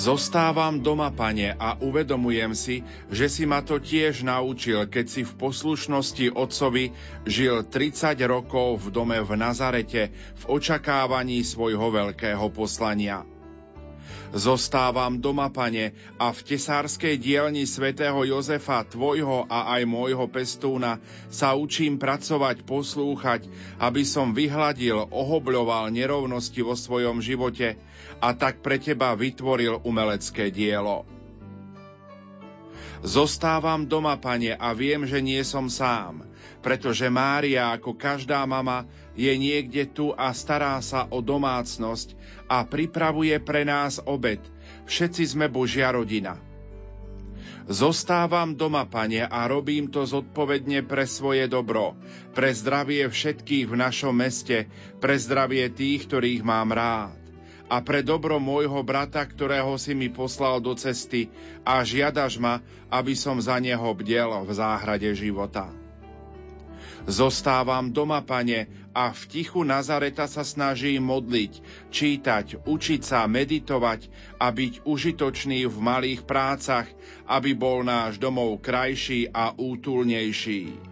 [0.00, 2.80] Zostávam doma, pane, a uvedomujem si,
[3.12, 6.96] že si ma to tiež naučil, keď si v poslušnosti otcovi
[7.28, 10.08] žil 30 rokov v dome v Nazarete
[10.40, 13.28] v očakávaní svojho veľkého poslania.
[14.30, 21.58] Zostávam doma, pane, a v tesárskej dielni svätého Jozefa, tvojho a aj môjho pestúna, sa
[21.58, 23.50] učím pracovať, poslúchať,
[23.82, 27.74] aby som vyhladil, ohobľoval nerovnosti vo svojom živote
[28.22, 31.02] a tak pre teba vytvoril umelecké dielo.
[33.02, 36.22] Zostávam doma, pane, a viem, že nie som sám,
[36.60, 38.84] pretože Mária, ako každá mama,
[39.20, 42.16] je niekde tu a stará sa o domácnosť
[42.48, 44.40] a pripravuje pre nás obed.
[44.88, 46.40] Všetci sme Božia rodina.
[47.70, 51.94] Zostávam doma, pane, a robím to zodpovedne pre svoje dobro,
[52.32, 54.66] pre zdravie všetkých v našom meste,
[54.98, 57.20] pre zdravie tých, ktorých mám rád
[57.70, 61.30] a pre dobro môjho brata, ktorého si mi poslal do cesty
[61.62, 62.58] a žiadaš ma,
[62.90, 65.70] aby som za neho bdel v záhrade života.
[67.06, 71.52] Zostávam doma, pane, a v tichu Nazareta sa snaží modliť,
[71.94, 74.10] čítať, učiť sa, meditovať
[74.42, 76.90] a byť užitočný v malých prácach,
[77.30, 80.90] aby bol náš domov krajší a útulnejší.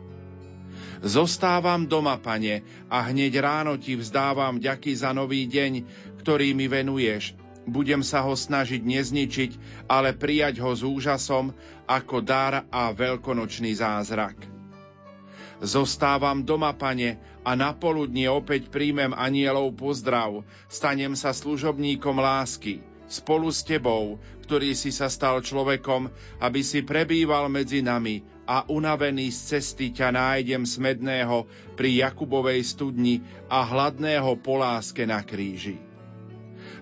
[0.98, 5.86] Zostávam doma, pane, a hneď ráno ti vzdávam ďaky za nový deň,
[6.22, 7.38] ktorý mi venuješ.
[7.68, 9.50] Budem sa ho snažiť nezničiť,
[9.86, 11.54] ale prijať ho s úžasom
[11.86, 14.58] ako dar a veľkonočný zázrak.
[15.58, 17.18] Zostávam doma, pane,
[17.48, 24.76] a na poludnie opäť príjmem anielov pozdrav, stanem sa služobníkom lásky, spolu s tebou, ktorý
[24.76, 26.12] si sa stal človekom,
[26.44, 33.24] aby si prebýval medzi nami a unavený z cesty ťa nájdem smedného pri Jakubovej studni
[33.48, 35.80] a hladného po láske na kríži.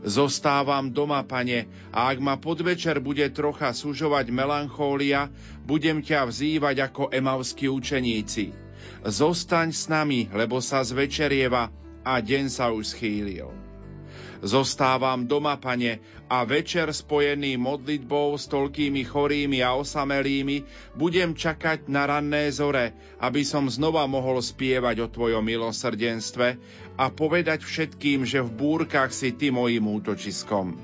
[0.02, 5.30] Zostávam doma, pane, a ak ma podvečer bude trocha sužovať melanchólia,
[5.62, 8.50] budem ťa vzývať ako emavskí učeníci–
[9.06, 11.70] Zostaň s nami, lebo sa zvečerieva
[12.06, 13.66] a deň sa už schýlil.
[14.44, 20.66] Zostávam doma, pane, a večer spojený modlitbou s toľkými chorými a osamelými
[20.98, 22.92] budem čakať na ranné zore,
[23.22, 26.48] aby som znova mohol spievať o Tvojom milosrdenstve
[26.98, 30.76] a povedať všetkým, že v búrkach si Ty mojim útočiskom.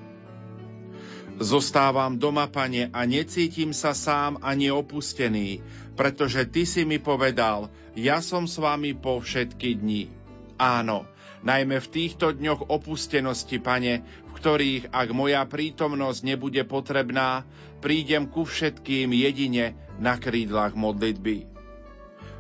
[1.43, 5.59] Zostávam doma, pane, a necítim sa sám ani opustený,
[5.99, 10.09] pretože Ty si mi povedal– ja som s vami po všetky dni.
[10.57, 11.05] Áno,
[11.45, 17.45] najmä v týchto dňoch opustenosti, pane, v ktorých, ak moja prítomnosť nebude potrebná,
[17.83, 21.51] prídem ku všetkým jedine na krídlach modlitby.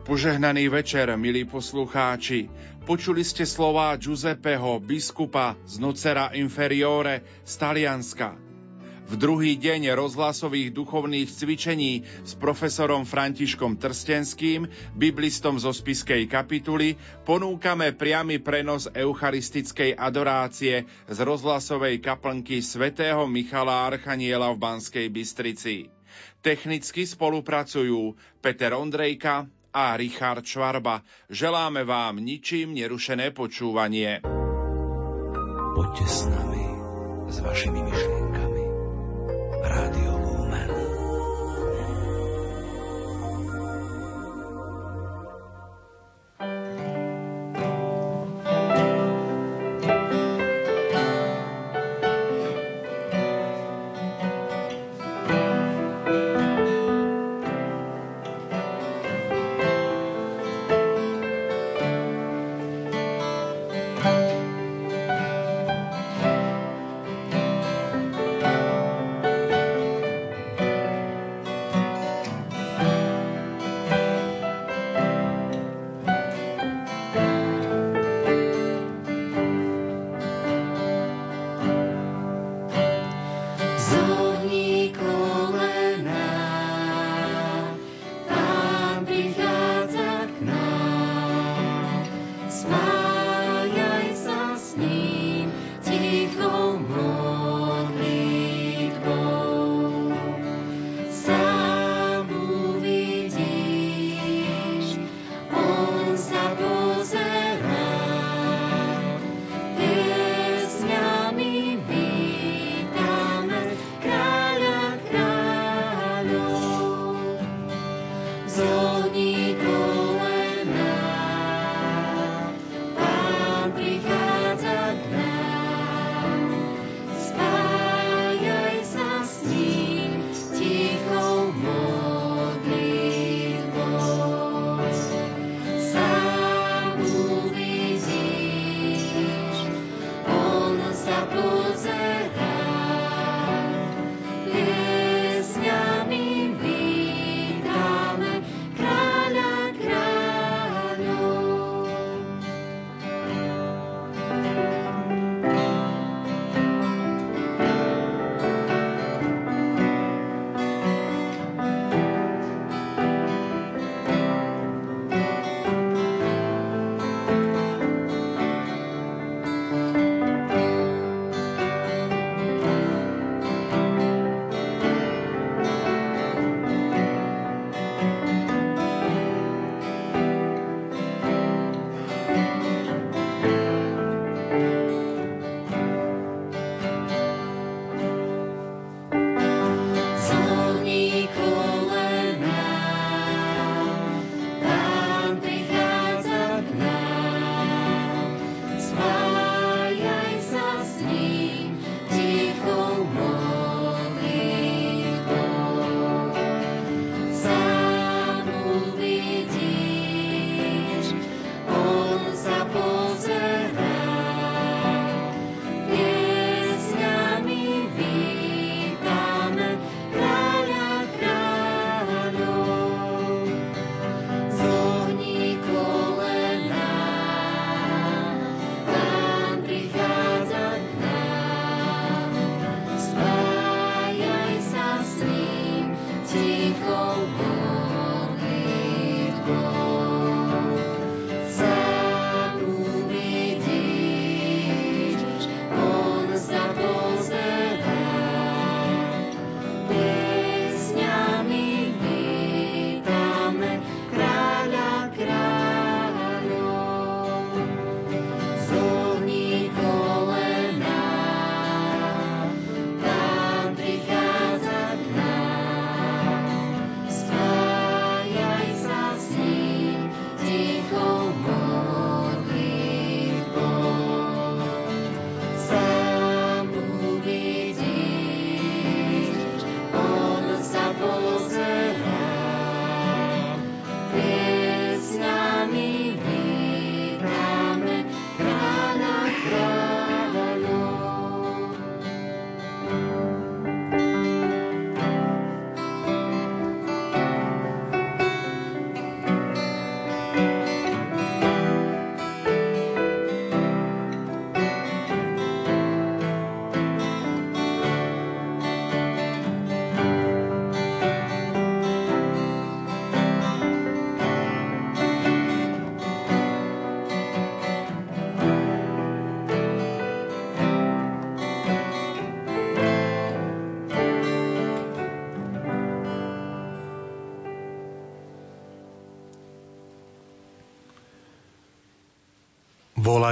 [0.02, 2.50] Požehnaný večer, milí poslucháči.
[2.82, 8.51] Počuli ste slová Giuseppeho, biskupa z Nocera Inferiore z Talianska.
[9.02, 16.94] V druhý deň rozhlasových duchovných cvičení s profesorom Františkom Trstenským, biblistom zo spiskej kapituly,
[17.26, 25.90] ponúkame priamy prenos eucharistickej adorácie z rozhlasovej kaplnky svätého Michala Archaniela v Banskej Bystrici.
[26.42, 31.00] Technicky spolupracujú Peter Ondrejka a Richard Švarba.
[31.32, 34.20] Želáme vám ničím nerušené počúvanie.
[35.72, 36.64] Poďte s nami,
[37.32, 38.31] s vašimi myšlienkami
[39.74, 40.21] Radio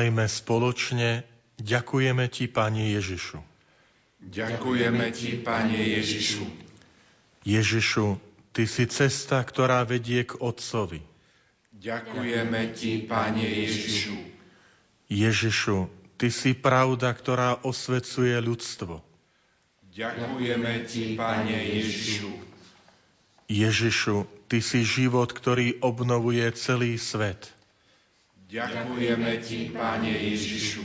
[0.00, 1.28] Volajme spoločne,
[1.61, 3.37] ďakujeme Ti, Pane Ježišu.
[4.33, 6.49] Ďakujeme Ti, Pane Ježišu.
[7.45, 8.16] Ježišu,
[8.57, 11.04] Ty si cesta, ktorá vedie k Otcovi.
[11.76, 14.16] Ďakujeme Ti, Pane Ježišu.
[15.12, 19.04] Ježišu, Ty si pravda, ktorá osvecuje ľudstvo.
[19.92, 22.33] Ďakujeme Ti, Pane Ježišu.
[23.52, 27.59] Ježišu, Ty si život, ktorý obnovuje celý svet.
[28.50, 30.83] Ďakujeme Ti, Pane Ježišu.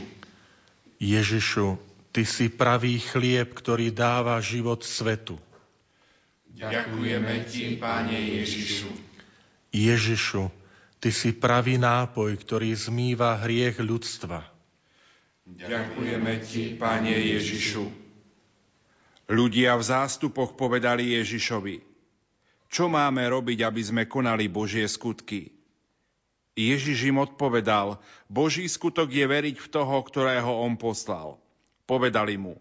[1.02, 1.74] Ježišu,
[2.14, 5.34] Ty si pravý chlieb, ktorý dáva život svetu.
[6.54, 8.86] Ďakujeme Ti, Pane Ježišu.
[9.74, 10.46] Ježišu,
[11.02, 14.46] Ty si pravý nápoj, ktorý zmýva hriech ľudstva.
[15.50, 17.84] Ďakujeme Ti, Pane Ježišu.
[19.26, 21.82] Ľudia v zástupoch povedali Ježišovi,
[22.70, 25.55] čo máme robiť, aby sme konali Božie skutky?
[26.56, 28.00] Ježiš im odpovedal,
[28.32, 31.36] Boží skutok je veriť v toho, ktorého on poslal.
[31.84, 32.56] Povedali mu,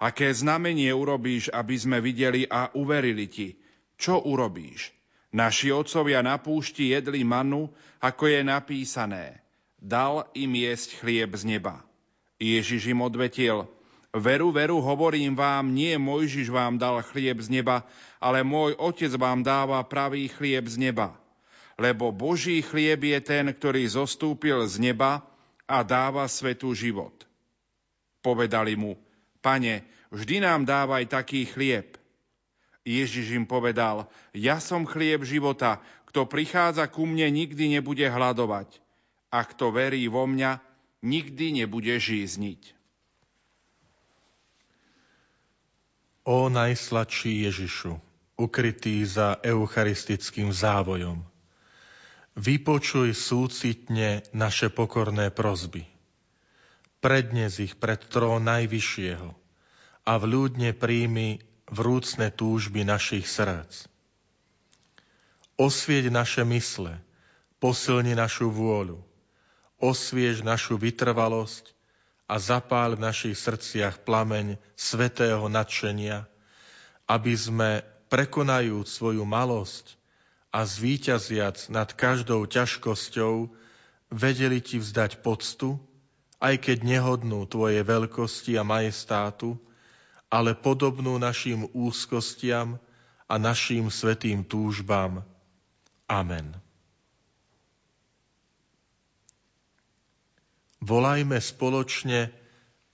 [0.00, 3.60] aké znamenie urobíš, aby sme videli a uverili ti?
[4.00, 4.96] Čo urobíš?
[5.28, 7.68] Naši otcovia na púšti jedli manu,
[8.00, 9.44] ako je napísané.
[9.76, 11.84] Dal im jesť chlieb z neba.
[12.40, 13.68] Ježiš im odvetil,
[14.08, 17.84] veru, veru, hovorím vám, nie Mojžiš vám dal chlieb z neba,
[18.16, 21.12] ale môj otec vám dáva pravý chlieb z neba
[21.78, 25.22] lebo Boží chlieb je ten, ktorý zostúpil z neba
[25.70, 27.14] a dáva svetu život.
[28.18, 28.98] Povedali mu,
[29.38, 31.94] pane, vždy nám dávaj taký chlieb.
[32.82, 35.78] Ježiš im povedal, ja som chlieb života,
[36.10, 38.82] kto prichádza ku mne, nikdy nebude hľadovať.
[39.28, 40.58] A kto verí vo mňa,
[41.04, 42.74] nikdy nebude žízniť.
[46.24, 48.00] O najsladší Ježišu,
[48.40, 51.24] ukrytý za eucharistickým závojom,
[52.38, 55.90] Vypočuj súcitne naše pokorné prozby.
[57.02, 59.34] Prednes ich pred trón Najvyššieho
[60.06, 63.90] a vľúdne príjmi vrúcne túžby našich srdc.
[65.58, 67.02] Osvieť naše mysle,
[67.58, 69.02] posilni našu vôľu,
[69.82, 71.74] osviež našu vytrvalosť
[72.30, 76.22] a zapál v našich srdciach plameň svetého nadšenia,
[77.10, 79.97] aby sme, prekonajúc svoju malosť,
[80.48, 83.52] a zvíťaziac nad každou ťažkosťou,
[84.08, 85.76] vedeli ti vzdať poctu,
[86.40, 89.60] aj keď nehodnú tvojej veľkosti a majestátu,
[90.32, 92.80] ale podobnú našim úzkostiam
[93.28, 95.24] a našim svetým túžbám.
[96.08, 96.56] Amen.
[100.78, 102.30] Volajme spoločne,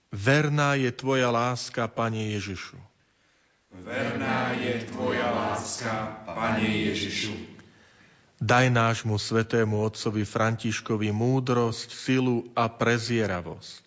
[0.09, 2.94] verná je Tvoja láska, Pane Ježišu.
[3.83, 7.35] Verná je Tvoja láska, Pane Ježišu.
[8.39, 13.83] Daj nášmu svetému otcovi Františkovi múdrosť, silu a prezieravosť.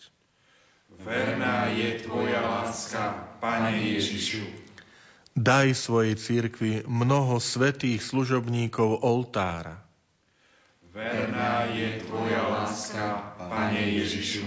[0.98, 4.42] Verná je Tvoja láska, Pane Ježišu.
[5.38, 9.78] Daj svojej církvi mnoho svetých služobníkov oltára.
[10.90, 14.42] Verná je Tvoja láska, Pane Ježišu.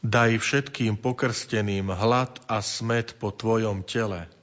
[0.00, 4.37] Daj všetkým pokrsteným hlad a smet po Tvojom tele.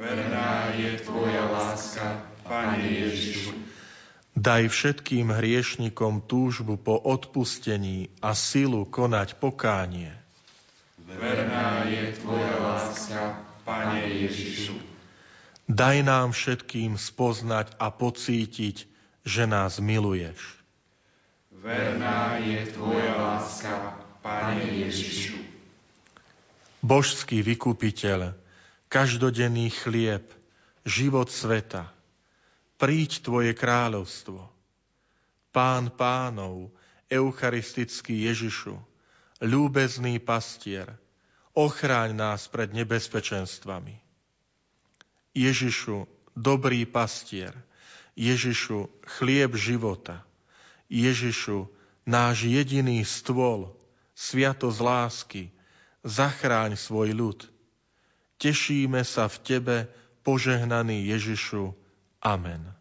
[0.00, 3.52] Verná je Tvoja láska, Pane Ježišu.
[4.32, 10.16] Daj všetkým hriešnikom túžbu po odpustení a silu konať pokánie.
[11.04, 14.72] Verná je Tvoja láska, Pane Ježišu.
[15.68, 18.88] Daj nám všetkým spoznať a pocítiť,
[19.28, 20.40] že nás miluješ.
[21.52, 25.36] Verná je Tvoja láska, Pane Ježišu.
[26.80, 28.39] Božský vykupiteľ,
[28.90, 30.26] každodenný chlieb,
[30.82, 31.86] život sveta.
[32.74, 34.50] Príď Tvoje kráľovstvo.
[35.54, 36.74] Pán pánov,
[37.06, 38.74] eucharistický Ježišu,
[39.38, 40.90] ľúbezný pastier,
[41.54, 43.94] ochráň nás pred nebezpečenstvami.
[45.38, 47.54] Ježišu, dobrý pastier,
[48.18, 50.26] Ježišu, chlieb života,
[50.90, 51.70] Ježišu,
[52.02, 53.70] náš jediný stôl,
[54.18, 55.42] sviatosť lásky,
[56.02, 57.40] zachráň svoj ľud–
[58.40, 59.76] Tešíme sa v Tebe,
[60.24, 61.76] požehnaný Ježišu.
[62.24, 62.79] Amen.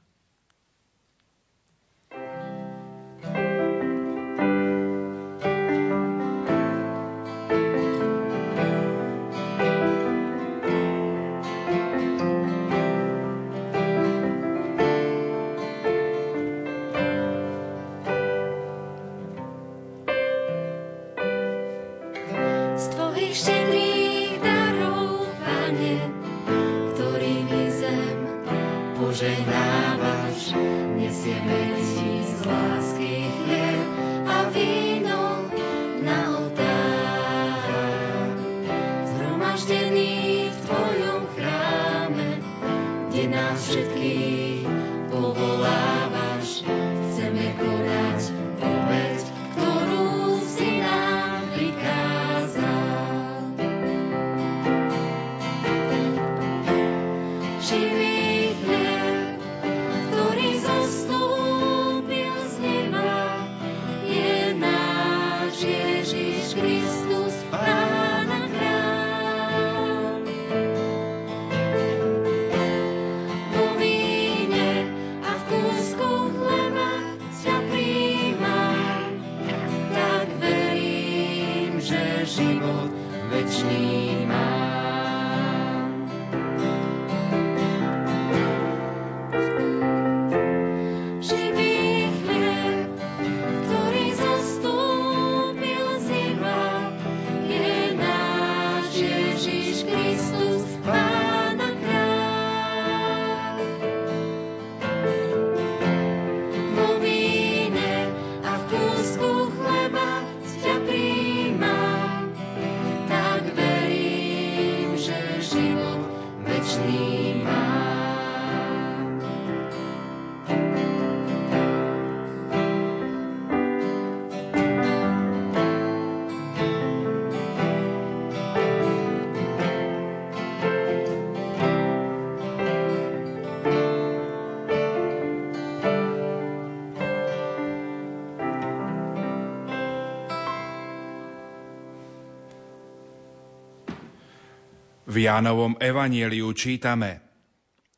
[145.19, 147.19] V Jánovom evanieliu čítame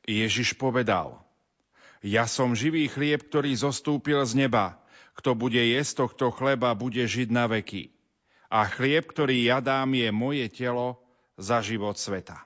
[0.10, 1.22] Ježiš povedal
[2.02, 4.82] Ja som živý chlieb, ktorý zostúpil z neba.
[5.14, 7.94] Kto bude jesť tohto chleba, bude žiť na veky.
[8.50, 10.98] A chlieb, ktorý ja dám, je moje telo
[11.38, 12.42] za život sveta.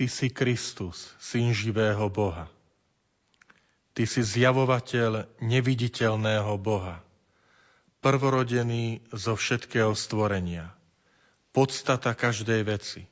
[0.00, 2.48] Ty si Kristus, syn živého Boha.
[3.92, 7.04] Ty si zjavovateľ neviditeľného Boha,
[8.00, 10.75] prvorodený zo všetkého stvorenia
[11.56, 13.08] podstata každej veci.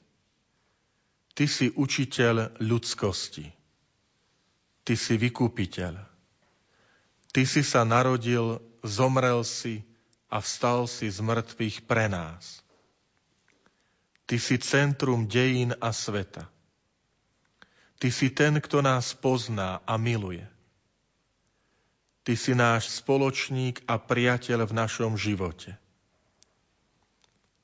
[1.33, 3.49] Ty si učiteľ ľudskosti.
[4.85, 5.97] Ty si vykúpiteľ.
[7.33, 9.81] Ty si sa narodil, zomrel si
[10.29, 12.61] a vstal si z mŕtvych pre nás.
[14.29, 16.45] Ty si centrum dejín a sveta.
[17.97, 20.45] Ty si ten, kto nás pozná a miluje.
[22.29, 25.81] Ty si náš spoločník a priateľ v našom živote.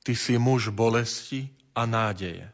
[0.01, 2.49] Ty si muž bolesti a nádeje.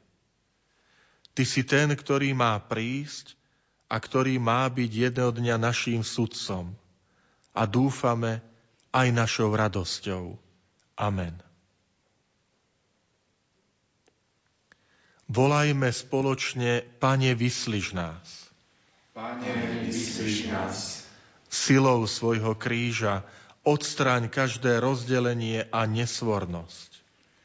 [1.31, 3.37] Ty si ten, ktorý má prísť
[3.87, 6.75] a ktorý má byť jedného dňa naším sudcom
[7.55, 8.43] a dúfame
[8.91, 10.35] aj našou radosťou.
[10.97, 11.37] Amen.
[15.27, 18.47] Volajme spoločne, Pane, vyslíš nás.
[19.11, 21.03] Pane, vyslíš nás.
[21.51, 23.27] Silou svojho kríža
[23.67, 26.96] odstráň každé rozdelenie a nesvornosť.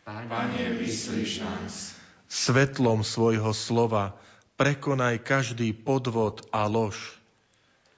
[0.02, 1.94] Pane, vyslíš nás.
[2.26, 4.18] Svetlom svojho slova
[4.58, 6.98] prekonaj každý podvod a lož.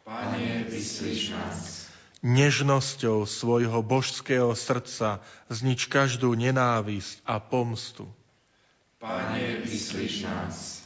[0.04, 1.88] Pane, vyslíš nás.
[2.20, 8.04] Nežnosťou svojho božského srdca znič každú nenávisť a pomstu.
[9.00, 10.84] Pane, vyslíš nás.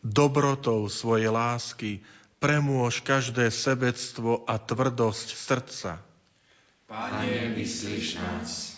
[0.00, 2.00] Dobrotou svojej lásky
[2.40, 6.00] premôž každé sebectvo a tvrdosť srdca.
[6.88, 8.73] Pane, vyslíš nás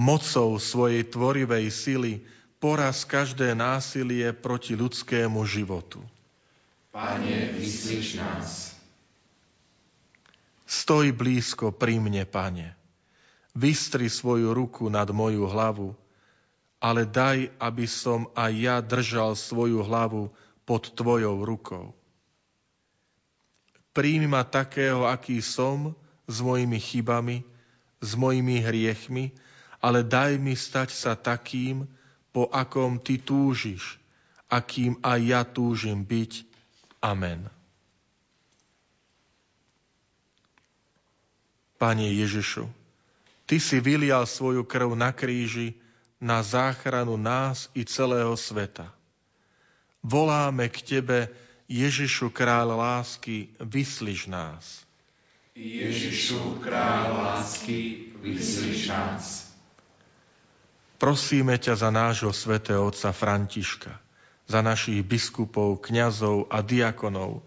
[0.00, 2.24] mocou svojej tvorivej sily
[2.56, 6.00] poraz každé násilie proti ľudskému životu.
[6.88, 8.72] Pane, vyslíš nás.
[10.64, 12.72] Stoj blízko pri mne, Pane.
[13.52, 15.92] Vystri svoju ruku nad moju hlavu,
[16.80, 20.32] ale daj, aby som aj ja držal svoju hlavu
[20.64, 21.92] pod Tvojou rukou.
[23.92, 25.92] Príjmi ma takého, aký som,
[26.30, 27.42] s mojimi chybami,
[27.98, 29.34] s mojimi hriechmi,
[29.80, 31.88] ale daj mi stať sa takým,
[32.30, 33.98] po akom ty túžiš,
[34.46, 36.46] akým aj ja túžim byť.
[37.02, 37.50] Amen.
[41.80, 42.68] Pane Ježišu,
[43.50, 45.74] Ty si vylial svoju krv na kríži
[46.22, 48.94] na záchranu nás i celého sveta.
[50.06, 51.26] Voláme k Tebe,
[51.66, 54.86] Ježišu kráľ lásky, vyslíš nás.
[55.58, 59.49] Ježišu kráľ lásky, vyslíš nás.
[61.00, 63.96] Prosíme ťa za nášho svätého otca Františka,
[64.44, 67.40] za našich biskupov, kňazov a diakonov,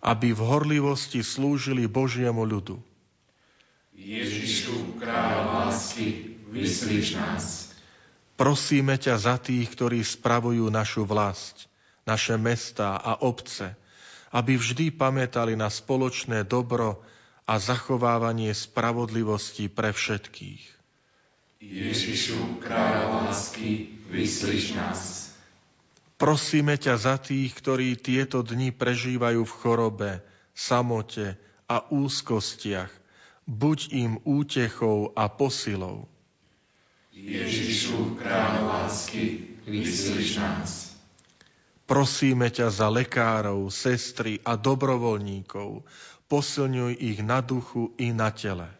[0.00, 2.80] aby v horlivosti slúžili Božiemu ľudu.
[3.92, 7.44] Ježišu, kráľ lásky, vyslíš nás.
[8.40, 11.68] Prosíme ťa za tých, ktorí spravujú našu vlast,
[12.08, 13.76] naše mestá a obce,
[14.32, 17.04] aby vždy pamätali na spoločné dobro
[17.44, 20.73] a zachovávanie spravodlivosti pre všetkých.
[21.64, 25.32] Ježišu, kráľ lásky, vyslíš nás.
[26.20, 30.10] Prosíme ťa za tých, ktorí tieto dni prežívajú v chorobe,
[30.52, 32.92] samote a úzkostiach.
[33.44, 36.08] Buď im útechou a posilou.
[37.12, 40.70] Ježišu, kráľ lásky, vyslíš nás.
[41.84, 45.84] Prosíme ťa za lekárov, sestry a dobrovoľníkov.
[46.28, 48.72] Posilňuj ich na duchu i na tele.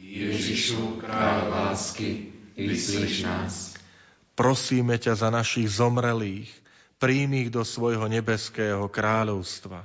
[0.00, 3.54] Ježišu, kráľ lásky, vyslíš nás.
[4.32, 6.48] Prosíme ťa za našich zomrelých,
[6.96, 9.84] príjmi ich do svojho nebeského kráľovstva.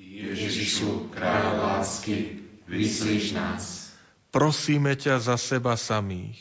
[0.00, 3.92] Ježišu, kráľ lásky, vyslíš nás.
[4.32, 6.40] Prosíme ťa za seba samých.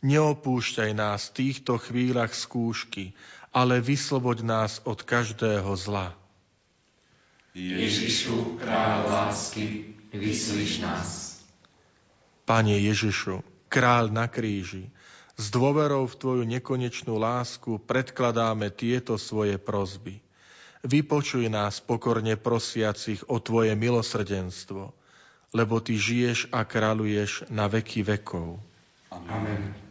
[0.00, 3.12] Neopúšťaj nás v týchto chvíľach skúšky,
[3.52, 6.16] ale vysloboď nás od každého zla.
[7.56, 11.25] Ježišu, kráľ lásky, vyslíš nás.
[12.46, 14.86] Pane Ježišu, kráľ na kríži,
[15.36, 20.24] s dôverou v Tvoju nekonečnú lásku predkladáme tieto svoje prozby.
[20.86, 24.94] Vypočuj nás pokorne prosiacich o Tvoje milosrdenstvo,
[25.52, 28.62] lebo Ty žiješ a kráľuješ na veky vekov.
[29.12, 29.85] Amen.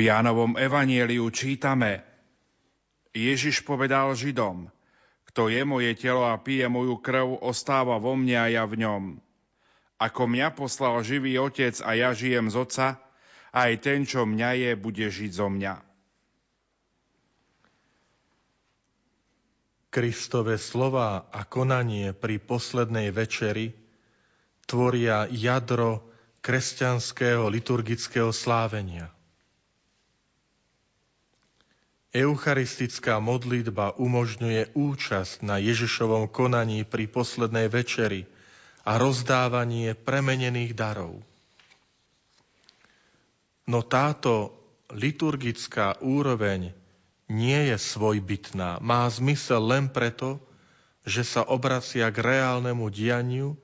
[0.00, 2.00] V Jánovom evanieliu čítame
[3.12, 4.72] Ježiš povedal Židom,
[5.28, 9.20] kto je moje telo a pije moju krv, ostáva vo mne a ja v ňom.
[10.00, 12.88] Ako mňa poslal živý otec a ja žijem z oca,
[13.52, 15.74] aj ten, čo mňa je, bude žiť zo mňa.
[19.92, 23.76] Kristové slova a konanie pri poslednej večeri
[24.64, 26.08] tvoria jadro
[26.40, 29.19] kresťanského liturgického slávenia.
[32.10, 38.26] Eucharistická modlitba umožňuje účasť na Ježišovom konaní pri poslednej večeri
[38.82, 41.22] a rozdávanie premenených darov.
[43.70, 44.58] No táto
[44.90, 46.74] liturgická úroveň
[47.30, 48.82] nie je svojbytná.
[48.82, 50.42] Má zmysel len preto,
[51.06, 53.54] že sa obracia k reálnemu dianiu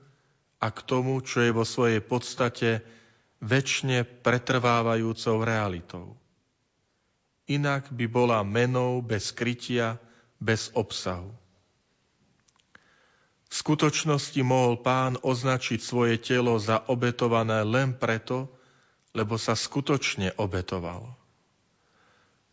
[0.63, 2.79] a k tomu, čo je vo svojej podstate
[3.43, 6.15] väčšine pretrvávajúcou realitou.
[7.47, 9.95] Inak by bola menou bez krytia,
[10.37, 11.31] bez obsahu.
[13.47, 18.51] V skutočnosti mohol pán označiť svoje telo za obetované len preto,
[19.15, 21.15] lebo sa skutočne obetoval.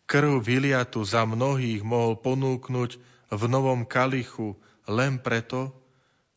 [0.07, 2.91] Krv vyliatu za mnohých mohol ponúknuť
[3.35, 4.55] v novom kalichu
[4.87, 5.75] len preto,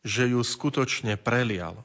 [0.03, 1.79] že ju skutočne prelial.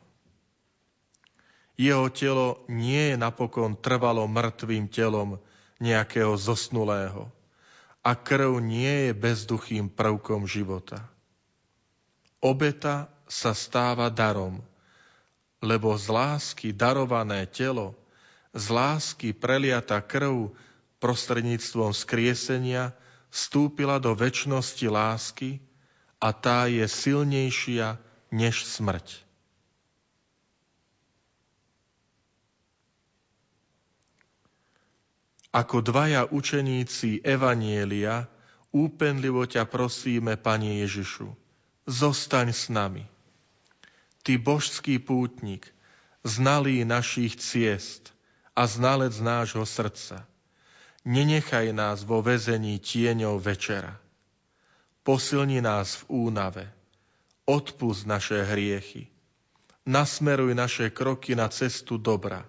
[1.79, 5.39] Jeho telo nie je napokon trvalo mŕtvým telom
[5.85, 7.29] nejakého zosnulého
[8.01, 11.05] a krv nie je bezduchým prvkom života.
[12.41, 14.61] Obeta sa stáva darom,
[15.65, 17.97] lebo z lásky darované telo,
[18.53, 20.53] z lásky preliata krv
[21.01, 22.93] prostredníctvom skriesenia
[23.33, 25.65] vstúpila do väčšnosti lásky
[26.21, 27.97] a tá je silnejšia
[28.29, 29.24] než smrť.
[35.55, 38.27] Ako dvaja učeníci Evanielia
[38.75, 41.31] úpenlivo ťa prosíme, Pane Ježišu,
[41.87, 43.07] zostaň s nami.
[44.27, 45.71] Ty božský pútnik,
[46.27, 48.11] znalý našich ciest
[48.59, 50.27] a znalec nášho srdca,
[51.07, 53.95] nenechaj nás vo väzení tieňov večera.
[55.07, 56.67] Posilni nás v únave,
[57.47, 59.07] odpust naše hriechy,
[59.87, 62.43] nasmeruj naše kroky na cestu dobra.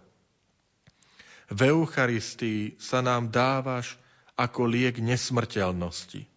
[1.49, 3.97] V Eucharistii sa nám dávaš
[4.35, 6.35] ako liek nesmrteľnosti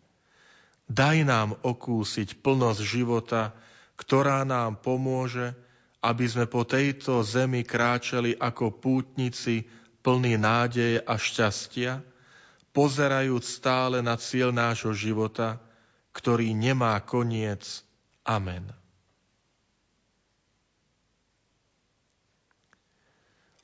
[0.88, 3.52] Daj nám okúsiť plnosť života,
[4.00, 5.52] ktorá nám pomôže,
[6.00, 9.68] aby sme po tejto zemi kráčali ako pútnici
[10.00, 12.00] plní nádeje a šťastia,
[12.72, 15.60] pozerajúc stále na cieľ nášho života,
[16.16, 17.84] ktorý nemá koniec.
[18.24, 18.77] Amen.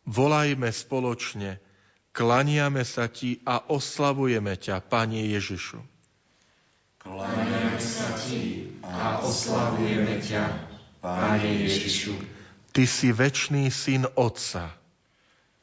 [0.05, 1.65] Volajme spoločne,
[2.13, 5.81] klaniame sa Ti a oslavujeme ťa, Pane Ježišu.
[7.05, 10.45] Kláňame sa Ti a oslavujeme ťa,
[11.05, 12.17] Páne Ježišu.
[12.73, 14.73] Ty si večný syn Otca.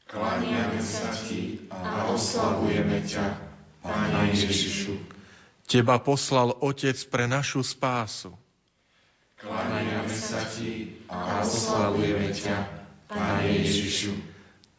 [0.06, 3.26] Kláňame sa Ti a oslavujeme ťa,
[3.82, 4.94] Páne Ježišu.
[5.66, 8.30] Teba poslal Otec pre našu spásu.
[9.42, 12.58] Kláňame sa Ti a oslavujeme ťa,
[13.10, 14.31] Páne Ježišu.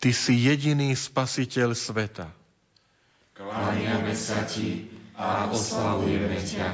[0.04, 2.28] Ty si jediný spasiteľ sveta.
[3.40, 6.68] Kláňame sa Ti a oslavujeme ťa,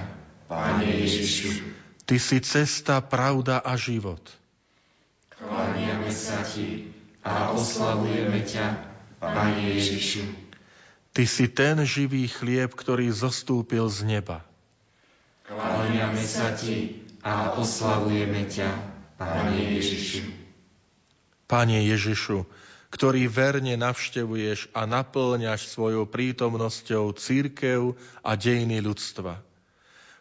[0.49, 1.61] Pane Ježišu.
[2.09, 4.25] Ty si cesta, pravda a život.
[5.29, 6.89] Kláňame sa Ti
[7.21, 8.65] a oslavujeme ťa,
[9.21, 10.25] Pane Ježišu.
[11.13, 14.41] Ty si ten živý chlieb, ktorý zostúpil z neba.
[15.45, 18.73] Kláňame sa Ti a oslavujeme ťa,
[19.21, 20.25] Pane Ježišu.
[21.45, 22.49] Pane Ježišu,
[22.89, 27.93] ktorý verne navštevuješ a naplňaš svojou prítomnosťou církev
[28.25, 29.41] a dejiny ľudstva,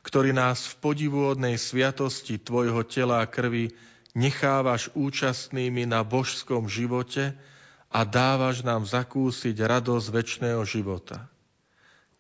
[0.05, 3.73] ktorý nás v podivuhodnej sviatosti Tvojho tela a krvi
[4.13, 7.33] nechávaš účastnými na božskom živote
[7.89, 11.33] a dávaš nám zakúsiť radosť väčšného života.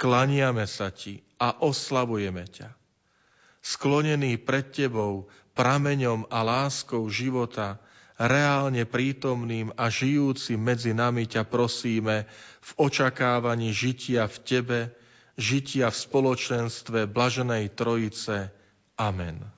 [0.00, 2.72] Klaniame sa Ti a oslavujeme ťa.
[3.60, 7.82] Sklonený pred Tebou, prameňom a láskou života,
[8.18, 12.26] reálne prítomným a žijúcim medzi nami ťa prosíme
[12.60, 14.80] v očakávaní žitia v Tebe,
[15.38, 18.50] žitia v spoločenstve Blaženej Trojice.
[18.98, 19.57] Amen.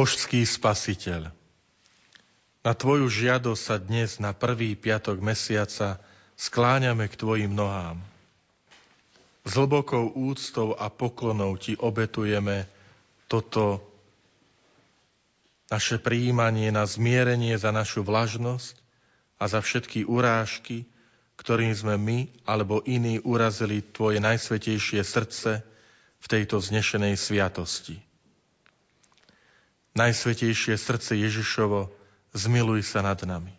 [0.00, 1.28] Božský spasiteľ,
[2.64, 6.00] na Tvoju žiadosť sa dnes na prvý piatok mesiaca
[6.40, 8.00] skláňame k Tvojim nohám.
[9.44, 12.64] S hlbokou úctou a poklonou Ti obetujeme
[13.28, 13.84] toto
[15.68, 18.80] naše príjmanie na zmierenie za našu vlažnosť
[19.36, 20.88] a za všetky urážky,
[21.36, 25.60] ktorým sme my alebo iní urazili Tvoje najsvetejšie srdce
[26.24, 28.00] v tejto znešenej sviatosti.
[29.98, 31.90] Najsvetejšie srdce Ježišovo,
[32.30, 33.50] zmiluj sa nad nami.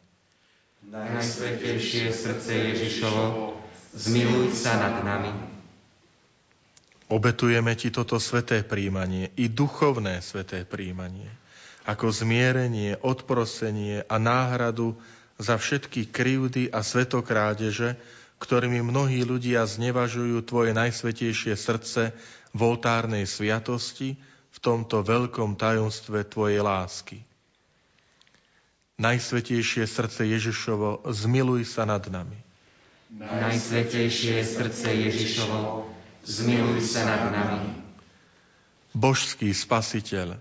[0.88, 3.56] Najsvetejšie srdce Ježišovo,
[3.92, 5.32] zmiluj sa nad nami.
[7.12, 11.28] Obetujeme Ti toto sveté príjmanie i duchovné sveté príjmanie,
[11.84, 14.96] ako zmierenie, odprosenie a náhradu
[15.36, 18.00] za všetky krivdy a svetokrádeže,
[18.40, 22.16] ktorými mnohí ľudia znevažujú Tvoje najsvetejšie srdce
[22.56, 24.16] v oltárnej sviatosti,
[24.52, 27.24] v tomto veľkom tajomstve Tvojej lásky.
[29.02, 32.38] Najsvetejšie srdce Ježišovo, zmiluj sa nad nami.
[33.18, 35.90] Najsvetejšie srdce Ježišovo,
[36.22, 37.82] zmiluj sa nad nami.
[38.94, 40.38] Božský spasiteľ,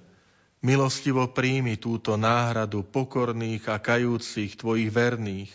[0.61, 5.51] milostivo príjmi túto náhradu pokorných a kajúcich tvojich verných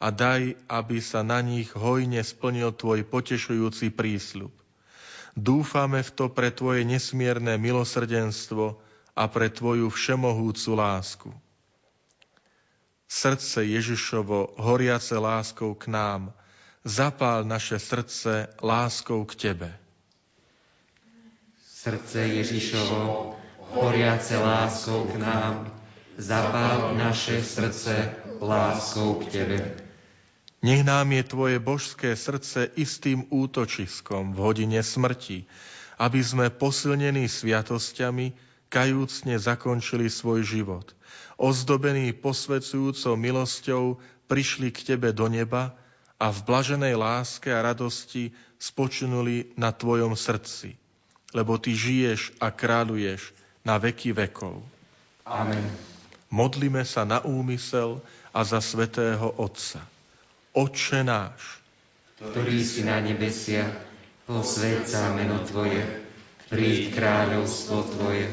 [0.00, 4.50] a daj, aby sa na nich hojne splnil tvoj potešujúci prísľub.
[5.40, 8.76] Dúfame v to pre tvoje nesmierne milosrdenstvo
[9.16, 11.30] a pre tvoju všemohúcu lásku.
[13.08, 16.36] Srdce Ježišovo, horiace láskou k nám,
[16.84, 19.70] zapál naše srdce láskou k Tebe.
[21.64, 23.32] Srdce Ježišovo,
[23.72, 25.72] horiace láskou k nám,
[26.20, 29.89] zapál naše srdce láskou k Tebe.
[30.60, 35.48] Nech nám je Tvoje božské srdce istým útočiskom v hodine smrti,
[35.96, 38.36] aby sme posilnení sviatosťami
[38.68, 40.86] kajúcne zakončili svoj život.
[41.40, 43.98] Ozdobení posvedzujúcou milosťou
[44.28, 45.72] prišli k Tebe do neba
[46.20, 48.30] a v blaženej láske a radosti
[48.60, 50.76] spočinuli na Tvojom srdci,
[51.32, 53.32] lebo Ty žiješ a kráľuješ
[53.64, 54.60] na veky vekov.
[55.24, 55.64] Amen.
[56.30, 57.98] Modlíme sa na úmysel
[58.30, 59.82] a za svetého Otca.
[60.50, 61.62] Otče náš,
[62.18, 63.70] ktorý si na nebesiach,
[64.26, 65.78] posved sa meno Tvoje,
[66.50, 68.26] príď kráľovstvo Tvoje,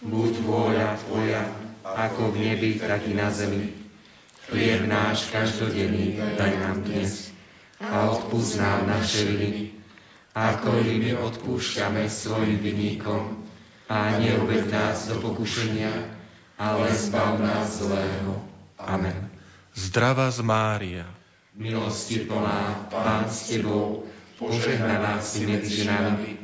[0.00, 1.44] buď vôľa Tvoja,
[1.84, 3.76] ako v nebi, tak i na zemi.
[4.48, 7.28] Chlieb náš každodenný daj nám dnes
[7.76, 9.76] a odpúsť nám naše viny,
[10.32, 13.36] ako i my odpúšťame svojim vinníkom.
[13.92, 15.92] A neuved nás do pokušenia,
[16.56, 18.38] ale zbav nás zlého.
[18.80, 19.28] Amen.
[19.76, 21.19] Zdrava z Mária,
[21.54, 24.06] milosti plná, Pán s Tebou,
[24.38, 26.38] požehnaná si medzi ženami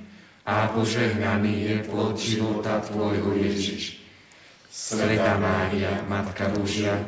[0.46, 4.02] a požehnaný je plod života Tvojho Ježiš.
[4.70, 7.00] Sveta Mária, Matka Božia,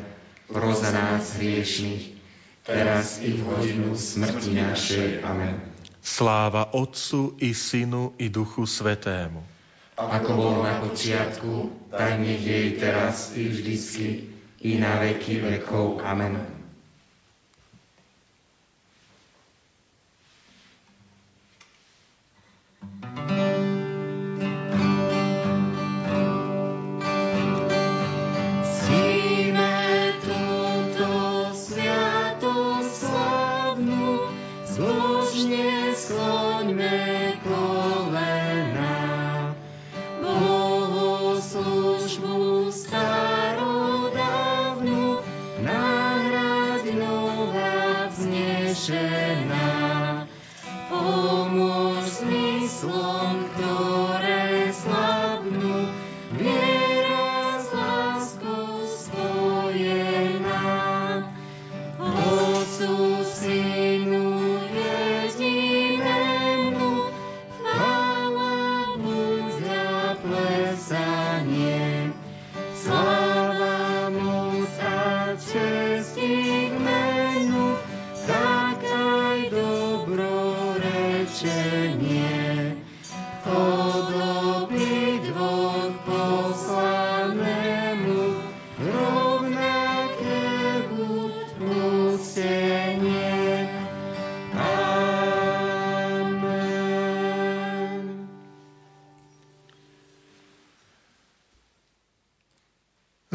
[0.49, 2.17] pro za nás hriešných,
[2.65, 5.09] teraz i v hodinu smrti našej.
[5.21, 5.61] Amen.
[6.01, 9.45] Sláva Otcu i Synu i Duchu Svetému.
[9.99, 14.31] Ako bol na počiatku, tak nech jej teraz i vždycky,
[14.63, 16.01] i na veky vekov.
[16.01, 16.58] Amen.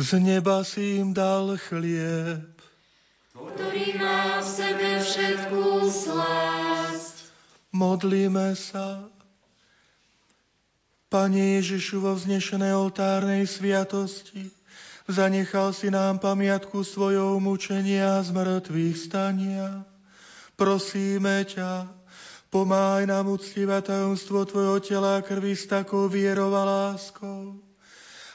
[0.04, 2.52] Z neba si im dal chlieb,
[3.32, 7.32] ktorý má v sebe všetkú slásť.
[7.72, 9.08] Modlíme sa.
[11.08, 14.52] Pane Ježišu, vo vznešenej oltárnej sviatosti,
[15.08, 19.88] zanechal si nám pamiatku svojou mučenia a zmrtvých stania.
[20.60, 21.88] Prosíme ťa,
[22.52, 27.63] pomáhaj nám uctívať tajomstvo Tvojho tela a krvi s takou vierou a láskou,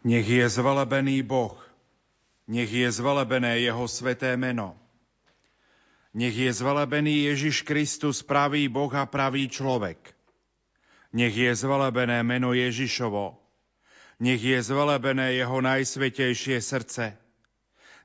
[0.00, 1.60] Nech je zvelebený Boh,
[2.48, 4.72] nech je zvelebené Jeho sveté meno.
[6.16, 10.00] Nech je zvelebený Ježiš Kristus, pravý Boh a pravý človek.
[11.12, 13.36] Nech je zvelebené meno Ježišovo.
[14.24, 17.12] Nech je zvelebené Jeho najsvetejšie srdce.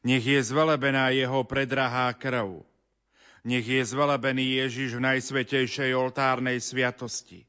[0.03, 2.59] Nech je zvelebená Jeho predrahá krv.
[3.47, 7.47] Nech je zvelebený Ježiš v najsvetejšej oltárnej sviatosti.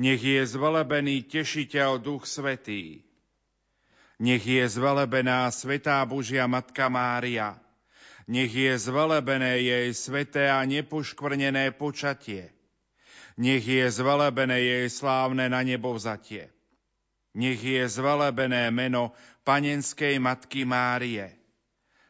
[0.00, 3.07] Nech je zvelebený Tešiteľ Duch Svetý.
[4.18, 7.54] Nech je zvelebená Svetá Božia Matka Mária.
[8.26, 12.50] Nech je zvelebené jej sveté a nepoškvrnené počatie.
[13.38, 16.50] Nech je zvelebené jej slávne na nebo vzatie.
[17.38, 19.14] Nech je zvelebené meno
[19.46, 21.38] panenskej Matky Márie.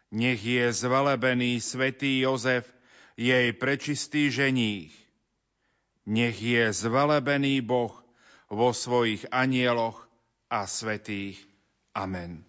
[0.09, 2.65] Nech je zvelebený svätý Jozef,
[3.19, 4.95] jej prečistý ženích.
[6.09, 7.93] Nech je zvelebený Boh
[8.49, 10.09] vo svojich anieloch
[10.49, 11.48] a svetých.
[11.99, 12.48] Amen.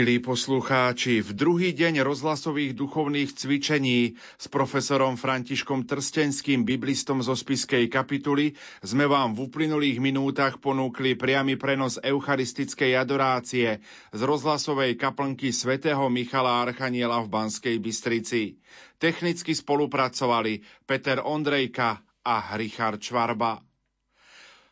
[0.00, 7.84] Milí poslucháči, v druhý deň rozhlasových duchovných cvičení s profesorom Františkom Trstenským, biblistom zo spiskej
[7.92, 13.84] kapituly, sme vám v uplynulých minútach ponúkli priamy prenos eucharistickej adorácie
[14.16, 18.56] z rozhlasovej kaplnky svätého Michala Archaniela v Banskej Bystrici.
[18.96, 23.60] Technicky spolupracovali Peter Ondrejka a Richard Čvarba.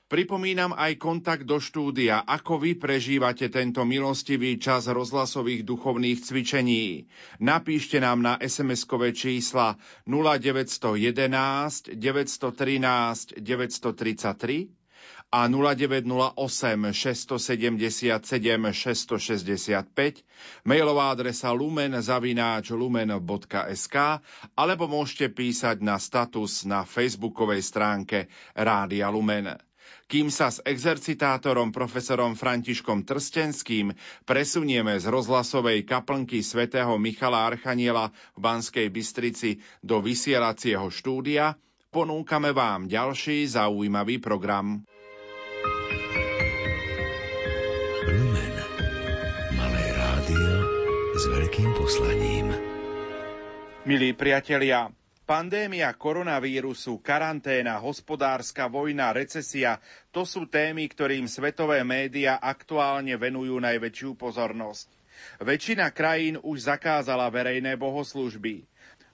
[0.09, 7.05] Pripomínam aj kontakt do štúdia, ako vy prežívate tento milostivý čas rozhlasových duchovných cvičení.
[7.45, 9.77] Napíšte nám na SMS-kové čísla
[10.09, 14.73] 0911 913 933
[15.29, 18.25] a 0908 677
[18.73, 20.25] 665,
[20.65, 24.25] mailová adresa lumen zavináč lumen.sk
[24.57, 29.68] alebo môžete písať na status na facebookovej stránke Rádia Lumen.
[30.09, 33.93] Kým sa s exercitátorom profesorom Františkom Trstenským
[34.25, 41.61] presunieme z rozhlasovej kaplnky svätého Michala Archaniela v Banskej Bystrici do vysielacieho štúdia,
[41.93, 44.81] ponúkame vám ďalší zaujímavý program.
[48.09, 48.55] Lumen.
[49.61, 50.53] Malé rádio
[51.21, 52.49] s veľkým poslaním.
[53.85, 54.89] Milí priatelia,
[55.29, 59.77] Pandémia koronavírusu, karanténa, hospodárska vojna, recesia
[60.09, 64.89] to sú témy, ktorým svetové médiá aktuálne venujú najväčšiu pozornosť.
[65.45, 68.65] Väčšina krajín už zakázala verejné bohoslužby.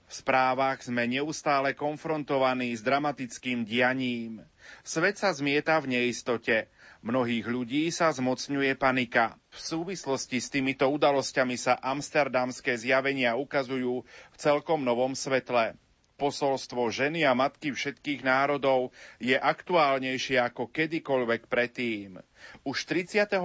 [0.07, 4.39] V správach sme neustále konfrontovaní s dramatickým dianím.
[4.87, 6.71] Svet sa zmieta v neistote.
[7.03, 9.35] Mnohých ľudí sa zmocňuje panika.
[9.51, 15.75] V súvislosti s týmito udalosťami sa amsterdamské zjavenia ukazujú v celkom novom svetle.
[16.15, 22.23] Posolstvo ženy a matky všetkých národov je aktuálnejšie ako kedykoľvek predtým.
[22.63, 23.43] Už 31.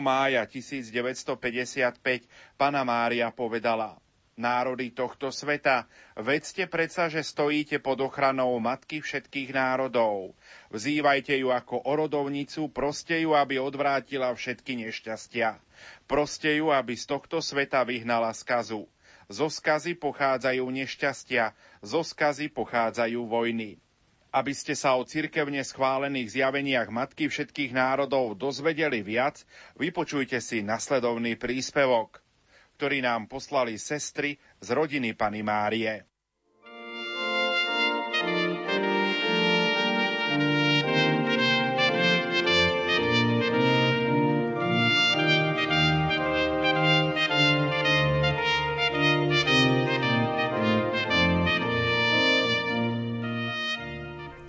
[0.00, 1.36] mája 1955
[2.56, 4.00] pana Mária povedala
[4.36, 10.36] Národy tohto sveta, vedzte predsa, že stojíte pod ochranou Matky všetkých národov.
[10.68, 15.56] Vzývajte ju ako orodovnicu, proste ju, aby odvrátila všetky nešťastia.
[16.04, 18.84] Proste ju, aby z tohto sveta vyhnala skazu.
[19.26, 21.50] Zo skazy pochádzajú nešťastia,
[21.82, 23.82] zo skazy pochádzajú vojny.
[24.30, 29.42] Aby ste sa o cirkevne schválených zjaveniach Matky všetkých národov dozvedeli viac,
[29.74, 32.22] vypočujte si nasledovný príspevok,
[32.78, 36.04] ktorý nám poslali sestry z rodiny Pany Márie.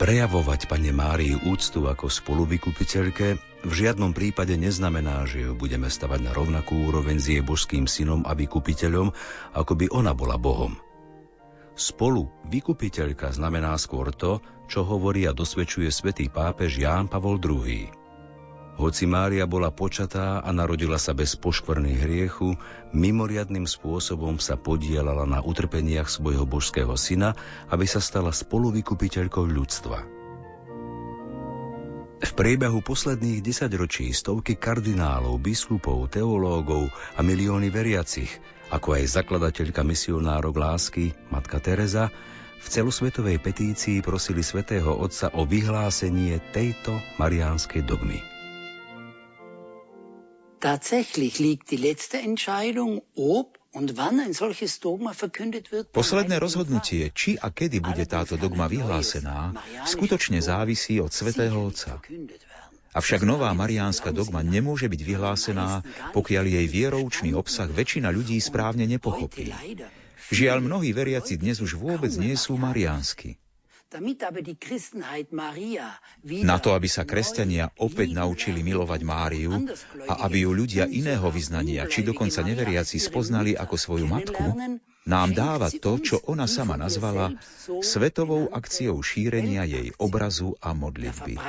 [0.08, 3.28] Prejavovať Pane Márii úctu ako spoluvykupiteľke
[3.68, 8.24] v žiadnom prípade neznamená, že ju budeme stavať na rovnakú úroveň s jej božským synom
[8.24, 9.12] a vykupiteľom,
[9.51, 10.80] ako by ona bola Bohom.
[11.76, 14.39] Spolu vykupiteľka znamená skôr to,
[14.72, 17.91] čo hovorí a dosvedčuje svätý pápež Ján Pavol II.
[18.78, 22.54] Hoci Mária bola počatá a narodila sa bez poškvrny hriechu,
[22.94, 27.34] mimoriadným spôsobom sa podielala na utrpeniach svojho božského syna,
[27.74, 29.98] aby sa stala spoluvykupiteľkou ľudstva.
[32.18, 38.30] V priebehu posledných desaťročí stovky kardinálov, biskupov, teológov a milióny veriacich,
[38.70, 42.14] ako aj zakladateľka misionárok lásky, matka Teresa,
[42.62, 48.37] v celosvetovej petícii prosili svätého Otca o vyhlásenie tejto mariánskej dogmy.
[50.68, 53.55] Tatsächlich liegt die letzte Entscheidung, ob
[55.95, 59.53] Posledné rozhodnutie, či a kedy bude táto dogma vyhlásená,
[59.88, 62.03] skutočne závisí od svätého Otca.
[62.91, 69.53] Avšak nová mariánska dogma nemôže byť vyhlásená, pokiaľ jej vieroučný obsah väčšina ľudí správne nepochopí.
[70.34, 73.39] Žiaľ, mnohí veriaci dnes už vôbec nie sú mariánsky.
[76.44, 79.56] Na to, aby sa kresťania opäť naučili milovať Máriu
[80.12, 84.44] a aby ju ľudia iného vyznania, či dokonca neveriaci spoznali ako svoju matku,
[85.08, 87.32] nám dáva to, čo ona sama nazvala
[87.80, 91.40] svetovou akciou šírenia jej obrazu a modlitby.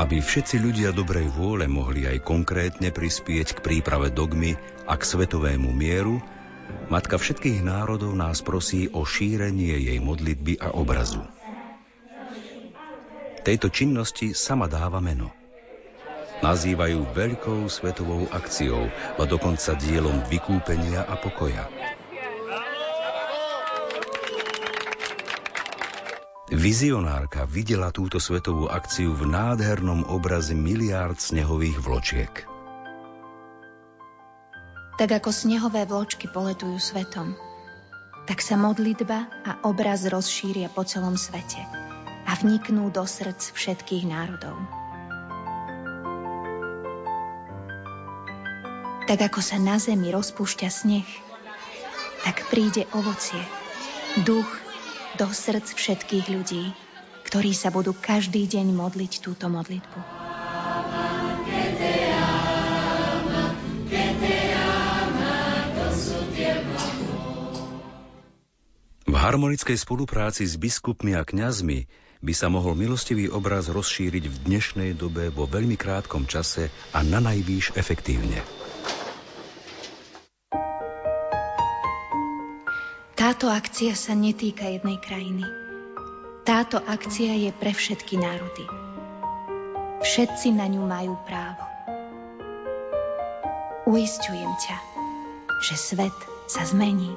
[0.00, 4.56] Aby všetci ľudia dobrej vôle mohli aj konkrétne prispieť k príprave dogmy
[4.88, 6.24] a k svetovému mieru,
[6.90, 11.22] Matka všetkých národov nás prosí o šírenie jej modlitby a obrazu.
[13.46, 15.30] Tejto činnosti sama dáva meno.
[16.40, 18.88] Nazývajú veľkou svetovou akciou
[19.20, 21.68] a dokonca dielom vykúpenia a pokoja.
[26.50, 32.34] Vizionárka videla túto svetovú akciu v nádhernom obraze miliárd snehových vločiek.
[34.98, 37.38] Tak ako snehové vločky poletujú svetom,
[38.26, 41.62] tak sa modlitba a obraz rozšíria po celom svete
[42.26, 44.58] a vniknú do srdc všetkých národov.
[49.06, 51.06] Tak ako sa na zemi rozpúšťa sneh,
[52.26, 53.38] tak príde ovocie,
[54.26, 54.59] duch
[55.20, 56.72] do srdc všetkých ľudí,
[57.28, 59.98] ktorí sa budú každý deň modliť túto modlitbu.
[69.04, 71.84] V harmonickej spolupráci s biskupmi a kňazmi
[72.24, 77.20] by sa mohol milostivý obraz rozšíriť v dnešnej dobe vo veľmi krátkom čase a na
[77.20, 78.59] najvýš efektívne.
[83.20, 85.44] Táto akcia sa netýka jednej krajiny.
[86.48, 88.64] Táto akcia je pre všetky národy.
[90.00, 91.60] Všetci na ňu majú právo.
[93.84, 94.76] Uistujem ťa,
[95.68, 96.16] že svet
[96.48, 97.12] sa zmení.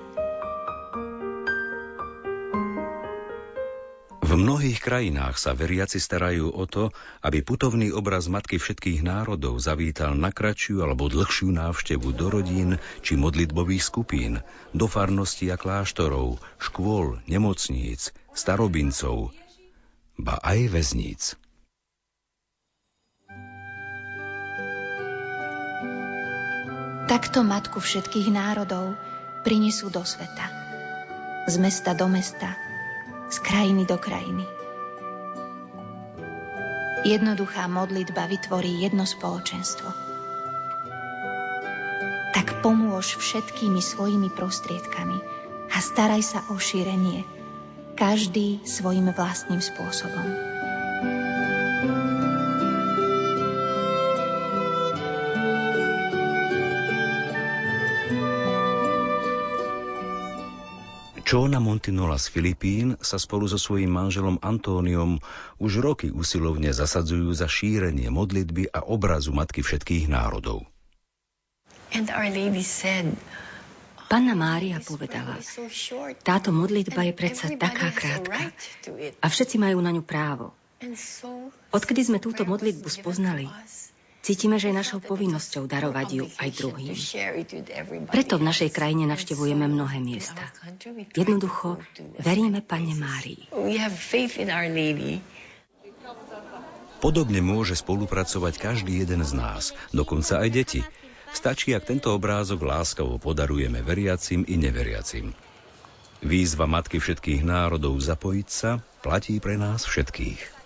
[4.34, 6.90] V mnohých krajinách sa veriaci starajú o to,
[7.22, 13.14] aby putovný obraz Matky všetkých národov zavítal na kratšiu alebo dlhšiu návštevu do rodín či
[13.14, 14.42] modlitbových skupín,
[14.74, 19.30] do farností a kláštorov, škôl, nemocníc, starobincov,
[20.18, 21.38] ba aj väzníc.
[27.06, 28.98] Takto Matku všetkých národov
[29.46, 30.50] prinesú do sveta.
[31.46, 32.73] Z mesta do mesta,
[33.34, 34.46] z krajiny do krajiny.
[37.02, 39.90] Jednoduchá modlitba vytvorí jedno spoločenstvo.
[42.38, 45.18] Tak pomôž všetkými svojimi prostriedkami
[45.74, 47.26] a staraj sa o šírenie,
[47.98, 50.53] každý svojim vlastným spôsobom.
[61.34, 65.18] Čóna Montinola z Filipín sa spolu so svojím manželom Antóniom
[65.58, 70.62] už roky usilovne zasadzujú za šírenie modlitby a obrazu Matky všetkých národov.
[74.06, 75.42] Panna Mária povedala,
[76.22, 78.54] táto modlitba je predsa taká krátka
[79.18, 80.54] a všetci majú na ňu právo.
[81.74, 83.50] Odkedy sme túto modlitbu spoznali,
[84.24, 86.96] Cítime, že je našou povinnosťou darovať ju aj druhým.
[88.08, 90.40] Preto v našej krajine navštevujeme mnohé miesta.
[91.12, 91.76] Jednoducho
[92.24, 93.52] veríme Pane Márii.
[97.04, 100.82] Podobne môže spolupracovať každý jeden z nás, dokonca aj deti.
[101.36, 105.36] Stačí, ak tento obrázok láskavo podarujeme veriacim i neveriacim.
[106.24, 110.63] Výzva Matky všetkých národov zapojiť sa platí pre nás všetkých.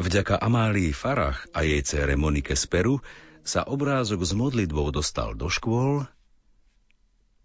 [0.00, 3.04] Vďaka Amálii Farach a jej cére Monike Speru
[3.42, 6.06] sa obrázok s modlitbou dostal do škôl,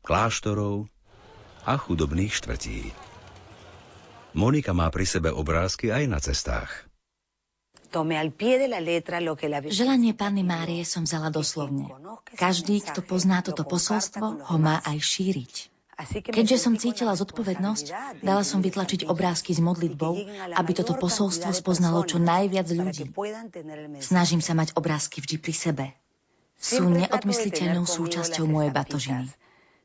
[0.06, 0.88] kláštorov
[1.68, 2.94] a chudobných štvrtí.
[4.38, 6.88] Monika má pri sebe obrázky aj na cestách.
[9.68, 11.88] Želanie Panny Márie som vzala doslovne.
[12.36, 15.77] Každý, kto pozná toto posolstvo, ho má aj šíriť.
[15.98, 17.86] Keďže som cítila zodpovednosť,
[18.22, 20.14] dala som vytlačiť obrázky s modlitbou,
[20.54, 23.10] aby toto posolstvo spoznalo čo najviac ľudí.
[23.98, 25.86] Snažím sa mať obrázky vždy pri sebe.
[26.62, 29.26] Sú neodmysliteľnou súčasťou mojej batožiny.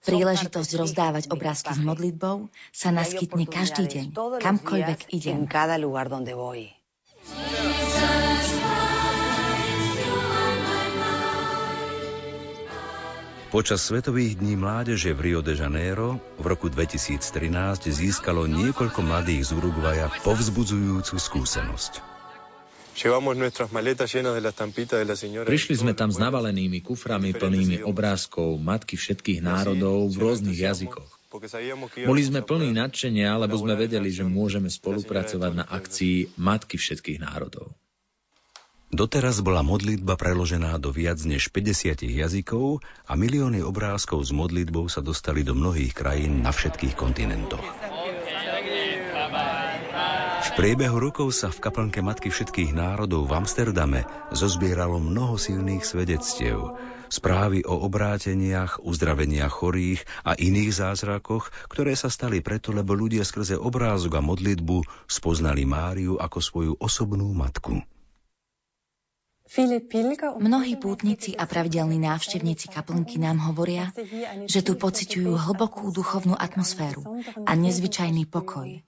[0.03, 4.07] Príležitosť rozdávať obrázky s modlitbou sa naskytne každý deň,
[4.43, 5.47] kamkoľvek idem.
[13.53, 17.21] Počas Svetových dní mládeže v Rio de Janeiro v roku 2013
[17.85, 22.01] získalo niekoľko mladých z Uruguaja povzbudzujúcu skúsenosť.
[25.45, 31.13] Prišli sme tam s navalenými kuframi plnými obrázkov matky všetkých národov v rôznych jazykoch.
[32.09, 37.69] Boli sme plní nadšenia, lebo sme vedeli, že môžeme spolupracovať na akcii Matky všetkých národov.
[38.93, 45.01] Doteraz bola modlitba preložená do viac než 50 jazykov a milióny obrázkov s modlitbou sa
[45.01, 47.65] dostali do mnohých krajín na všetkých kontinentoch.
[50.45, 56.77] V priebehu rokov sa v kaplnke Matky všetkých národov v Amsterdame zozbieralo mnoho silných svedectiev,
[57.09, 63.57] správy o obráteniach, uzdraveniach chorých a iných zázrakoch, ktoré sa stali preto, lebo ľudia skrze
[63.57, 67.81] obrázok a modlitbu spoznali Máriu ako svoju osobnú matku.
[70.41, 73.93] Mnohí pútnici a pravidelní návštevníci kaplnky nám hovoria,
[74.49, 78.81] že tu pociťujú hlbokú duchovnú atmosféru a nezvyčajný pokoj.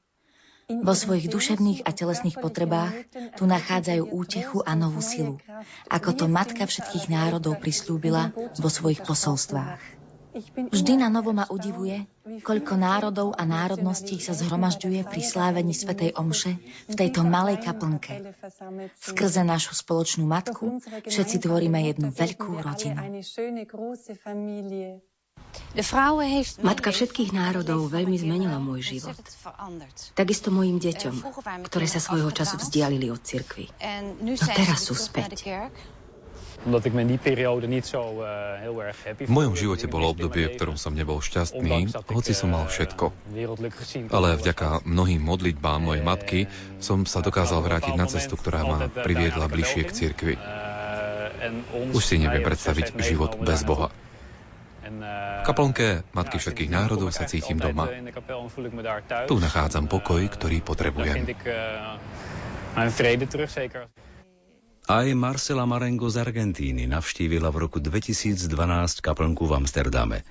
[0.64, 2.96] Vo svojich duševných a telesných potrebách
[3.36, 5.36] tu nachádzajú útechu a novú silu,
[5.92, 10.03] ako to Matka všetkých národov prislúbila vo svojich posolstvách.
[10.34, 12.10] Vždy na novo ma udivuje,
[12.42, 16.58] koľko národov a národností sa zhromažďuje pri slávení Svetej Omše
[16.90, 18.34] v tejto malej kaplnke.
[18.98, 22.98] Skrze našu spoločnú matku všetci tvoríme jednu veľkú rodinu.
[26.62, 29.14] Matka všetkých národov veľmi zmenila môj život.
[30.18, 31.14] Takisto mojim deťom,
[31.66, 33.70] ktoré sa svojho času vzdialili od cirkvy.
[34.18, 35.46] No teraz sú späť.
[39.24, 43.10] V mojom živote bolo obdobie, v ktorom som nebol šťastný, hoci som mal všetko.
[44.14, 46.40] Ale vďaka mnohým modlitbám mojej matky
[46.78, 50.34] som sa dokázal vrátiť na cestu, ktorá ma priviedla bližšie k cirkvi.
[51.92, 53.92] Už si neviem predstaviť život bez Boha.
[54.84, 57.88] V kaplnke Matky všetkých národov sa cítim doma.
[59.28, 61.24] Tu nachádzam pokoj, ktorý potrebujem.
[64.84, 68.52] Aj Marcela Marengo z Argentíny navštívila v roku 2012
[69.00, 70.28] kaplnku v Amsterdame.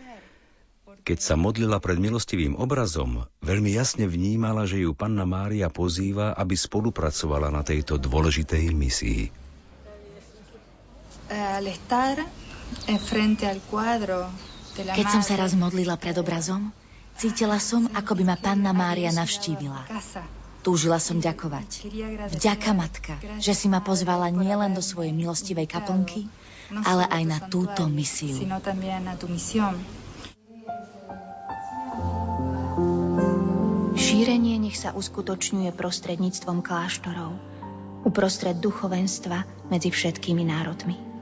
[1.01, 6.53] Keď sa modlila pred milostivým obrazom, veľmi jasne vnímala, že ju panna Mária pozýva, aby
[6.53, 9.33] spolupracovala na tejto dôležitej misii.
[14.77, 16.69] Keď som sa raz modlila pred obrazom,
[17.17, 19.89] cítila som, ako by ma panna Mária navštívila.
[20.63, 21.91] Túžila som ďakovať.
[22.39, 26.31] Vďaka, matka, že si ma pozvala nielen do svojej milostivej kaplnky,
[26.87, 28.39] ale aj na túto misiu.
[33.93, 37.35] Šírenie nech sa uskutočňuje prostredníctvom kláštorov,
[38.07, 41.12] uprostred duchovenstva medzi všetkými národmi.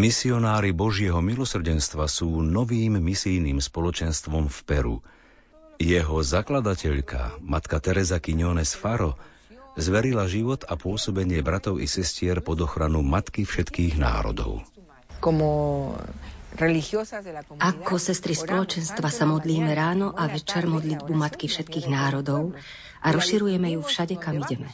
[0.00, 4.96] Misionári Božieho milosrdenstva sú novým misijným spoločenstvom v Peru.
[5.76, 9.20] Jeho zakladateľka, matka Teresa Quiñones Faro,
[9.76, 14.64] zverila život a pôsobenie bratov i sestier pod ochranu Matky všetkých národov.
[17.60, 22.56] Ako sestry spoločenstva sa modlíme ráno a večer modlitbu Matky všetkých národov
[23.04, 24.72] a rozširujeme ju všade, kam ideme.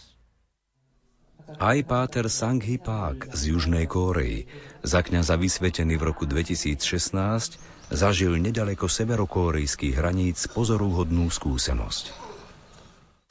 [1.47, 4.51] Aj páter Sanghi Pák z Južnej Kórei,
[4.83, 6.75] za kňaza vysvetený v roku 2016,
[7.95, 12.26] zažil nedaleko severokórejských hraníc pozorúhodnú skúsenosť.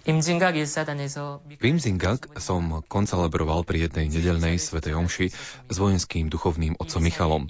[0.06, 5.34] V Imzingak som koncelebroval pri jednej nedelnej svetej omši
[5.66, 7.50] s vojenským duchovným otcom Michalom.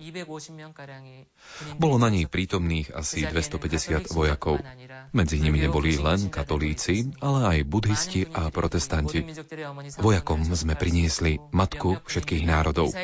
[1.76, 4.64] Bolo na nej prítomných asi 250 vojakov.
[5.12, 9.28] Medzi nimi neboli len katolíci, ale aj budhisti a protestanti.
[10.00, 12.96] Vojakom sme priniesli matku všetkých národov.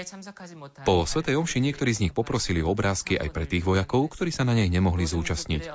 [0.88, 4.56] Po svetej omši niektorí z nich poprosili obrázky aj pre tých vojakov, ktorí sa na
[4.56, 5.68] nej nemohli zúčastniť.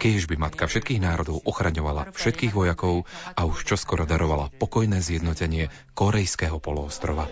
[0.00, 3.01] Keď by matka všetkých národov ochraňovala všetkých vojakov,
[3.36, 7.26] a už čoskoro darovala pokojné zjednotenie korejského poloostrova.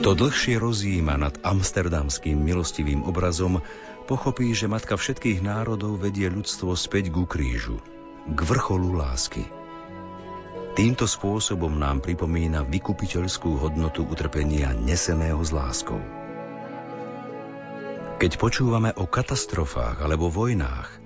[0.00, 3.60] Kto dlhšie rozjíma nad amsterdamským milostivým obrazom,
[4.08, 7.84] pochopí, že Matka všetkých národov vedie ľudstvo späť ku krížu,
[8.24, 9.44] k vrcholu lásky.
[10.72, 16.00] Týmto spôsobom nám pripomína vykupiteľskú hodnotu utrpenia neseného s láskou.
[18.24, 20.96] Keď počúvame o katastrofách alebo vojnách,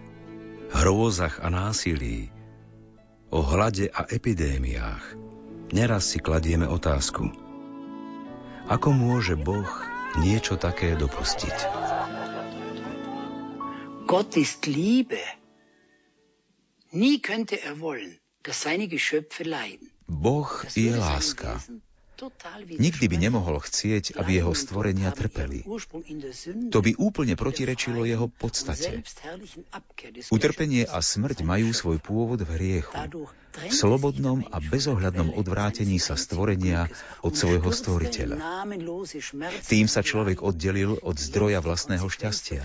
[0.71, 2.31] hrôzach a násilí,
[3.35, 5.19] o hlade a epidémiách,
[5.75, 7.27] neraz si kladieme otázku–
[8.69, 9.69] ako môže Boh
[10.21, 11.57] niečo také dopustiť?
[14.05, 15.21] Gott ist Liebe.
[16.95, 19.91] Nie könnte er wollen, dass seine Geschöpfe leiden.
[20.07, 20.47] Boh
[20.77, 21.59] je láska.
[22.79, 25.67] Nikdy by nemohol chcieť, aby jeho stvorenia trpeli.
[26.71, 29.03] To by úplne protirečilo jeho podstate.
[30.31, 32.95] Utrpenie a smrť majú svoj pôvod v hriechu,
[33.55, 36.87] v slobodnom a bezohľadnom odvrátení sa stvorenia
[37.27, 38.39] od svojho stvoriteľa.
[39.67, 42.63] Tým sa človek oddelil od zdroja vlastného šťastia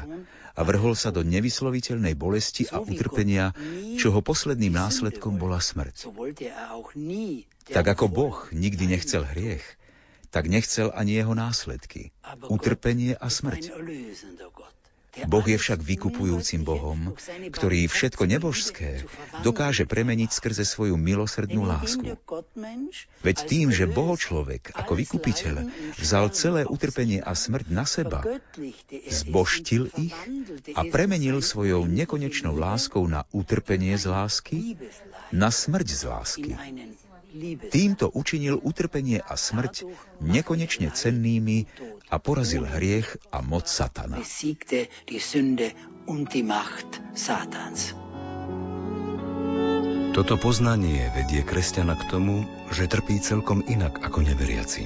[0.57, 3.53] a vrhol sa do nevysloviteľnej bolesti a utrpenia,
[3.97, 6.09] čoho posledným následkom bola smrť.
[7.69, 9.65] Tak ako Boh nikdy nechcel hriech,
[10.29, 12.13] tak nechcel ani jeho následky,
[12.49, 13.73] utrpenie a smrť.
[15.25, 17.17] Boh je však vykupujúcim Bohom,
[17.51, 19.03] ktorý všetko nebožské
[19.41, 22.15] dokáže premeniť skrze svoju milosrdnú lásku.
[23.25, 25.55] Veď tým, že Boho človek ako vykupiteľ
[25.97, 28.21] vzal celé utrpenie a smrť na seba,
[29.09, 30.15] zboštil ich
[30.77, 34.77] a premenil svojou nekonečnou láskou na utrpenie z lásky,
[35.33, 36.51] na smrť z lásky.
[37.69, 39.85] Týmto učinil utrpenie a smrť
[40.17, 41.69] nekonečne cennými
[42.09, 44.17] a porazil hriech a moc Satana.
[50.09, 54.83] Toto poznanie vedie kresťana k tomu, že trpí celkom inak ako neveriaci.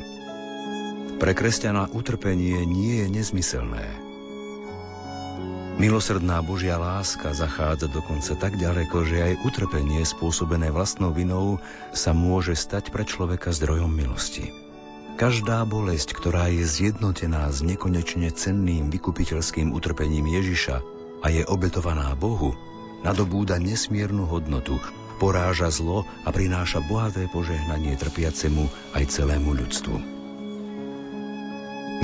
[1.16, 4.03] Pre kresťana utrpenie nie je nezmyselné.
[5.74, 11.57] Milosrdná Božia láska zachádza dokonca tak ďaleko, že aj utrpenie spôsobené vlastnou vinou
[11.97, 14.53] sa môže stať pre človeka zdrojom milosti.
[15.17, 20.78] Každá bolesť, ktorá je zjednotená s nekonečne cenným vykupiteľským utrpením Ježiša
[21.26, 22.53] a je obetovaná Bohu,
[23.01, 24.78] nadobúda nesmiernu hodnotu,
[25.17, 30.12] poráža zlo a prináša bohaté požehnanie trpiacemu aj celému ľudstvu.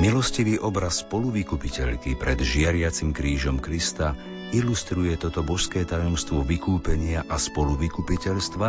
[0.00, 4.16] Milostivý obraz spoluvykupiteľky pred žiariacim krížom Krista
[4.48, 8.68] ilustruje toto božské tajomstvo vykúpenia a spoluvykupiteľstva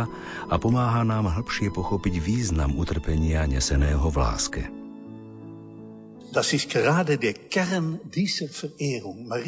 [0.52, 4.81] a pomáha nám hĺbšie pochopiť význam utrpenia neseného v láske.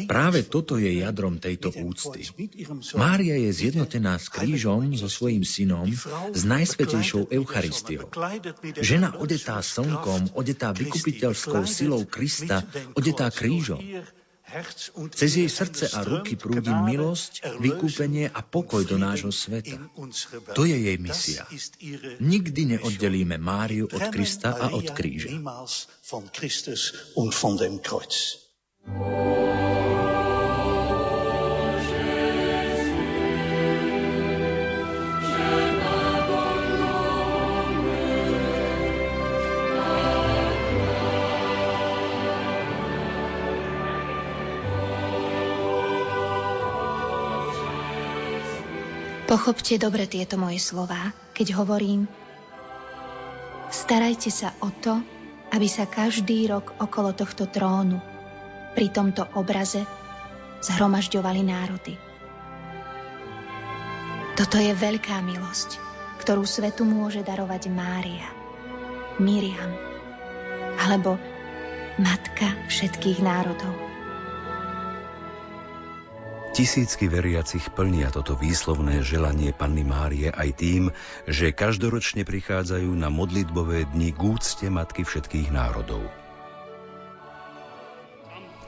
[0.05, 2.21] Práve toto je jadrom tejto úcty.
[2.93, 5.89] Mária je zjednotená s krížom so svojím synom,
[6.29, 8.13] s najsvetejšou Eucharistiou.
[8.77, 12.61] Žena odetá slnkom, odetá vykupiteľskou silou Krista,
[12.93, 13.81] odetá krížom.
[15.11, 19.75] Cez jej srdce a ruky prúdi milosť, vykúpenie a pokoj do nášho sveta.
[20.53, 21.43] To je jej misia.
[22.21, 25.33] Nikdy neoddelíme Máriu od Krista a od kríža.
[49.35, 52.07] Pochopte dobre tieto moje slová, keď hovorím
[53.67, 54.95] Starajte sa o to,
[55.51, 57.99] aby sa každý rok okolo tohto trónu
[58.79, 59.83] pri tomto obraze
[60.63, 61.99] zhromažďovali národy.
[64.39, 65.83] Toto je veľká milosť,
[66.23, 68.31] ktorú svetu môže darovať Mária,
[69.19, 69.75] Miriam
[70.79, 71.19] alebo
[71.99, 73.84] Matka všetkých národov.
[76.55, 80.87] Tisícky veriacich plnia toto výslovné želanie Panny Márie aj tým,
[81.27, 86.07] že každoročne prichádzajú na modlitbové dni k úcte Matky všetkých národov.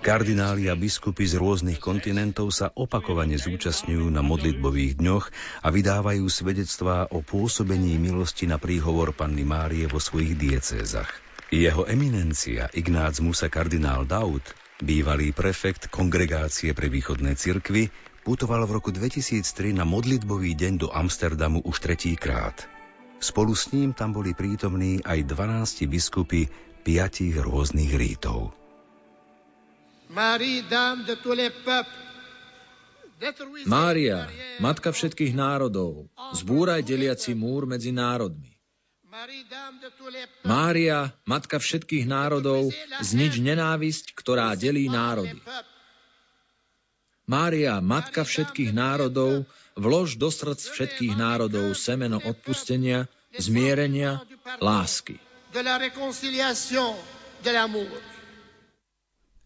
[0.03, 5.25] Kardináli a biskupy z rôznych kontinentov sa opakovane zúčastňujú na modlitbových dňoch
[5.63, 11.07] a vydávajú svedectvá o pôsobení milosti na príhovor Panny Márie vo svojich diecézach.
[11.55, 14.43] Jeho eminencia Ignác Musa kardinál Daud
[14.77, 17.89] Bývalý prefekt kongregácie pre východné cirkvy
[18.21, 22.53] putoval v roku 2003 na modlitbový deň do Amsterdamu už tretíkrát.
[23.17, 26.45] Spolu s ním tam boli prítomní aj 12 biskupy
[26.85, 28.53] piatich rôznych rítov.
[33.65, 34.29] Mária,
[34.61, 36.05] matka všetkých národov,
[36.37, 38.56] zbúraj deliaci múr medzi národmi.
[40.45, 42.69] Mária, matka všetkých národov,
[43.01, 45.41] znič nenávisť, ktorá delí národy.
[47.25, 54.21] Mária, matka všetkých národov, vlož do srdc všetkých národov semeno odpustenia, zmierenia,
[54.61, 55.19] lásky.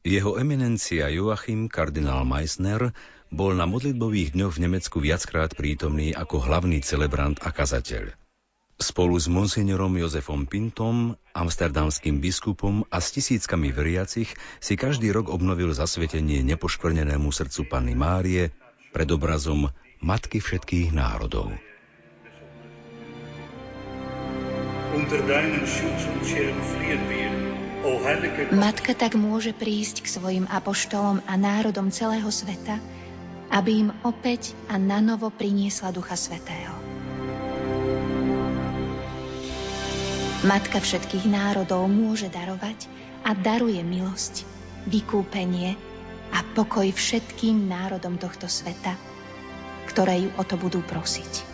[0.02, 2.92] Jeho eminencia Joachim, kardinál Meissner,
[3.32, 8.21] bol na modlitbových dňoch v Nemecku viackrát prítomný ako hlavný celebrant a kazateľ.
[8.82, 15.70] Spolu s monsignorom Jozefom Pintom, amsterdamským biskupom a s tisíckami veriacich si každý rok obnovil
[15.70, 18.50] zasvetenie nepoškvrnenému srdcu Panny Márie
[18.90, 19.70] pred obrazom
[20.02, 21.54] Matky všetkých národov.
[28.50, 32.82] Matka tak môže prísť k svojim apoštolom a národom celého sveta,
[33.54, 36.91] aby im opäť a nanovo priniesla Ducha Svetého.
[40.42, 42.90] Matka všetkých národov môže darovať
[43.22, 44.42] a daruje milosť,
[44.90, 45.78] vykúpenie
[46.34, 48.98] a pokoj všetkým národom tohto sveta,
[49.86, 51.46] ktoré ju o to budú prosiť.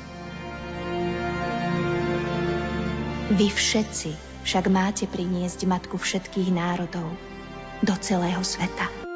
[3.35, 4.11] Vy všetci
[4.47, 7.11] však máte priniesť Matku všetkých národov
[7.83, 9.06] do celého sveta.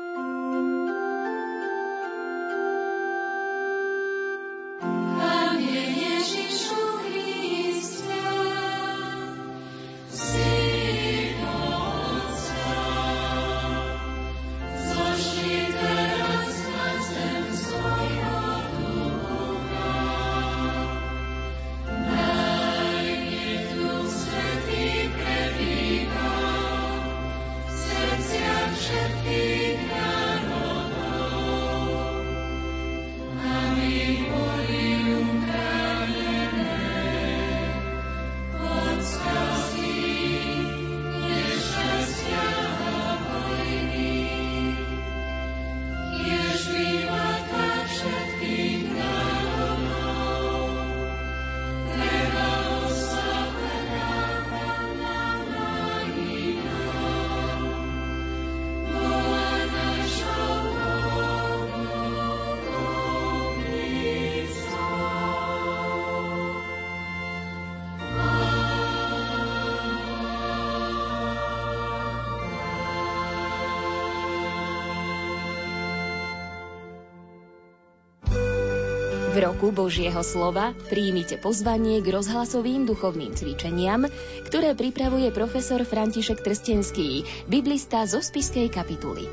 [79.52, 84.08] Roku Božieho slova príjmite pozvanie k rozhlasovým duchovným cvičeniam,
[84.48, 89.28] ktoré pripravuje profesor František Trstenský, biblista zo Spiskej kapituly.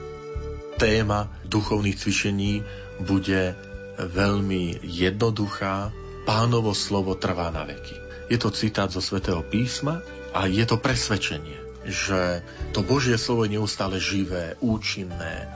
[0.75, 2.67] Téma duchovných cvičení
[2.99, 3.55] bude
[3.95, 5.95] veľmi jednoduchá.
[6.27, 8.27] Pánovo slovo trvá na veky.
[8.27, 10.03] Je to citát zo svätého písma
[10.35, 12.43] a je to presvedčenie, že
[12.75, 15.47] to Božie slovo je neustále živé, účinné,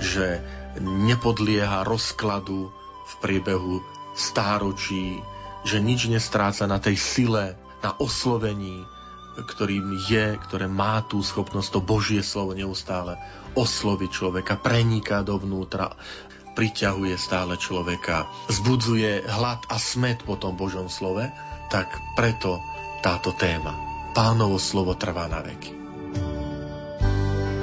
[0.00, 0.40] že
[0.80, 2.72] nepodlieha rozkladu
[3.06, 5.20] v priebehu stáročí,
[5.62, 7.54] že nič nestráca na tej sile,
[7.84, 8.82] na oslovení,
[9.36, 13.20] ktorým je, ktoré má tú schopnosť to Božie slovo neustále
[13.52, 15.92] osloviť človeka, preniká dovnútra,
[16.56, 21.28] priťahuje stále človeka, zbudzuje hlad a smet po tom Božom slove,
[21.68, 22.56] tak preto
[23.04, 23.76] táto téma.
[24.16, 25.75] Pánovo slovo trvá na veky.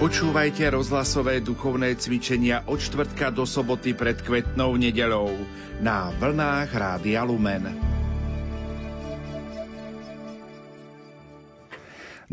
[0.03, 5.31] Počúvajte rozhlasové duchovné cvičenia od čtvrtka do soboty pred kvetnou nedelou
[5.79, 7.92] na vlnách Rádia Lumen.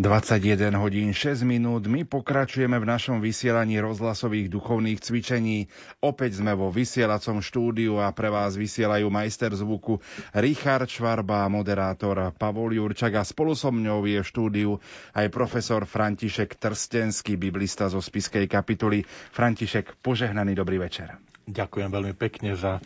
[0.01, 1.85] 21 hodín 6 minút.
[1.85, 5.69] My pokračujeme v našom vysielaní rozhlasových duchovných cvičení.
[6.01, 10.01] Opäť sme vo vysielacom štúdiu a pre vás vysielajú majster zvuku
[10.33, 14.71] Richard Švarba, moderátor Pavol Jurčak a spolu so mňou je v štúdiu
[15.13, 19.05] aj profesor František Trstenský, biblista zo Spiskej kapituly.
[19.37, 21.21] František, požehnaný dobrý večer.
[21.45, 22.81] Ďakujem veľmi pekne za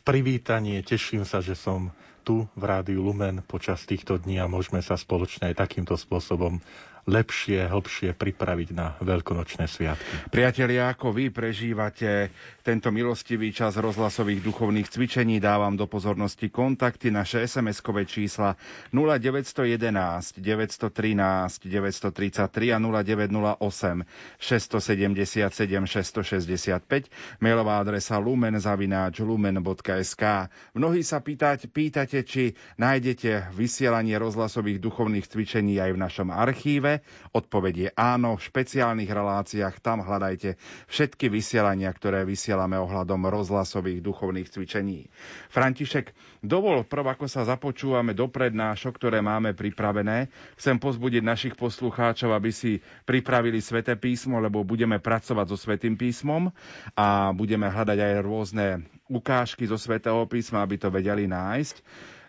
[0.00, 0.80] privítanie.
[0.80, 1.92] Teším sa, že som
[2.24, 6.58] tu v Rádiu Lumen počas týchto dní a môžeme sa spoločne aj takýmto spôsobom
[7.04, 10.32] lepšie, hlbšie pripraviť na veľkonočné sviatky.
[10.32, 12.32] Priatelia, ako vy prežívate
[12.64, 18.56] tento milostivý čas rozhlasových duchovných cvičení, dávam do pozornosti kontakty naše SMS-kové čísla
[18.96, 24.08] 0911 913 933 a 0908
[24.40, 30.24] 677 665, mailová adresa lumen.lumen.sk.
[30.72, 36.93] Mnohí sa pýtať, pýtate, či nájdete vysielanie rozhlasových duchovných cvičení aj v našom archíve
[37.32, 44.50] Odpoveď je áno, v špeciálnych reláciách tam hľadajte všetky vysielania, ktoré vysielame ohľadom rozhlasových duchovných
[44.50, 45.08] cvičení.
[45.48, 46.12] František,
[46.44, 50.28] dovol prv, ako sa započúvame do prednášok, ktoré máme pripravené,
[50.58, 52.78] chcem pozbudiť našich poslucháčov, aby si
[53.08, 56.52] pripravili sväté písmo, lebo budeme pracovať so svätým písmom
[56.92, 58.66] a budeme hľadať aj rôzne
[59.08, 61.76] ukážky zo svätého písma, aby to vedeli nájsť.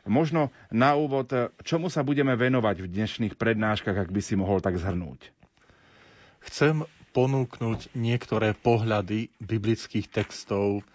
[0.05, 1.33] Možno na úvod,
[1.65, 5.33] čomu sa budeme venovať v dnešných prednáškach, ak by si mohol tak zhrnúť?
[6.45, 6.85] Chcem
[7.17, 10.85] ponúknuť niektoré pohľady biblických textov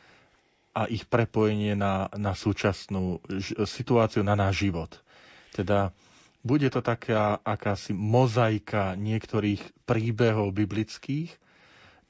[0.70, 3.18] a ich prepojenie na, na súčasnú
[3.66, 4.94] situáciu, na náš život.
[5.50, 5.90] Teda
[6.46, 11.34] bude to taká akási mozaika niektorých príbehov biblických,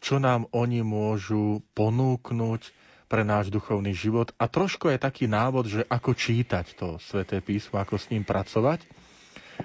[0.04, 2.62] čo nám oni môžu ponúknuť
[3.10, 4.30] pre náš duchovný život.
[4.38, 8.86] A trošku je taký návod, že ako čítať to sväté písmo, ako s ním pracovať,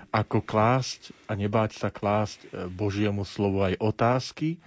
[0.10, 4.58] ako klásť a nebáť sa klásť e, Božiemu slovu aj otázky,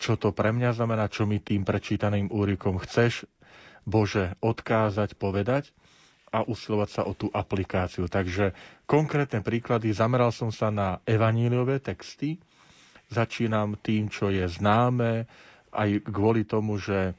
[0.00, 3.28] čo to pre mňa znamená, čo mi tým prečítaným úrikom chceš,
[3.84, 5.68] Bože, odkázať, povedať
[6.32, 8.08] a usilovať sa o tú aplikáciu.
[8.08, 8.56] Takže
[8.88, 12.40] konkrétne príklady, zameral som sa na evaníliové texty,
[13.12, 15.28] začínam tým, čo je známe,
[15.70, 17.12] aj kvôli tomu, že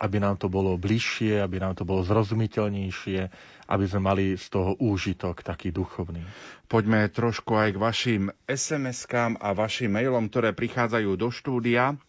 [0.00, 3.20] aby nám to bolo bližšie, aby nám to bolo zrozumiteľnejšie,
[3.68, 6.24] aby sme mali z toho úžitok taký duchovný.
[6.64, 12.00] Poďme trošku aj k vašim SMS-kám a vašim mailom, ktoré prichádzajú do štúdia.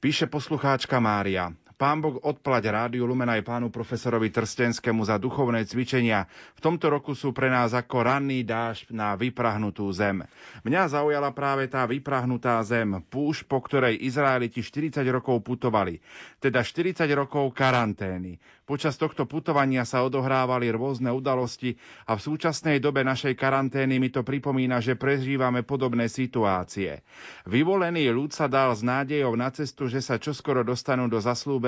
[0.00, 1.52] Píše poslucháčka Mária.
[1.80, 6.28] Pán Boh odplať Rádiu Lumen aj pánu profesorovi Trstenskému za duchovné cvičenia.
[6.52, 10.20] V tomto roku sú pre nás ako ranný dáž na vyprahnutú zem.
[10.60, 16.04] Mňa zaujala práve tá vyprahnutá zem, púš, po ktorej Izraeliti 40 rokov putovali,
[16.36, 18.36] teda 40 rokov karantény.
[18.68, 21.74] Počas tohto putovania sa odohrávali rôzne udalosti
[22.06, 27.02] a v súčasnej dobe našej karantény mi to pripomína, že prežívame podobné situácie.
[27.50, 31.18] Vyvolený ľud sa dal s nádejou na cestu, že sa čoskoro dostanú do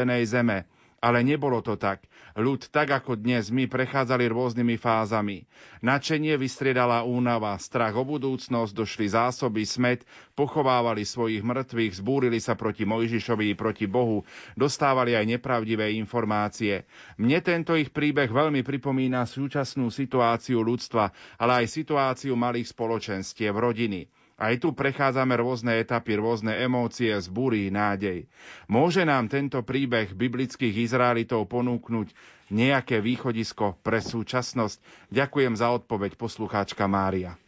[0.02, 0.58] zaslúbenej zeme.
[1.02, 2.06] Ale nebolo to tak.
[2.38, 5.42] Ľud, tak ako dnes, my prechádzali rôznymi fázami.
[5.82, 10.06] Načenie vystriedala únava, strach o budúcnosť, došli zásoby, smet,
[10.38, 14.22] pochovávali svojich mŕtvych, zbúrili sa proti Mojžišovi, proti Bohu,
[14.54, 16.86] dostávali aj nepravdivé informácie.
[17.18, 24.06] Mne tento ich príbeh veľmi pripomína súčasnú situáciu ľudstva, ale aj situáciu malých spoločenstiev, rodiny.
[24.42, 28.26] Aj tu prechádzame rôzne etapy, rôzne emócie, zbúry, nádej.
[28.66, 32.10] Môže nám tento príbeh biblických Izraelitov ponúknuť
[32.50, 34.82] nejaké východisko pre súčasnosť?
[35.14, 37.38] Ďakujem za odpoveď poslucháčka Mária.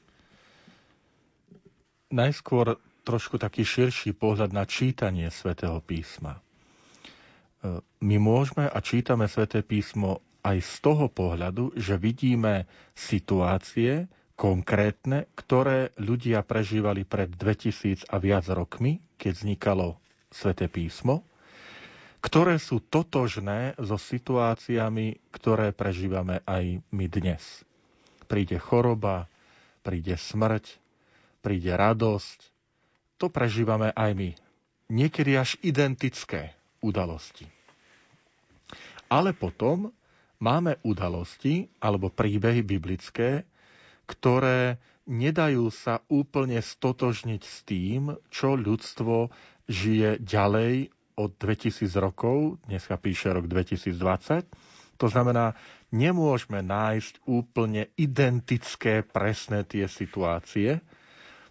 [2.14, 6.38] Najskôr trošku taký širší pohľad na čítanie svätého písma.
[7.98, 15.94] My môžeme a čítame sväté písmo aj z toho pohľadu, že vidíme situácie konkrétne, ktoré
[15.96, 19.98] ľudia prežívali pred 2000 a viac rokmi, keď vznikalo
[20.34, 21.22] Sveté písmo,
[22.18, 27.62] ktoré sú totožné so situáciami, ktoré prežívame aj my dnes.
[28.26, 29.30] Príde choroba,
[29.84, 30.80] príde smrť,
[31.44, 32.38] príde radosť.
[33.20, 34.30] To prežívame aj my.
[34.90, 37.46] Niekedy až identické udalosti.
[39.06, 39.92] Ale potom
[40.40, 43.44] máme udalosti alebo príbehy biblické,
[44.04, 49.28] ktoré nedajú sa úplne stotožniť s tým, čo ľudstvo
[49.68, 54.48] žije ďalej od 2000 rokov, dneska píše rok 2020.
[54.98, 55.54] To znamená,
[55.90, 60.82] nemôžeme nájsť úplne identické, presné tie situácie,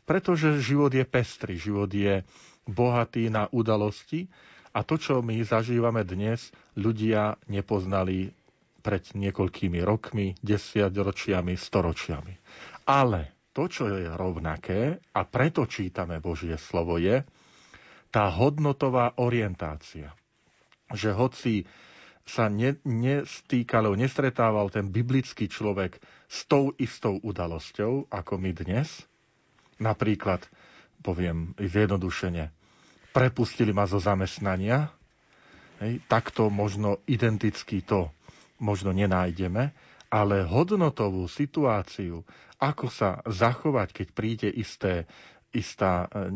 [0.03, 2.27] pretože život je pestrý, život je
[2.67, 4.27] bohatý na udalosti
[4.75, 8.35] a to, čo my zažívame dnes, ľudia nepoznali
[8.83, 12.33] pred niekoľkými rokmi, desiatročiami, storočiami.
[12.83, 17.23] Ale to, čo je rovnaké, a preto čítame Božie slovo, je
[18.11, 20.11] tá hodnotová orientácia.
[20.91, 21.53] Že hoci
[22.27, 25.97] sa ne, nestýkal, nestretával ten biblický človek
[26.27, 29.07] s tou istou udalosťou, ako my dnes.
[29.79, 30.43] Napríklad,
[31.03, 32.51] poviem zjednodušene,
[33.11, 34.87] prepustili ma zo zamestnania,
[35.83, 38.11] hej, takto možno identicky to
[38.57, 39.73] možno nenájdeme,
[40.07, 42.21] ale hodnotovú situáciu,
[42.61, 45.09] ako sa zachovať, keď príde isté,
[45.49, 46.29] istá e,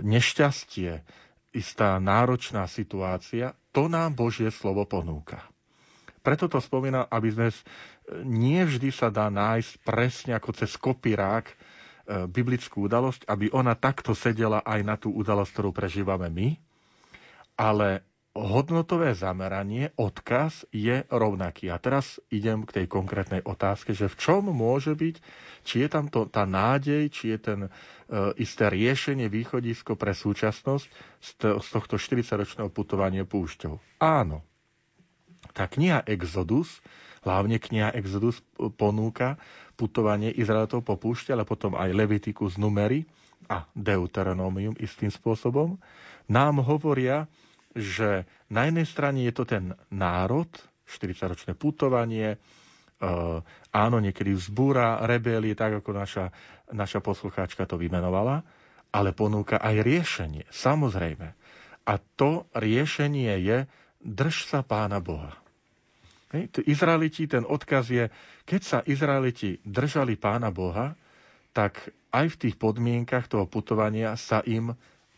[0.00, 1.04] nešťastie,
[1.52, 5.44] istá náročná situácia, to nám Božie slovo ponúka.
[6.20, 7.48] Preto to spomínam, aby sme
[8.24, 11.54] nie vždy sa dá nájsť presne ako cez kopirák e,
[12.28, 16.48] biblickú udalosť, aby ona takto sedela aj na tú udalosť, ktorú prežívame my,
[17.56, 21.66] ale hodnotové zameranie, odkaz je rovnaký.
[21.66, 25.16] A teraz idem k tej konkrétnej otázke, že v čom môže byť,
[25.66, 27.70] či je tam to, tá nádej, či je ten e,
[28.38, 30.86] isté riešenie, východisko pre súčasnosť
[31.18, 33.98] z, to, z tohto 40-ročného putovania púšťou.
[33.98, 34.46] Áno.
[35.50, 36.78] Tá kniha Exodus,
[37.26, 38.38] hlavne kniha Exodus
[38.78, 39.42] ponúka
[39.74, 43.02] putovanie Izraelitov po púšte, ale potom aj Levitikus Numery
[43.50, 45.80] a Deuteronomium istým spôsobom,
[46.30, 47.26] nám hovoria,
[47.74, 50.50] že na jednej strane je to ten národ,
[50.90, 52.38] 40-ročné putovanie, e,
[53.70, 56.24] áno, niekedy vzbúra rebélie, tak ako naša,
[56.74, 58.42] naša poslucháčka to vymenovala,
[58.90, 61.28] ale ponúka aj riešenie, samozrejme.
[61.86, 63.58] A to riešenie je
[64.02, 65.38] drž sa pána Boha.
[66.62, 68.06] Izraeliti, ten odkaz je,
[68.46, 70.94] keď sa Izraeliti držali pána Boha,
[71.50, 74.70] tak aj v tých podmienkach toho putovania sa im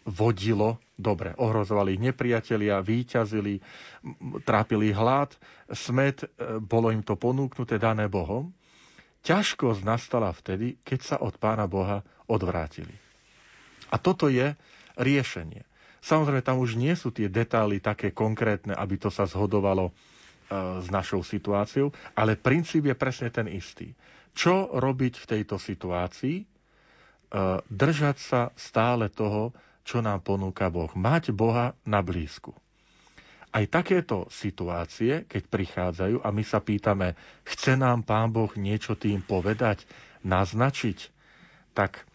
[0.08, 1.34] vodilo dobre.
[1.34, 3.58] Ohrozovali ich nepriatelia, výťazili,
[4.42, 5.34] trápili hlad,
[5.68, 6.26] smet, e,
[6.58, 8.54] bolo im to ponúknuté, dané Bohom.
[9.22, 12.94] Ťažkosť nastala vtedy, keď sa od Pána Boha odvrátili.
[13.88, 14.54] A toto je
[14.96, 15.62] riešenie.
[15.98, 19.92] Samozrejme, tam už nie sú tie detaily také konkrétne, aby to sa zhodovalo e,
[20.82, 23.94] s našou situáciou, ale princíp je presne ten istý.
[24.32, 26.36] Čo robiť v tejto situácii?
[26.38, 26.44] E,
[27.64, 30.90] držať sa stále toho, čo nám ponúka Boh.
[30.94, 32.54] Mať Boha na blízku.
[33.52, 37.12] Aj takéto situácie, keď prichádzajú a my sa pýtame,
[37.44, 39.84] chce nám Pán Boh niečo tým povedať,
[40.24, 41.12] naznačiť,
[41.76, 42.09] tak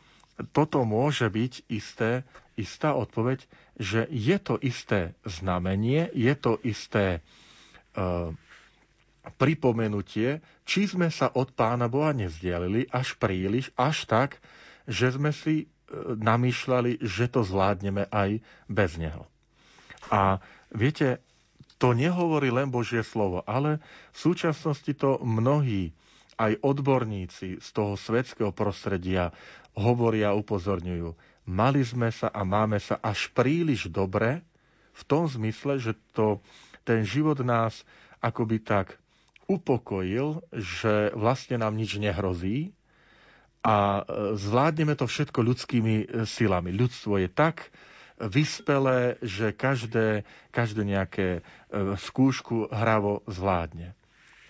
[0.53, 2.25] toto môže byť isté,
[2.57, 3.45] istá odpoveď,
[3.77, 7.19] že je to isté znamenie, je to isté e,
[9.37, 14.29] pripomenutie, či sme sa od Pána Boha nezdialili až príliš, až tak,
[14.89, 15.69] že sme si
[16.19, 19.27] namýšľali, že to zvládneme aj bez neho.
[20.11, 20.39] A
[20.71, 21.23] viete,
[21.77, 23.79] to nehovorí len Božie slovo, ale
[24.11, 25.93] v súčasnosti to mnohí,
[26.37, 29.33] aj odborníci z toho svetského prostredia
[29.73, 31.17] hovoria a upozorňujú.
[31.49, 34.45] Mali sme sa a máme sa až príliš dobre
[34.93, 36.45] v tom zmysle, že to,
[36.85, 37.81] ten život nás
[38.21, 39.01] akoby tak
[39.49, 42.76] upokojil, že vlastne nám nič nehrozí,
[43.67, 44.01] a e,
[44.39, 46.71] zvládneme to všetko ľudskými e, silami.
[46.71, 47.67] Ľudstvo je tak
[48.15, 50.23] vyspelé, že každé,
[50.55, 51.41] každé nejaké e,
[51.99, 53.91] skúšku hravo zvládne.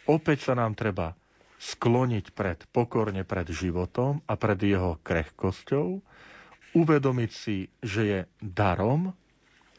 [0.06, 1.18] Opäť sa nám treba
[1.58, 6.00] skloniť pred, pokorne pred životom a pred jeho krehkosťou,
[6.78, 9.18] uvedomiť si, že je darom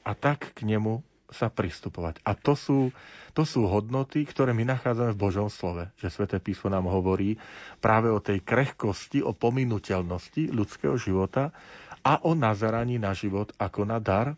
[0.02, 2.24] a tak k nemu sa pristupovať.
[2.24, 2.88] A to sú,
[3.36, 5.92] to sú hodnoty, ktoré my nachádzame v Božom slove.
[6.00, 7.36] Že Sveté písmo nám hovorí
[7.84, 11.52] práve o tej krehkosti, o pominuteľnosti ľudského života
[12.00, 14.34] a o nazeraní na život ako na dar.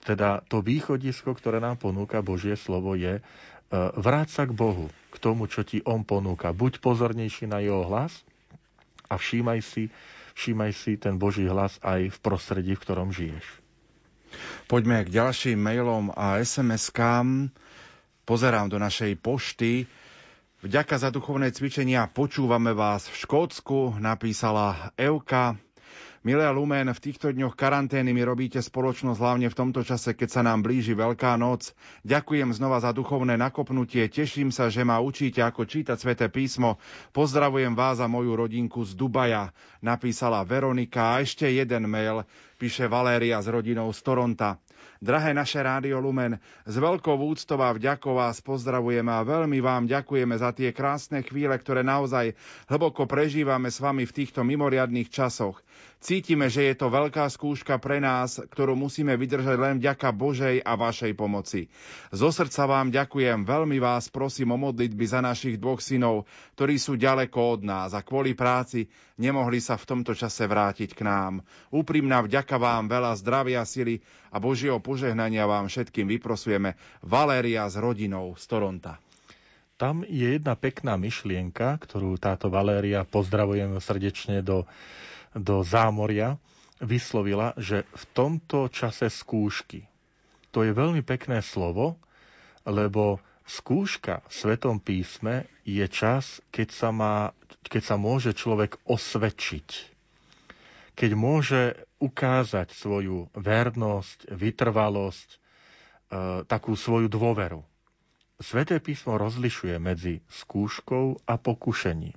[0.00, 3.22] teda to východisko, ktoré nám ponúka Božie slovo je e,
[4.00, 6.56] vráť sa k Bohu, k tomu, čo ti On ponúka.
[6.56, 8.24] Buď pozornejší na Jeho hlas
[9.12, 9.92] a všímaj si,
[10.40, 13.60] všímaj si ten Boží hlas aj v prostredí, v ktorom žiješ.
[14.66, 17.50] Poďme k ďalším mailom a SMS-kám.
[18.24, 19.86] Pozerám do našej pošty.
[20.60, 25.56] Vďaka za duchovné cvičenia počúvame vás v Škótsku, napísala Euka.
[26.20, 30.44] Milé Lumen, v týchto dňoch karantény mi robíte spoločnosť hlavne v tomto čase, keď sa
[30.44, 31.72] nám blíži Veľká noc.
[32.04, 36.76] Ďakujem znova za duchovné nakopnutie, teším sa, že ma učíte, ako čítať sväté písmo.
[37.16, 39.48] Pozdravujem vás a moju rodinku z Dubaja,
[39.80, 41.16] napísala Veronika.
[41.16, 42.28] A ešte jeden mail,
[42.60, 44.60] píše Valéria s rodinou z Toronta.
[45.00, 46.36] Drahé naše Rádio Lumen,
[46.68, 51.56] s veľkou úctou a vďakou vás pozdravujeme a veľmi vám ďakujeme za tie krásne chvíle,
[51.56, 52.36] ktoré naozaj
[52.68, 55.64] hlboko prežívame s vami v týchto mimoriadných časoch.
[56.00, 60.72] Cítime, že je to veľká skúška pre nás, ktorú musíme vydržať len vďaka Božej a
[60.72, 61.68] vašej pomoci.
[62.08, 66.24] Zo srdca vám ďakujem, veľmi vás prosím o modlitby za našich dvoch synov,
[66.56, 68.88] ktorí sú ďaleko od nás a kvôli práci
[69.20, 71.44] nemohli sa v tomto čase vrátiť k nám.
[71.68, 74.00] Úprimná vďaka vám, veľa zdravia, sily
[74.32, 76.74] a Božieho požehnania vám všetkým vyprosujeme.
[77.04, 78.96] Valéria s rodinou z Toronta.
[79.76, 84.64] Tam je jedna pekná myšlienka, ktorú táto Valéria, pozdravujem srdečne do
[85.34, 86.38] do zámoria,
[86.82, 89.86] vyslovila, že v tomto čase skúšky.
[90.50, 92.00] To je veľmi pekné slovo,
[92.66, 97.14] lebo skúška v Svetom písme je čas, keď sa, má,
[97.66, 99.68] keď sa môže človek osvedčiť.
[100.94, 105.38] Keď môže ukázať svoju vernosť, vytrvalosť, e,
[106.46, 107.66] takú svoju dôveru.
[108.40, 112.16] Sveté písmo rozlišuje medzi skúškou a pokušením.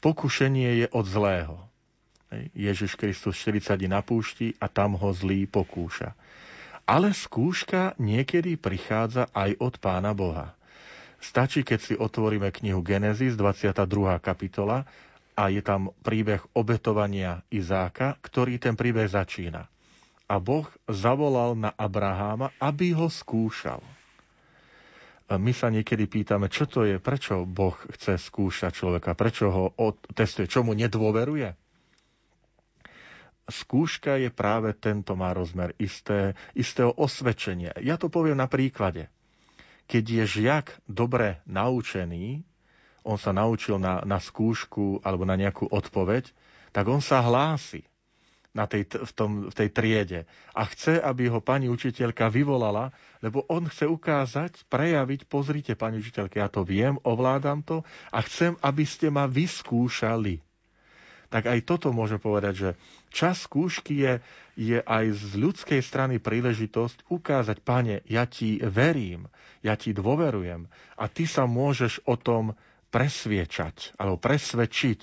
[0.00, 1.56] Pokušenie je od zlého.
[2.52, 6.12] Ježiš Kristus 40 dní na púšti a tam ho zlý pokúša.
[6.88, 10.56] Ale skúška niekedy prichádza aj od Pána Boha.
[11.20, 14.16] Stačí, keď si otvoríme knihu Genesis, 22.
[14.24, 14.88] kapitola,
[15.36, 19.68] a je tam príbeh obetovania Izáka, ktorý ten príbeh začína.
[20.26, 23.84] A Boh zavolal na Abraháma, aby ho skúšal.
[25.28, 29.64] My sa niekedy pýtame, čo to je, prečo Boh chce skúšať človeka, prečo ho
[30.16, 31.67] testuje, čo mu nedôveruje
[33.48, 37.72] skúška je práve tento má rozmer isté, istého osvedčenia.
[37.80, 39.08] Ja to poviem na príklade.
[39.88, 42.44] Keď je žiak dobre naučený,
[43.02, 46.28] on sa naučil na, na skúšku alebo na nejakú odpoveď,
[46.76, 47.88] tak on sa hlási
[48.52, 50.20] na tej, v, tom, v tej triede
[50.52, 56.36] a chce, aby ho pani učiteľka vyvolala, lebo on chce ukázať, prejaviť, pozrite, pani učiteľka,
[56.36, 57.80] ja to viem, ovládam to
[58.10, 60.44] a chcem, aby ste ma vyskúšali
[61.28, 62.70] tak aj toto môže povedať, že
[63.12, 64.12] čas skúšky je,
[64.56, 69.28] je aj z ľudskej strany príležitosť ukázať, pane, ja ti verím,
[69.60, 70.64] ja ti dôverujem
[70.96, 72.56] a ty sa môžeš o tom
[72.88, 75.00] presviečať alebo presvedčiť.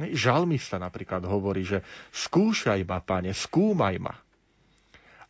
[0.00, 4.14] Žalmista napríklad hovorí, že skúšaj ma, pane, skúmaj ma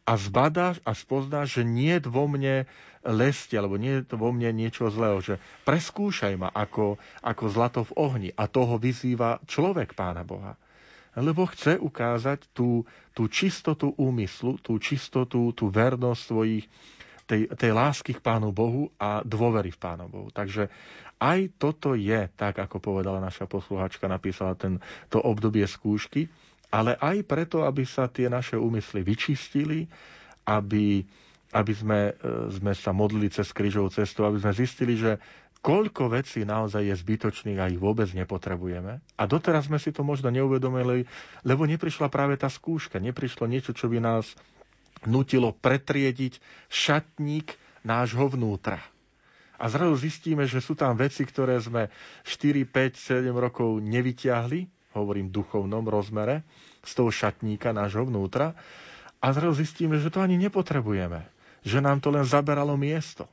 [0.05, 2.66] a zbadáš a spoznáš, že nie je vo mne
[3.05, 7.93] lesti, alebo nie je vo mne niečo zlého, že preskúšaj ma ako, ako zlato v
[7.97, 8.31] ohni.
[8.36, 10.56] A toho vyzýva človek Pána Boha.
[11.16, 12.86] Lebo chce ukázať tú,
[13.16, 16.64] tú čistotu úmyslu, tú čistotu, tú vernosť svojich,
[17.27, 20.28] tej, tej lásky k Pánu Bohu a dôvery v Pánu Bohu.
[20.31, 20.70] Takže
[21.20, 24.81] aj toto je, tak ako povedala naša posluháčka, napísala ten,
[25.12, 26.32] to obdobie skúšky,
[26.70, 29.90] ale aj preto, aby sa tie naše úmysly vyčistili,
[30.47, 31.02] aby,
[31.51, 35.18] aby sme, e, sme sa modlili cez krížovú cestu, aby sme zistili, že
[35.60, 39.02] koľko vecí naozaj je zbytočných a ich vôbec nepotrebujeme.
[39.18, 41.05] A doteraz sme si to možno neuvedomili,
[41.44, 44.32] lebo neprišla práve tá skúška, neprišlo niečo, čo by nás
[45.05, 47.52] nutilo pretriediť šatník
[47.84, 48.80] nášho vnútra.
[49.60, 51.92] A zrazu zistíme, že sú tam veci, ktoré sme
[52.24, 56.42] 4, 5, 7 rokov nevyťahli, hovorím duchovnom rozmere,
[56.80, 58.54] z toho šatníka nášho vnútra
[59.20, 61.26] a zrazu zistíme, že to ani nepotrebujeme.
[61.60, 63.28] Že nám to len zaberalo miesto.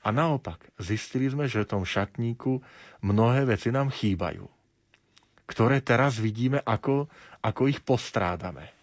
[0.00, 2.60] A naopak, zistili sme, že v tom šatníku
[3.04, 4.48] mnohé veci nám chýbajú,
[5.44, 7.08] ktoré teraz vidíme, ako,
[7.44, 8.79] ako ich postrádame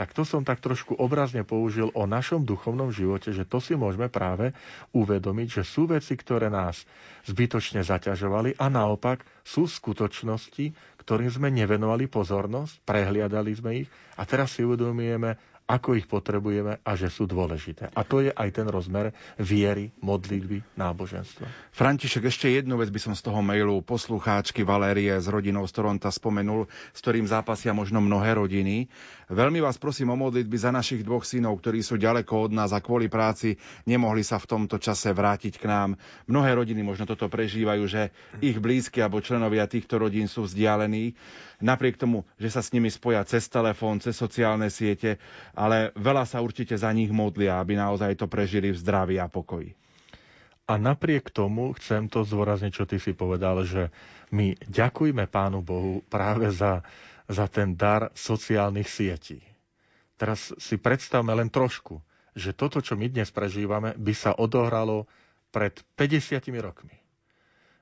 [0.00, 4.08] tak to som tak trošku obrazne použil o našom duchovnom živote, že to si môžeme
[4.08, 4.56] práve
[4.96, 6.88] uvedomiť, že sú veci, ktoré nás
[7.28, 10.72] zbytočne zaťažovali a naopak sú skutočnosti,
[11.04, 15.36] ktorým sme nevenovali pozornosť, prehliadali sme ich a teraz si uvedomujeme,
[15.70, 17.94] ako ich potrebujeme a že sú dôležité.
[17.94, 21.46] A to je aj ten rozmer viery, modlitby, náboženstva.
[21.70, 26.10] František, ešte jednu vec by som z toho mailu poslucháčky Valérie s rodinou z Toronta
[26.10, 28.90] spomenul, s ktorým zápasia možno mnohé rodiny.
[29.30, 32.82] Veľmi vás prosím o modlitby za našich dvoch synov, ktorí sú ďaleko od nás a
[32.82, 33.54] kvôli práci
[33.86, 35.90] nemohli sa v tomto čase vrátiť k nám.
[36.26, 38.10] Mnohé rodiny možno toto prežívajú, že
[38.42, 41.14] ich blízky alebo členovia týchto rodín sú vzdialení
[41.60, 45.20] napriek tomu, že sa s nimi spoja cez telefón, cez sociálne siete,
[45.52, 49.76] ale veľa sa určite za nich modlia, aby naozaj to prežili v zdraví a pokoji.
[50.66, 53.90] A napriek tomu chcem to zdôrazniť, čo ty si povedal, že
[54.30, 56.86] my ďakujme Pánu Bohu práve za,
[57.26, 59.42] za ten dar sociálnych sietí.
[60.14, 61.98] Teraz si predstavme len trošku,
[62.36, 65.10] že toto, čo my dnes prežívame, by sa odohralo
[65.50, 66.99] pred 50 rokmi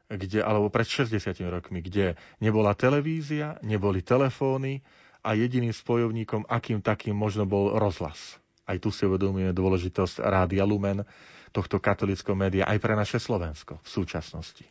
[0.09, 4.81] kde, alebo pred 60 rokmi, kde nebola televízia, neboli telefóny
[5.21, 8.41] a jediným spojovníkom, akým takým možno bol rozhlas.
[8.65, 11.05] Aj tu si uvedomujeme dôležitosť Rádia Lumen,
[11.51, 14.65] tohto katolického média, aj pre naše Slovensko v súčasnosti.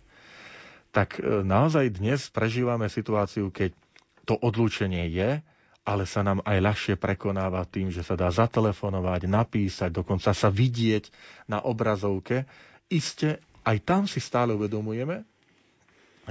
[0.93, 3.73] Tak e, naozaj dnes prežívame situáciu, keď
[4.26, 5.41] to odlúčenie je,
[5.88, 11.07] ale sa nám aj ľahšie prekonáva tým, že sa dá zatelefonovať, napísať, dokonca sa vidieť
[11.47, 12.43] na obrazovke.
[12.91, 15.27] Iste aj tam si stále uvedomujeme,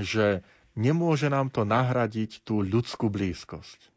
[0.00, 0.40] že
[0.72, 3.92] nemôže nám to nahradiť tú ľudskú blízkosť.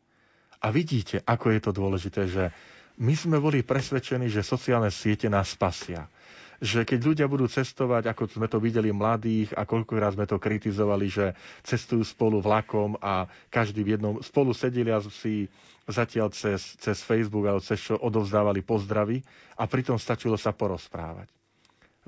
[0.60, 2.52] A vidíte, ako je to dôležité, že
[3.00, 6.12] my sme boli presvedčení, že sociálne siete nás spasia.
[6.60, 11.08] Že keď ľudia budú cestovať, ako sme to videli mladých a koľkokrát sme to kritizovali,
[11.08, 11.32] že
[11.64, 15.48] cestujú spolu vlakom a každý v jednom, spolu sedeli a si
[15.88, 19.24] zatiaľ cez, cez Facebook alebo cez čo odovzdávali pozdravy
[19.56, 21.39] a pritom stačilo sa porozprávať.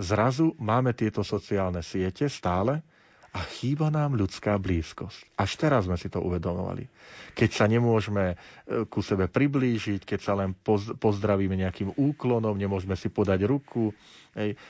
[0.02, 2.82] Zrazu máme tieto sociálne siete stále
[3.32, 5.38] a chýba nám ľudská blízkosť.
[5.38, 6.84] Až teraz sme si to uvedomovali.
[7.38, 8.36] Keď sa nemôžeme e,
[8.90, 10.58] ku sebe priblížiť, keď sa len
[10.98, 13.94] pozdravíme nejakým úklonom, nemôžeme si podať ruku,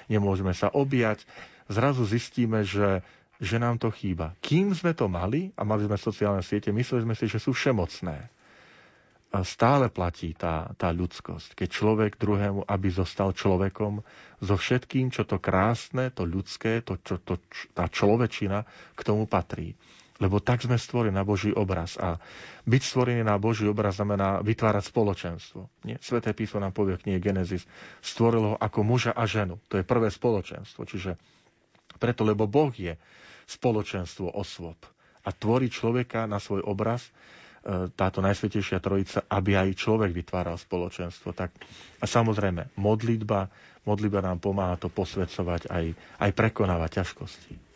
[0.05, 1.23] nemôžeme sa objať,
[1.71, 3.01] zrazu zistíme, že
[3.41, 4.37] že nám to chýba.
[4.37, 8.29] Kým sme to mali, a mali sme sociálne siete, mysleli sme si, že sú všemocné
[9.39, 11.55] stále platí tá, tá ľudskosť.
[11.55, 14.03] Keď človek druhému, aby zostal človekom
[14.43, 17.39] so všetkým, čo to krásne, to ľudské, to, čo, to,
[17.71, 19.79] tá človečina k tomu patrí.
[20.21, 21.97] Lebo tak sme stvorení na Boží obraz.
[21.97, 22.19] A
[22.67, 25.65] byť stvorený na Boží obraz znamená vytvárať spoločenstvo.
[25.87, 25.97] Nie?
[26.03, 27.65] Sveté písmo nám povie v knihe Genesis.
[28.05, 29.57] Stvorilo ho ako muža a ženu.
[29.71, 30.85] To je prvé spoločenstvo.
[30.85, 31.17] Čiže
[31.97, 32.99] preto, lebo Boh je
[33.49, 34.77] spoločenstvo osôb
[35.21, 37.09] a tvorí človeka na svoj obraz,
[37.93, 41.29] táto Najsvetejšia Trojica, aby aj človek vytváral spoločenstvo.
[41.31, 41.53] Tak,
[42.01, 43.47] a samozrejme, modlitba,
[43.85, 45.85] modlitba nám pomáha to posvedcovať aj,
[46.19, 47.70] aj prekonávať ťažkosti.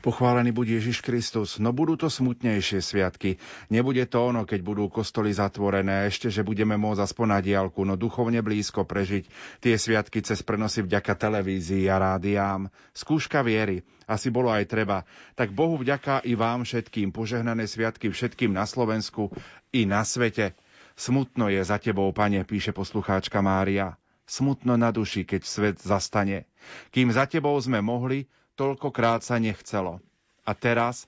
[0.00, 1.60] Pochválený buď Ježiš Kristus.
[1.62, 3.36] No budú to smutnejšie sviatky.
[3.68, 7.98] Nebude to ono, keď budú kostoly zatvorené, ešte, že budeme môcť aspoň na diálku, no
[7.98, 9.24] duchovne blízko prežiť
[9.60, 12.72] tie sviatky cez prenosy vďaka televízii a rádiám.
[12.92, 13.84] Skúška viery.
[14.08, 15.04] Asi bolo aj treba.
[15.36, 17.12] Tak Bohu vďaka i vám všetkým.
[17.12, 19.28] Požehnané sviatky všetkým na Slovensku
[19.68, 20.56] i na svete.
[20.98, 24.00] Smutno je za tebou, pane, píše poslucháčka Mária.
[24.24, 26.48] Smutno na duši, keď svet zastane.
[26.92, 28.28] Kým za tebou sme mohli,
[28.58, 30.02] toľkokrát sa nechcelo.
[30.42, 31.06] A teraz,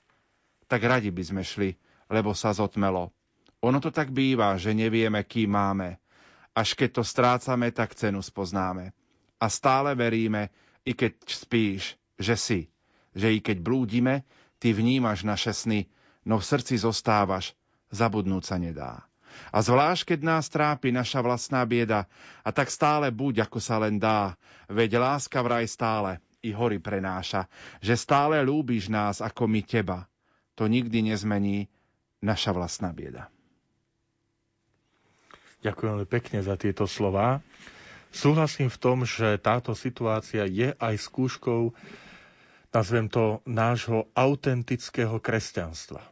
[0.71, 1.75] tak radi by sme šli,
[2.07, 3.11] lebo sa zotmelo.
[3.59, 5.99] Ono to tak býva, že nevieme, kým máme.
[6.55, 8.95] Až keď to strácame, tak cenu spoznáme.
[9.37, 10.47] A stále veríme,
[10.87, 12.59] i keď spíš, že si,
[13.11, 14.23] že i keď blúdime,
[14.57, 15.91] ty vnímaš naše sny,
[16.23, 17.53] no v srdci zostávaš,
[17.91, 18.93] zabudnúť sa nedá.
[19.51, 22.07] A zvlášť, keď nás trápi naša vlastná bieda,
[22.43, 24.35] a tak stále buď, ako sa len dá,
[24.67, 27.45] veď láska vraj stále i hory prenáša,
[27.79, 30.09] že stále lúbiš nás ako my teba.
[30.57, 31.69] To nikdy nezmení
[32.19, 33.29] naša vlastná bieda.
[35.61, 37.45] Ďakujem pekne za tieto slova.
[38.11, 41.71] Súhlasím v tom, že táto situácia je aj skúškou,
[42.73, 46.01] nazvem to, nášho autentického kresťanstva.
[46.01, 46.09] E,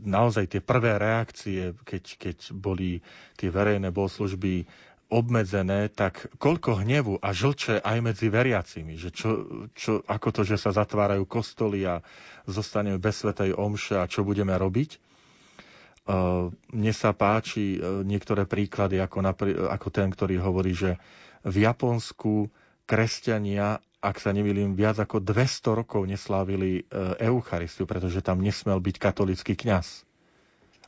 [0.00, 3.04] naozaj tie prvé reakcie, keď, keď boli
[3.36, 4.64] tie verejné bohoslužby
[5.08, 10.60] obmedzené, tak koľko hnevu a žlče aj medzi veriacimi, že čo, čo, ako to, že
[10.60, 12.04] sa zatvárajú kostoly a
[12.44, 15.00] zostaneme bez svetej omše a čo budeme robiť.
[16.08, 20.96] Uh, mne sa páči uh, niektoré príklady, ako, napr- ako ten, ktorý hovorí, že
[21.44, 22.48] v Japonsku
[22.88, 28.96] kresťania, ak sa nemýlim, viac ako 200 rokov neslávili uh, Eucharistiu, pretože tam nesmel byť
[28.96, 30.08] katolický kňaz.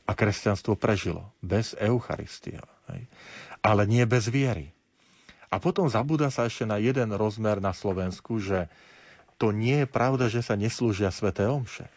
[0.09, 2.65] A kresťanstvo prežilo bez Eucharistia.
[2.91, 3.07] Hej
[3.61, 4.73] ale nie bez viery.
[5.53, 8.67] A potom zabúda sa ešte na jeden rozmer na Slovensku, že
[9.37, 11.89] to nie je pravda, že sa neslúžia sveté omše.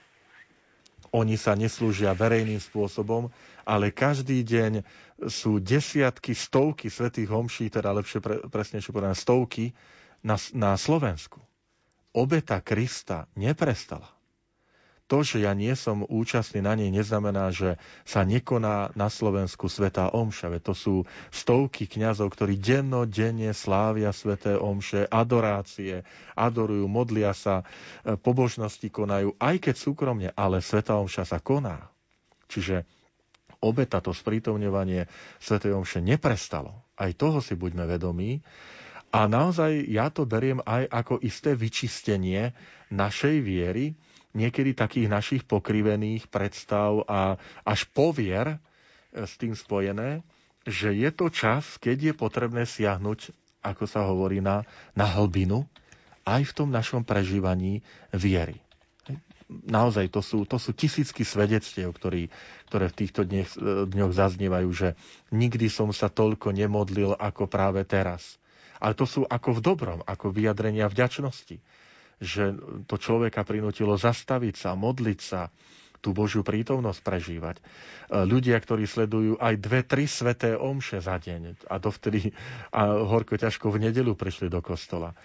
[1.14, 3.30] oni sa neslúžia verejným spôsobom,
[3.62, 4.82] ale každý deň
[5.30, 9.70] sú desiatky, stovky svetých homší, teda lepšie pre, presnejšie povedané stovky,
[10.26, 11.38] na, na Slovensku.
[12.10, 14.10] Obeta Krista neprestala
[15.14, 20.10] to, že ja nie som účastný na nej, neznamená, že sa nekoná na Slovensku Svetá
[20.10, 20.50] Omša.
[20.66, 20.94] To sú
[21.30, 26.02] stovky kňazov, ktorí dennodenne slávia Sveté Omše, adorácie,
[26.34, 27.62] adorujú, modlia sa,
[28.02, 31.86] e, pobožnosti konajú, aj keď súkromne, ale Svetá Omša sa koná.
[32.50, 32.82] Čiže
[33.62, 35.06] obeta, to sprítomňovanie
[35.38, 36.90] Svetej Omše neprestalo.
[36.98, 38.42] Aj toho si buďme vedomí.
[39.14, 42.50] A naozaj ja to beriem aj ako isté vyčistenie
[42.90, 43.94] našej viery,
[44.34, 48.56] niekedy takých našich pokrivených predstav a až povier e,
[49.24, 50.20] s tým spojené,
[50.66, 53.30] že je to čas, keď je potrebné siahnuť,
[53.64, 55.64] ako sa hovorí, na, na hlbinu,
[56.26, 57.80] aj v tom našom prežívaní
[58.10, 58.58] viery.
[59.44, 62.32] Naozaj to sú, to sú tisícky svedectiev, ktorý,
[62.72, 64.88] ktoré v týchto dňoch, e, dňoch zaznievajú, že
[65.30, 68.36] nikdy som sa toľko nemodlil ako práve teraz.
[68.82, 71.62] Ale to sú ako v dobrom, ako vyjadrenia vďačnosti
[72.22, 72.54] že
[72.86, 75.50] to človeka prinútilo zastaviť sa, modliť sa,
[76.04, 77.56] tú Božiu prítomnosť prežívať.
[77.56, 77.62] E,
[78.28, 82.36] ľudia, ktorí sledujú aj dve, tri sveté omše za deň a dovtedy
[82.76, 85.16] a horko ťažko v nedelu prišli do kostola.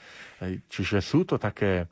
[0.71, 1.85] Čiže sú to také, e,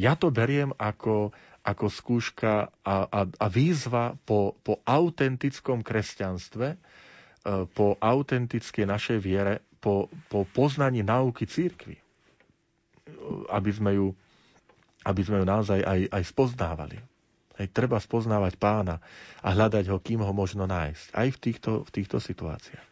[0.00, 6.76] ja to beriem ako, ako skúška a, a, a výzva po, po autentickom kresťanstve, e,
[7.68, 12.07] po autentickej našej viere, po, po poznaní náuky církvy
[13.48, 14.06] aby sme ju,
[15.04, 16.98] aby sme ju naozaj aj, aj spoznávali.
[17.58, 19.02] Hej, treba spoznávať pána
[19.42, 21.06] a hľadať ho, kým ho možno nájsť.
[21.10, 22.86] Aj v týchto, v týchto situáciách.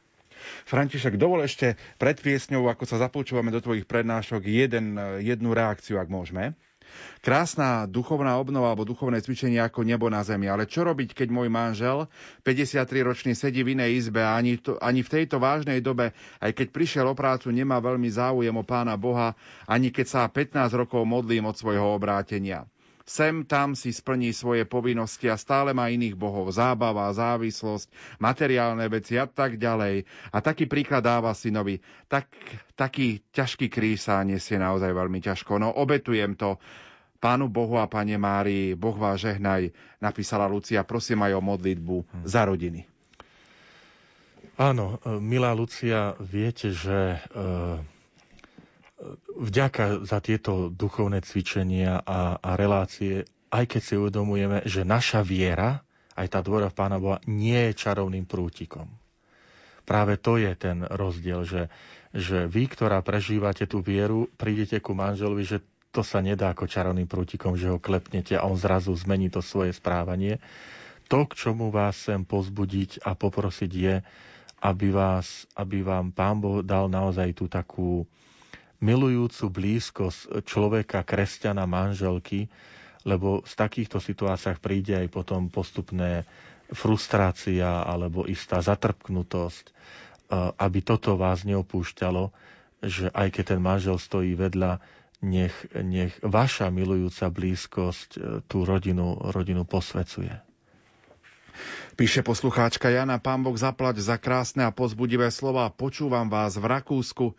[0.67, 6.11] František, dovol ešte pred piesňou, ako sa zapúčúvame do tvojich prednášok, jeden, jednu reakciu, ak
[6.11, 6.55] môžeme.
[7.25, 10.47] Krásna duchovná obnova alebo duchovné cvičenie ako nebo na zemi.
[10.47, 12.07] Ale čo robiť, keď môj manžel,
[12.47, 16.67] 53-ročný, sedí v inej izbe a ani, to, ani v tejto vážnej dobe, aj keď
[16.71, 19.35] prišiel o prácu, nemá veľmi záujem o pána Boha,
[19.67, 22.69] ani keď sa 15 rokov modlím od svojho obrátenia.
[23.07, 29.15] Sem tam si splní svoje povinnosti a stále má iných bohov, zábava, závislosť, materiálne veci
[29.15, 30.03] a tak ďalej.
[30.35, 31.79] A taký príklad dáva synovi.
[32.11, 32.27] Tak,
[32.75, 35.63] taký ťažký kríž sa nesie naozaj veľmi ťažko.
[35.63, 36.59] No obetujem to
[37.23, 39.71] Pánu Bohu a Pane Márii, Boh vás žehnaj,
[40.03, 42.25] napísala Lucia, prosím aj o modlitbu hmm.
[42.27, 42.85] za rodiny.
[44.57, 47.19] Áno, milá Lucia, viete, že e,
[49.37, 55.85] vďaka za tieto duchovné cvičenia a, a relácie, aj keď si uvedomujeme, že naša viera,
[56.17, 58.89] aj tá dvora v Pána Boha, nie je čarovným prútikom.
[59.87, 61.63] Práve to je ten rozdiel, že,
[62.11, 65.59] že vy, ktorá prežívate tú vieru, prídete ku manželovi, že
[65.95, 69.71] to sa nedá ako čarovným prútikom, že ho klepnete a on zrazu zmení to svoje
[69.73, 70.43] správanie.
[71.07, 73.95] To, k čomu vás chcem pozbudiť a poprosiť je,
[74.67, 78.03] aby, vás, aby vám Pán Boh dal naozaj tú takú
[78.81, 82.49] milujúcu blízkosť človeka, kresťana, manželky,
[83.07, 86.27] lebo v takýchto situáciách príde aj potom postupné
[86.75, 89.73] frustrácia alebo istá zatrpknutosť, e,
[90.59, 92.35] aby toto vás neopúšťalo,
[92.83, 94.83] že aj keď ten manžel stojí vedľa,
[95.23, 98.21] nech, nech vaša milujúca blízkosť e,
[98.51, 100.43] tú rodinu, rodinu posvecuje.
[101.97, 105.73] Píše poslucháčka Jana, pán Boh zaplať za krásne a pozbudivé slova.
[105.73, 107.33] Počúvam vás v Rakúsku.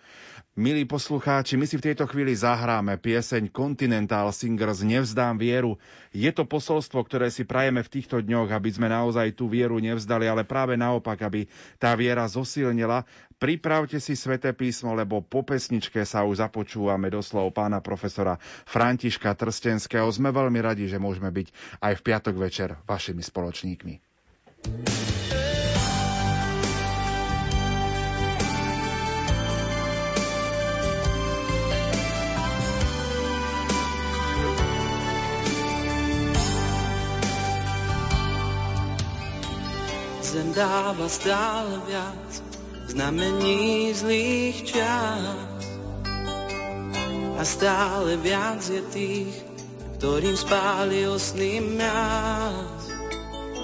[0.57, 5.77] Milí poslucháči, my si v tejto chvíli zahráme pieseň Continental Singers Nevzdám vieru.
[6.09, 10.25] Je to posolstvo, ktoré si prajeme v týchto dňoch, aby sme naozaj tú vieru nevzdali,
[10.25, 11.45] ale práve naopak, aby
[11.77, 13.05] tá viera zosilnila.
[13.37, 19.37] Pripravte si sväté písmo, lebo po pesničke sa už započúvame do slov pána profesora Františka
[19.37, 20.09] Trstenského.
[20.09, 21.53] Sme veľmi radi, že môžeme byť
[21.85, 23.93] aj v piatok večer vašimi spoločníkmi.
[40.37, 42.29] Zem dáva stále viac
[42.93, 45.33] znamení zlých čas
[47.33, 49.33] a stále viac je tých,
[49.97, 52.01] ktorým spálil sny mňa.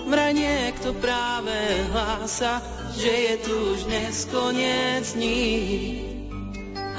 [0.10, 1.54] Vraj niekto práve
[1.94, 2.58] hlása,
[2.98, 5.54] že je tu už dnes koniec dní.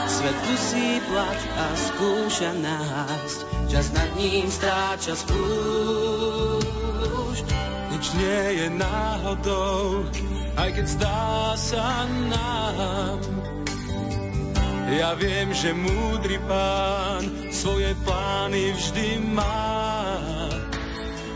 [0.07, 3.39] Svet dusí plač a skúša nájsť,
[3.75, 6.25] čas nad ním stráča spúšť.
[8.05, 10.05] Nič nie je náhodou,
[10.60, 13.16] aj keď zdá sa nám.
[14.93, 19.72] Ja viem, že múdry pán svoje plány vždy má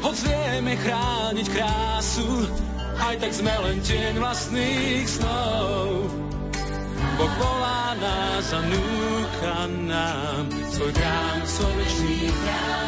[0.04, 2.52] hoď vieme chrániť krásu,
[3.00, 6.04] aj tak sme len tieň vlastných snov.
[7.16, 9.56] Boh volá nás a núka
[9.88, 12.87] nám svoj krám, svoj večný krám.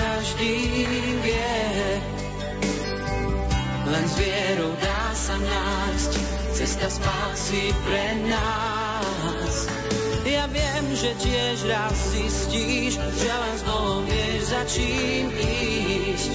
[0.00, 0.56] každý
[1.20, 1.60] vie.
[3.90, 6.12] Len s vierou dá sa nájsť
[6.56, 9.54] cesta spásy pre nás.
[10.24, 16.32] Ja viem, že tiež raz zistíš, že len s Bohom vieš za čím ísť.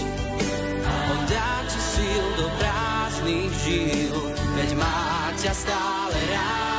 [0.84, 4.16] On dá ti síl do prázdnych žil,
[4.60, 6.75] veď má ťa stále rád.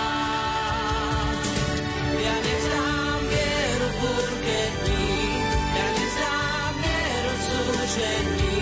[7.97, 8.56] said you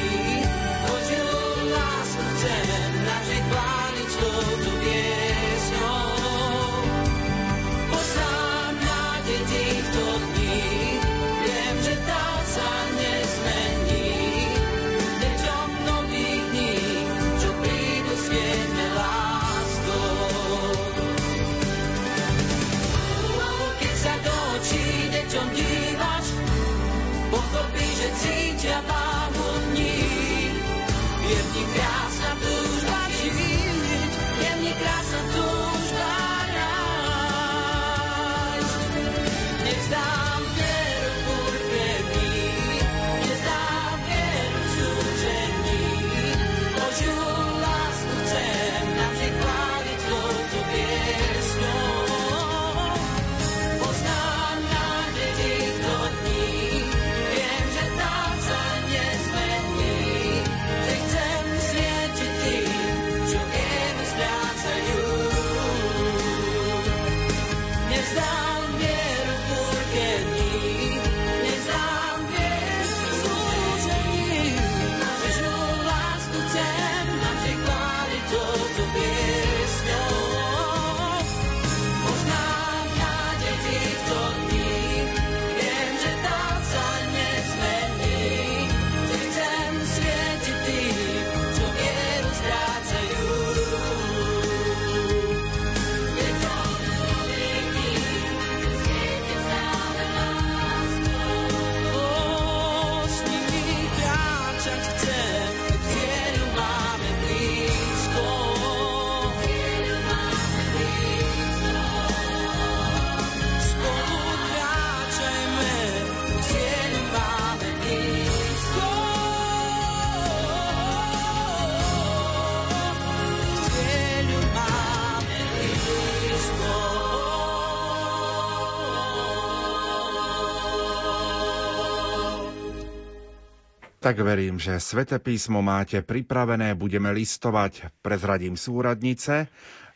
[134.05, 139.49] Tak verím, že Svete písmo máte pripravené, budeme listovať, prezradím súradnice.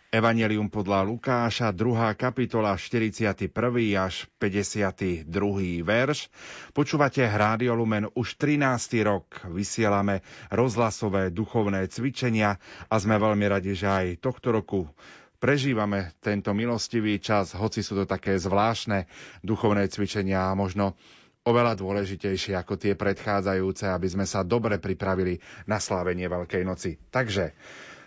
[0.09, 2.17] Evangelium podľa Lukáša, 2.
[2.17, 3.53] kapitola, 41.
[4.01, 5.29] až 52.
[5.85, 6.33] verš.
[6.73, 8.97] Počúvate Rádio Lumen už 13.
[9.05, 9.45] rok.
[9.45, 12.57] Vysielame rozhlasové duchovné cvičenia
[12.89, 14.89] a sme veľmi radi, že aj tohto roku
[15.37, 19.05] prežívame tento milostivý čas, hoci sú to také zvláštne
[19.45, 20.97] duchovné cvičenia a možno
[21.49, 27.01] oveľa dôležitejšie ako tie predchádzajúce, aby sme sa dobre pripravili na slávenie Veľkej noci.
[27.09, 27.57] Takže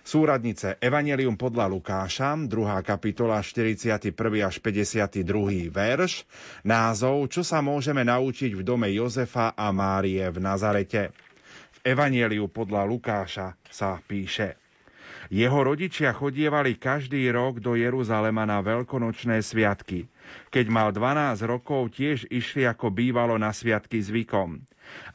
[0.02, 2.50] Súradnice Evangelium podľa Lukáša, 2.
[2.82, 4.10] kapitola, 41.
[4.42, 5.70] až 52.
[5.70, 6.26] verš,
[6.66, 11.14] názov Čo sa môžeme naučiť v dome Jozefa a Márie v Nazarete.
[11.78, 14.58] V Evangeliu podľa Lukáša sa píše
[15.30, 20.10] Jeho rodičia chodievali každý rok do Jeruzalema na veľkonočné sviatky.
[20.52, 24.60] Keď mal 12 rokov, tiež išli ako bývalo na sviatky zvykom.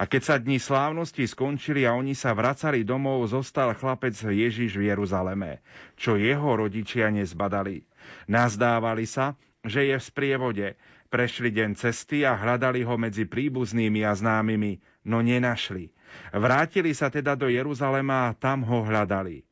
[0.01, 4.89] A keď sa dni slávnosti skončili a oni sa vracali domov, zostal chlapec Ježiš v
[4.89, 5.61] Jeruzaleme,
[6.01, 7.85] čo jeho rodičia nezbadali.
[8.33, 10.67] Nazdávali sa, že je v sprievode.
[11.13, 15.93] Prešli deň cesty a hľadali ho medzi príbuznými a známymi, no nenašli.
[16.33, 19.45] Vrátili sa teda do Jeruzalema a tam ho hľadali.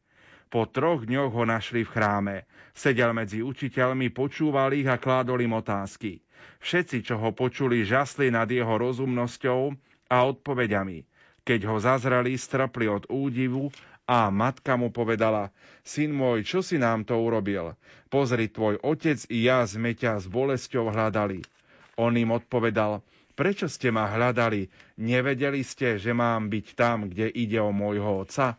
[0.49, 2.37] Po troch dňoch ho našli v chráme.
[2.75, 6.19] Sedel medzi učiteľmi, počúval ich a kládol im otázky.
[6.59, 9.71] Všetci, čo ho počuli, žasli nad jeho rozumnosťou
[10.11, 11.07] a odpovediami.
[11.47, 13.71] Keď ho zazreli, strpli od údivu
[14.11, 15.55] a matka mu povedala,
[15.87, 17.79] syn môj, čo si nám to urobil?
[18.11, 21.47] Pozri, tvoj otec i ja sme ťa s bolesťou hľadali.
[21.95, 23.07] On im odpovedal,
[23.39, 24.67] prečo ste ma hľadali?
[24.99, 28.59] Nevedeli ste, že mám byť tam, kde ide o môjho otca?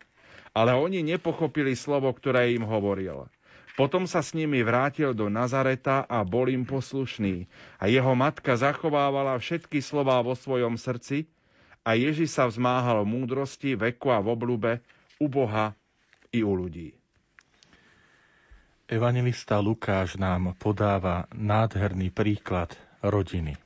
[0.55, 3.27] Ale oni nepochopili slovo, ktoré im hovoril.
[3.75, 7.43] Potom sa s nimi vrátil do Nazareta a bol im poslušný.
[7.75, 11.27] A jeho matka zachovávala všetky slová vo svojom srdci
[11.83, 14.71] a Ježiš sa vzmáhal v múdrosti, veku a v oblúbe
[15.19, 15.75] u Boha
[16.31, 16.95] i u ľudí.
[18.87, 22.71] Evangelista Lukáš nám podáva nádherný príklad
[23.03, 23.59] rodiny.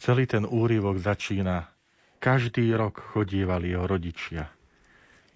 [0.00, 1.68] Celý ten úryvok začína.
[2.22, 4.48] Každý rok chodívali jeho rodičia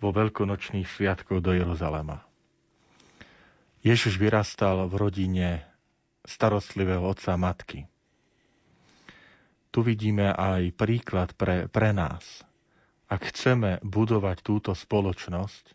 [0.01, 2.30] vo veľkonočných sviatkoch do Jeruzalema.
[3.81, 5.49] Ježiš vyrastal v rodine
[6.29, 7.89] starostlivého otca a matky.
[9.73, 12.45] Tu vidíme aj príklad pre, pre nás.
[13.09, 15.73] Ak chceme budovať túto spoločnosť,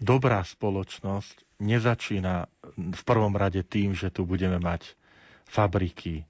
[0.00, 4.96] dobrá spoločnosť nezačína v prvom rade tým, že tu budeme mať
[5.44, 6.24] fabriky e,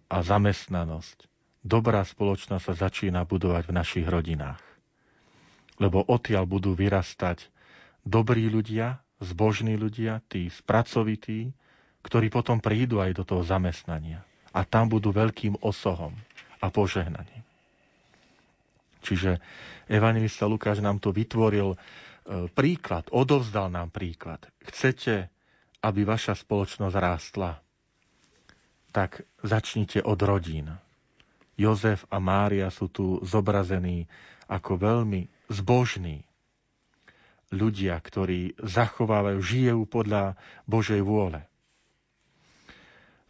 [0.00, 1.28] a zamestnanosť.
[1.60, 4.62] Dobrá spoločnosť sa začína budovať v našich rodinách.
[5.76, 7.52] Lebo odtiaľ budú vyrastať
[8.06, 11.52] dobrí ľudia, zbožní ľudia, tí spracovití,
[12.04, 14.22] ktorí potom prídu aj do toho zamestnania.
[14.52, 16.14] A tam budú veľkým osohom
[16.60, 17.44] a požehnaním.
[19.06, 19.38] Čiže
[19.86, 21.78] evangelista Lukáš nám to vytvoril e,
[22.50, 24.42] príklad, odovzdal nám príklad.
[24.66, 25.30] Chcete,
[25.86, 27.54] aby vaša spoločnosť rástla?
[28.90, 30.74] Tak začnite od rodín.
[31.54, 34.10] Jozef a Mária sú tu zobrazení
[34.50, 36.25] ako veľmi zbožní,
[37.54, 40.34] ľudia, ktorí zachovávajú, žijú podľa
[40.66, 41.46] Božej vôle.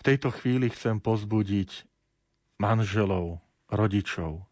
[0.00, 1.84] V tejto chvíli chcem pozbudiť
[2.56, 4.46] manželov, rodičov,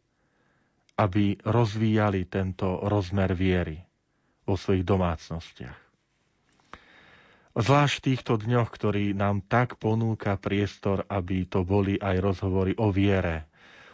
[0.94, 3.78] aby rozvíjali tento rozmer viery
[4.44, 5.78] vo svojich domácnostiach.
[7.54, 12.90] Zvlášť v týchto dňoch, ktorý nám tak ponúka priestor, aby to boli aj rozhovory o
[12.90, 13.46] viere,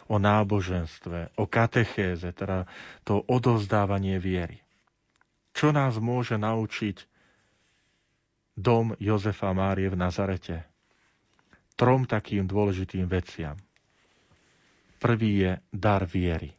[0.09, 2.65] o náboženstve, o katechéze, teda
[3.05, 4.65] to odovzdávanie viery.
[5.51, 6.97] Čo nás môže naučiť
[8.55, 10.65] dom Jozefa Márie v Nazarete?
[11.75, 13.57] Trom takým dôležitým veciam.
[15.01, 16.53] Prvý je dar viery.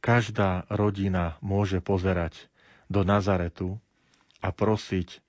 [0.00, 2.48] Každá rodina môže pozerať
[2.88, 3.76] do Nazaretu
[4.40, 5.20] a prosiť,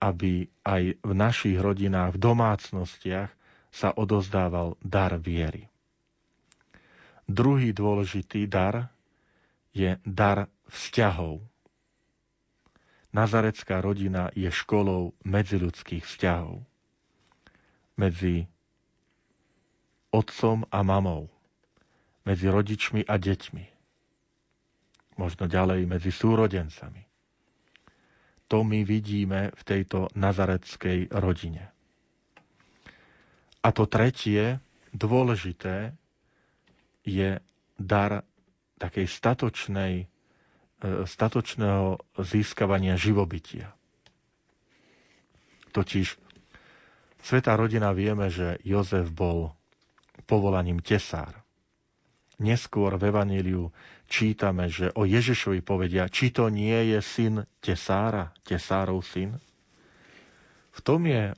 [0.00, 3.30] aby aj v našich rodinách, v domácnostiach
[3.74, 5.66] sa odozdával dar viery.
[7.26, 8.93] Druhý dôležitý dar
[9.74, 11.42] je dar vzťahov.
[13.10, 16.62] Nazarecká rodina je školou medziludských vzťahov.
[17.94, 18.46] Medzi
[20.10, 21.30] otcom a mamou.
[22.22, 23.64] Medzi rodičmi a deťmi.
[25.18, 27.02] Možno ďalej medzi súrodencami.
[28.50, 31.70] To my vidíme v tejto nazareckej rodine.
[33.64, 34.58] A to tretie,
[34.92, 35.96] dôležité,
[37.06, 37.38] je
[37.78, 38.26] dar
[38.76, 40.10] takej statočnej
[40.84, 43.72] E, statočného získavania živobytia.
[45.72, 46.20] Totiž
[47.24, 49.48] Svetá rodina vieme, že Jozef bol
[50.28, 51.32] povolaním tesár.
[52.36, 53.72] Neskôr v Evaníliu
[54.04, 57.34] čítame, že o Ježišovi povedia, či to nie je syn
[57.64, 59.40] tesára, tesárov syn.
[60.76, 61.32] V tom je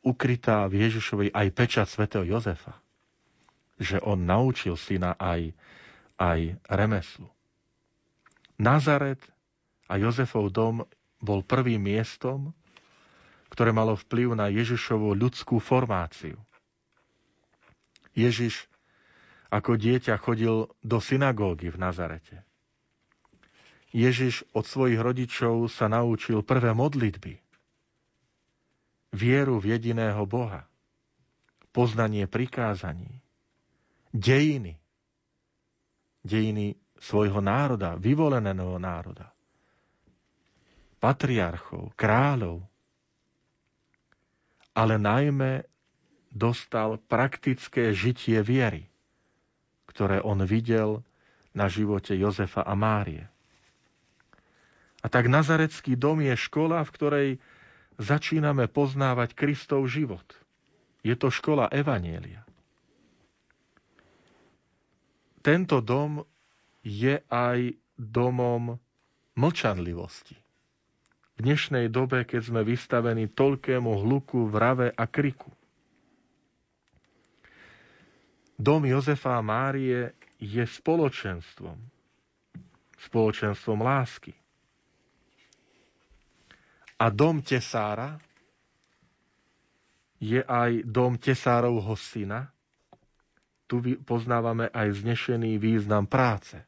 [0.00, 2.80] ukrytá v Ježišovi aj pečať svätého Jozefa,
[3.76, 5.52] že on naučil syna aj,
[6.18, 7.30] aj remeslu.
[8.58, 9.22] Nazaret
[9.86, 10.82] a Jozefov dom
[11.22, 12.52] bol prvým miestom,
[13.48, 16.36] ktoré malo vplyv na Ježišovú ľudskú formáciu.
[18.18, 18.66] Ježiš
[19.48, 22.44] ako dieťa chodil do synagógy v Nazarete.
[23.88, 27.40] Ježiš od svojich rodičov sa naučil prvé modlitby.
[29.16, 30.68] Vieru v jediného Boha.
[31.72, 33.24] Poznanie prikázaní.
[34.12, 34.77] Dejiny.
[36.28, 39.32] Dejiny svojho národa, vyvoleného národa.
[41.00, 42.66] Patriarchov, kráľov.
[44.76, 45.64] Ale najmä
[46.28, 48.86] dostal praktické žitie viery,
[49.88, 51.00] ktoré on videl
[51.56, 53.24] na živote Jozefa a Márie.
[55.02, 57.28] A tak Nazarecký dom je škola, v ktorej
[57.98, 60.26] začíname poznávať Kristov život.
[61.06, 62.47] Je to škola Evanielia.
[65.38, 66.22] Tento dom
[66.82, 67.58] je aj
[67.94, 68.78] domom
[69.38, 70.34] mlčanlivosti.
[71.38, 75.54] V dnešnej dobe, keď sme vystavení toľkému hluku, vrave a kriku.
[78.58, 81.78] Dom Jozefa a Márie je spoločenstvom.
[82.98, 84.34] Spoločenstvom lásky.
[86.98, 88.18] A dom Tesára
[90.18, 92.50] je aj dom Tesárovho syna.
[93.68, 96.64] Tu poznávame aj znešený význam práce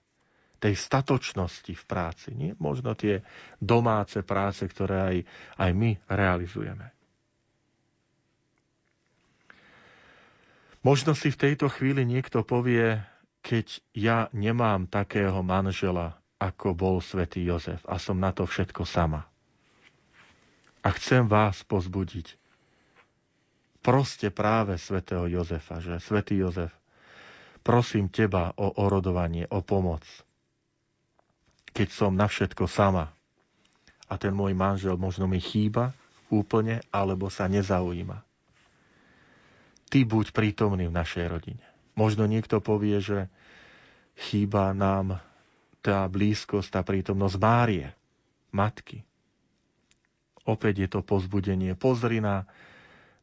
[0.61, 2.29] tej statočnosti v práci.
[2.37, 2.53] Nie?
[2.61, 3.25] Možno tie
[3.57, 5.17] domáce práce, ktoré aj,
[5.57, 6.93] aj my realizujeme.
[10.85, 13.01] Možno si v tejto chvíli niekto povie,
[13.41, 13.67] keď
[13.97, 19.29] ja nemám takého manžela, ako bol svätý Jozef a som na to všetko sama.
[20.81, 22.41] A chcem vás pozbudiť.
[23.85, 26.73] Proste práve svätého Jozefa, že svätý Jozef,
[27.61, 30.03] prosím teba o orodovanie, o pomoc.
[31.71, 33.09] Keď som na všetko sama
[34.07, 35.95] a ten môj manžel možno mi chýba
[36.29, 38.31] úplne, alebo sa nezaujíma
[39.91, 41.65] ty buď prítomný v našej rodine.
[41.99, 43.27] Možno niekto povie, že
[44.31, 45.19] chýba nám
[45.83, 47.91] tá blízkosť, tá prítomnosť Márie,
[48.55, 49.03] matky.
[50.47, 51.75] Opäť je to pozbudenie.
[51.75, 52.47] Pozri na,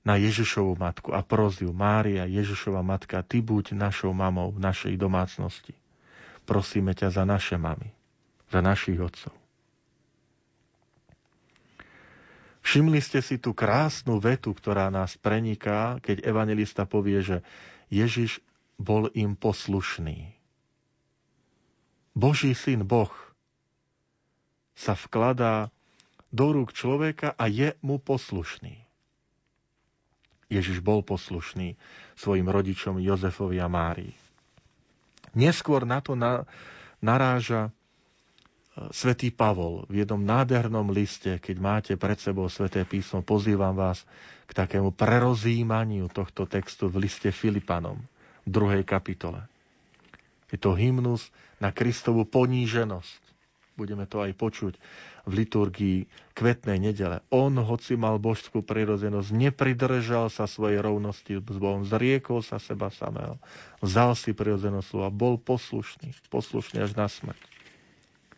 [0.07, 1.75] na Ježišovu matku a proziu.
[1.75, 5.75] Mária, Ježišova matka, ty buď našou mamou v našej domácnosti.
[6.47, 7.91] Prosíme ťa za naše mamy,
[8.47, 9.35] za našich otcov.
[12.63, 17.37] Všimli ste si tú krásnu vetu, ktorá nás preniká, keď evangelista povie, že
[17.91, 18.39] Ježiš
[18.79, 20.31] bol im poslušný.
[22.15, 23.11] Boží syn Boh
[24.71, 25.67] sa vkladá
[26.31, 28.86] do rúk človeka a je mu poslušný.
[30.47, 31.75] Ježiš bol poslušný
[32.15, 34.15] svojim rodičom Jozefovi a Márii.
[35.35, 36.15] Neskôr na to
[37.03, 37.69] naráža
[38.93, 44.05] Svetý Pavol v jednom nádhernom liste, keď máte pred sebou Sveté písmo, pozývam vás
[44.45, 47.97] k takému prerozímaniu tohto textu v liste Filipanom,
[48.45, 49.43] v druhej kapitole.
[50.47, 51.27] Je to hymnus
[51.59, 53.26] na Kristovu poníženosť.
[53.77, 54.73] Budeme to aj počuť
[55.29, 55.99] v liturgii
[56.33, 57.21] kvetnej nedele.
[57.29, 63.37] On, hoci mal božskú prirodzenosť, nepridržal sa svojej rovnosti s Bohom, zriekol sa seba samého,
[63.79, 67.37] vzal si prirodzenosť a bol poslušný, poslušný až na smrť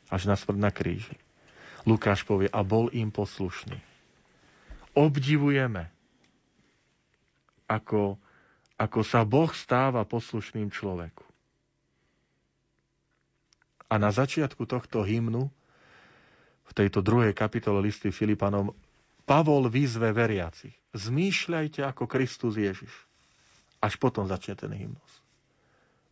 [0.09, 1.15] až na smrť na kríži.
[1.85, 3.77] Lukáš povie, a bol im poslušný.
[4.97, 5.87] Obdivujeme,
[7.69, 8.17] ako,
[8.75, 11.28] ako sa Boh stáva poslušným človeku.
[13.89, 15.49] A na začiatku tohto hymnu,
[16.69, 18.69] v tejto druhej kapitole listy Filipanom,
[19.25, 20.73] Pavol vyzve veriacich.
[20.93, 22.89] Zmýšľajte ako Kristus Ježiš.
[23.81, 25.13] Až potom začne ten hymnus.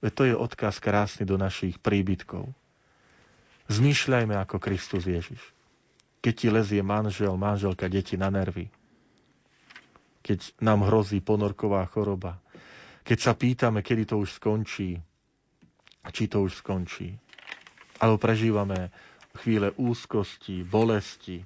[0.02, 2.54] Veď to je odkaz krásny do našich príbytkov.
[3.74, 5.42] Zmýšľajme ako Kristus Ježiš.
[6.22, 8.70] Keď ti lezie manžel, manželka, deti na nervy.
[10.22, 12.38] Keď nám hrozí ponorková choroba.
[13.02, 15.02] Keď sa pýtame, kedy to už skončí.
[16.08, 17.18] Či to už skončí.
[17.98, 18.94] Alebo prežívame
[19.38, 21.46] chvíle úzkosti, bolesti.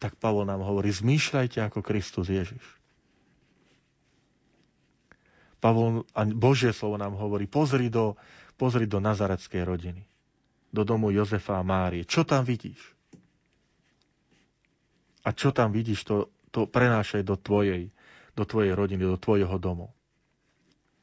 [0.00, 2.64] Tak Pavol nám hovorí, zmýšľajte ako Kristus Ježiš.
[5.62, 6.02] Pavol,
[6.34, 8.18] Božie slovo nám hovorí, pozri do,
[8.58, 10.02] pozri do nazareckej rodiny
[10.72, 12.08] do domu Jozefa a Márie.
[12.08, 12.80] Čo tam vidíš?
[15.22, 16.16] A čo tam vidíš, to,
[16.50, 17.92] to prenášaj do tvojej,
[18.34, 19.92] do tvojej rodiny, do tvojho domu.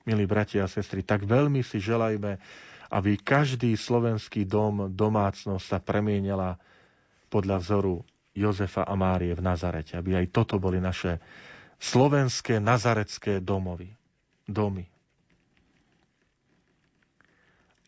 [0.04, 2.42] Milí bratia a sestry, tak veľmi si želajme,
[2.90, 6.58] aby každý slovenský dom, domácnosť sa premienila
[7.30, 7.96] podľa vzoru
[8.34, 9.98] Jozefa a Márie v Nazarete.
[9.98, 11.22] Aby aj toto boli naše
[11.78, 13.94] slovenské nazarecké domovy,
[14.50, 14.90] domy.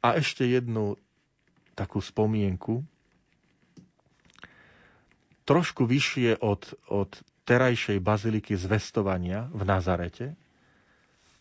[0.02, 0.98] A ešte jednu
[1.74, 2.82] takú spomienku,
[5.46, 7.10] trošku vyššie od, od
[7.46, 10.38] terajšej baziliky zvestovania v Nazarete,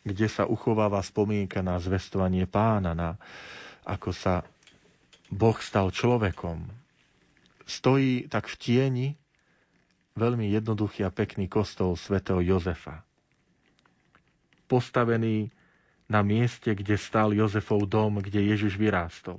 [0.04, 3.20] kde sa uchováva spomienka na zvestovanie pána, na
[3.84, 4.44] ako sa
[5.30, 6.66] Boh stal človekom.
[7.68, 9.08] Stojí tak v tieni
[10.18, 13.06] veľmi jednoduchý a pekný kostol svätého Jozefa.
[14.66, 15.50] Postavený
[16.10, 19.38] na mieste, kde stal Jozefov dom, kde Ježiš vyrástol.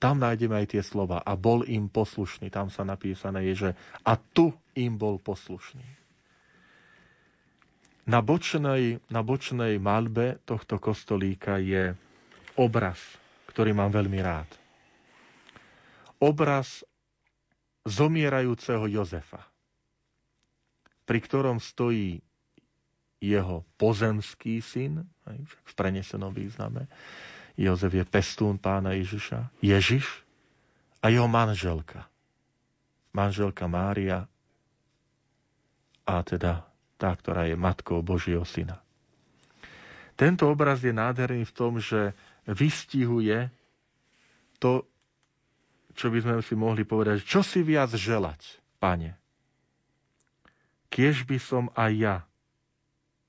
[0.00, 1.20] Tam nájdeme aj tie slova.
[1.20, 2.48] A bol im poslušný.
[2.48, 5.99] Tam sa napísané je, že a tu im bol poslušný.
[8.10, 11.94] Na bočnej, na bočnej malbe tohto kostolíka je
[12.58, 12.98] obraz,
[13.46, 14.50] ktorý mám veľmi rád.
[16.18, 16.82] Obraz
[17.86, 19.46] zomierajúceho Jozefa,
[21.06, 22.18] pri ktorom stojí
[23.22, 26.90] jeho pozemský syn, v prenesenom význame,
[27.54, 30.26] Jozef je pestún pána Ježiša, Ježiš
[30.98, 32.10] a jeho manželka.
[33.14, 34.26] Manželka Mária
[36.06, 36.69] a teda
[37.00, 38.76] tá, ktorá je matkou Božieho syna.
[40.20, 42.12] Tento obraz je nádherný v tom, že
[42.44, 43.48] vystihuje
[44.60, 44.84] to,
[45.96, 49.16] čo by sme si mohli povedať, čo si viac želať, pane.
[50.92, 52.16] Kiež by som aj ja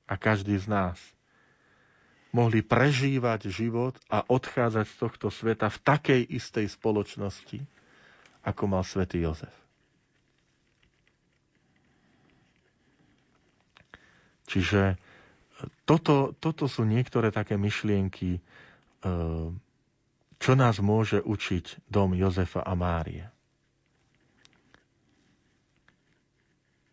[0.04, 1.00] a každý z nás
[2.36, 7.64] mohli prežívať život a odchádzať z tohto sveta v takej istej spoločnosti,
[8.44, 9.61] ako mal svätý Jozef.
[14.52, 15.00] Čiže
[15.88, 18.42] toto, toto sú niektoré také myšlienky, e,
[20.42, 23.26] čo nás môže učiť dom Jozefa a Márie.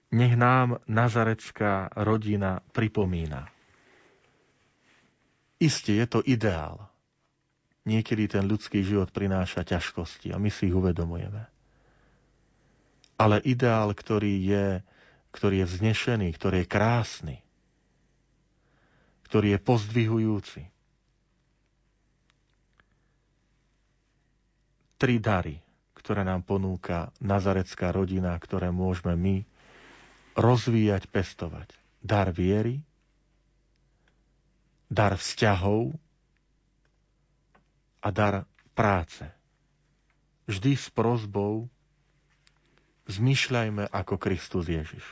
[0.08, 3.50] Nech nám nazarecká rodina pripomína.
[5.60, 6.88] Isté je to ideál.
[7.84, 11.44] Niekedy ten ľudský život prináša ťažkosti a my si ich uvedomujeme.
[13.18, 14.66] Ale ideál, ktorý je,
[15.34, 17.36] ktorý je vznešený, ktorý je krásny,
[19.28, 20.62] ktorý je pozdvihujúci.
[24.98, 25.60] Tri dary,
[25.94, 29.36] ktoré nám ponúka nazarecká rodina, ktoré môžeme my
[30.32, 31.68] rozvíjať, pestovať.
[32.00, 32.80] Dar viery,
[34.88, 35.92] dar vzťahov
[38.00, 39.28] a dar práce.
[40.48, 41.68] Vždy s prozbou
[43.12, 45.04] zmyšľajme ako Kristus Ježiš.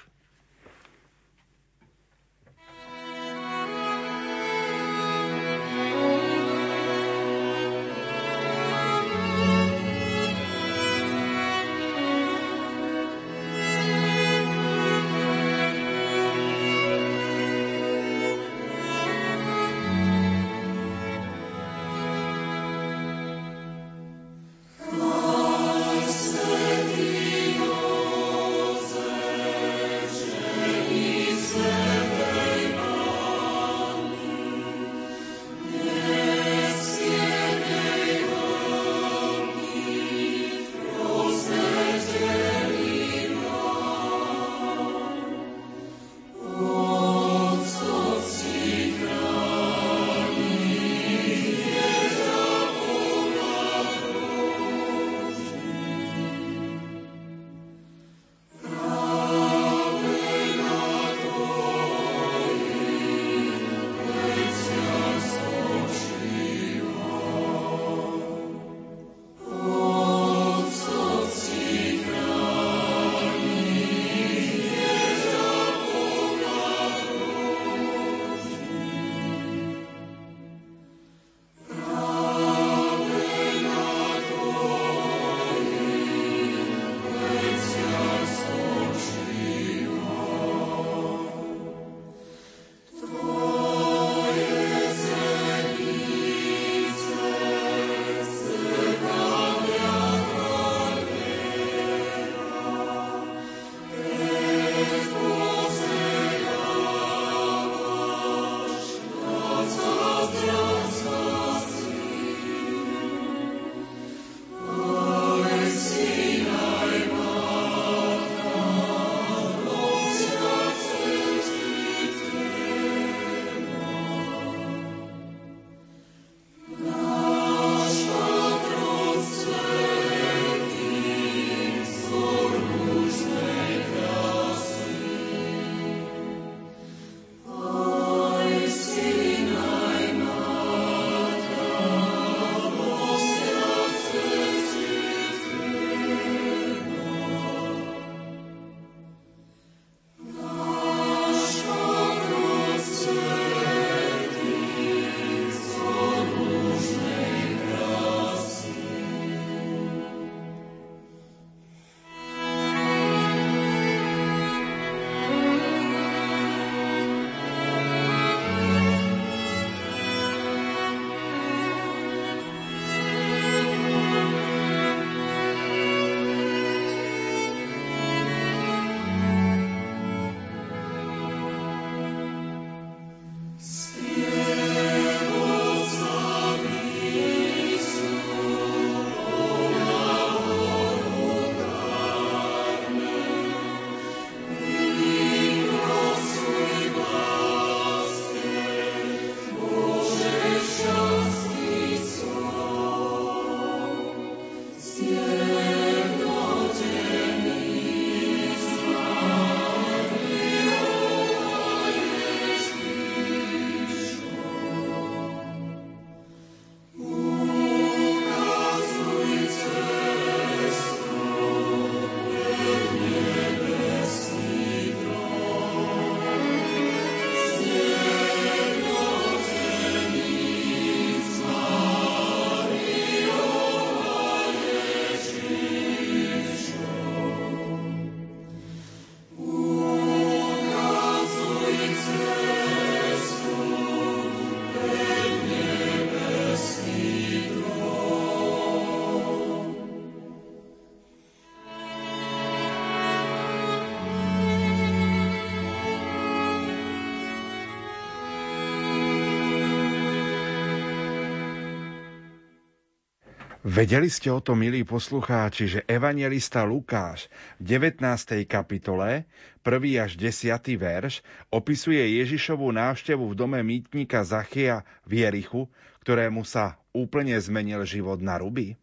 [263.76, 267.28] Vedeli ste o tom, milí poslucháči, že evangelista Lukáš
[267.60, 268.00] v 19.
[268.48, 269.28] kapitole,
[269.60, 270.00] 1.
[270.00, 270.48] až 10.
[270.80, 271.20] verš,
[271.52, 275.68] opisuje Ježišovú návštevu v dome mýtnika Zachia v Jerichu,
[276.00, 278.80] ktorému sa úplne zmenil život na ruby?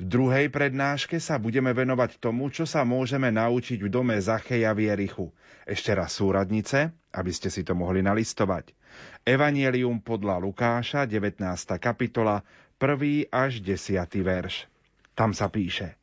[0.00, 4.88] V druhej prednáške sa budeme venovať tomu, čo sa môžeme naučiť v dome Zacheja v
[4.88, 5.36] Jerichu.
[5.68, 8.72] Ešte raz súradnice, aby ste si to mohli nalistovať.
[9.26, 11.44] Evangelium podľa Lukáša, 19.
[11.76, 12.40] kapitola,
[12.78, 13.26] 1.
[13.34, 14.06] až 10.
[14.22, 14.70] verš.
[15.18, 15.98] Tam sa píše.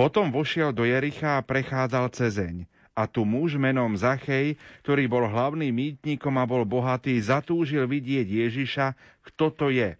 [0.00, 2.64] Potom vošiel do Jericha a prechádzal cezeň.
[2.96, 8.96] A tu muž menom Zachej, ktorý bol hlavným mýtnikom a bol bohatý, zatúžil vidieť Ježiša,
[9.28, 9.92] kto to je.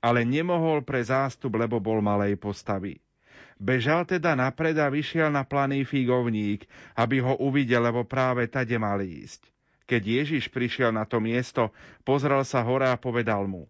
[0.00, 3.04] Ale nemohol pre zástup, lebo bol malej postavy.
[3.60, 6.64] Bežal teda napred a vyšiel na planý figovník,
[6.96, 9.52] aby ho uvidel, lebo práve tade mal ísť.
[9.84, 11.68] Keď Ježiš prišiel na to miesto,
[12.08, 13.68] pozrel sa hore a povedal mu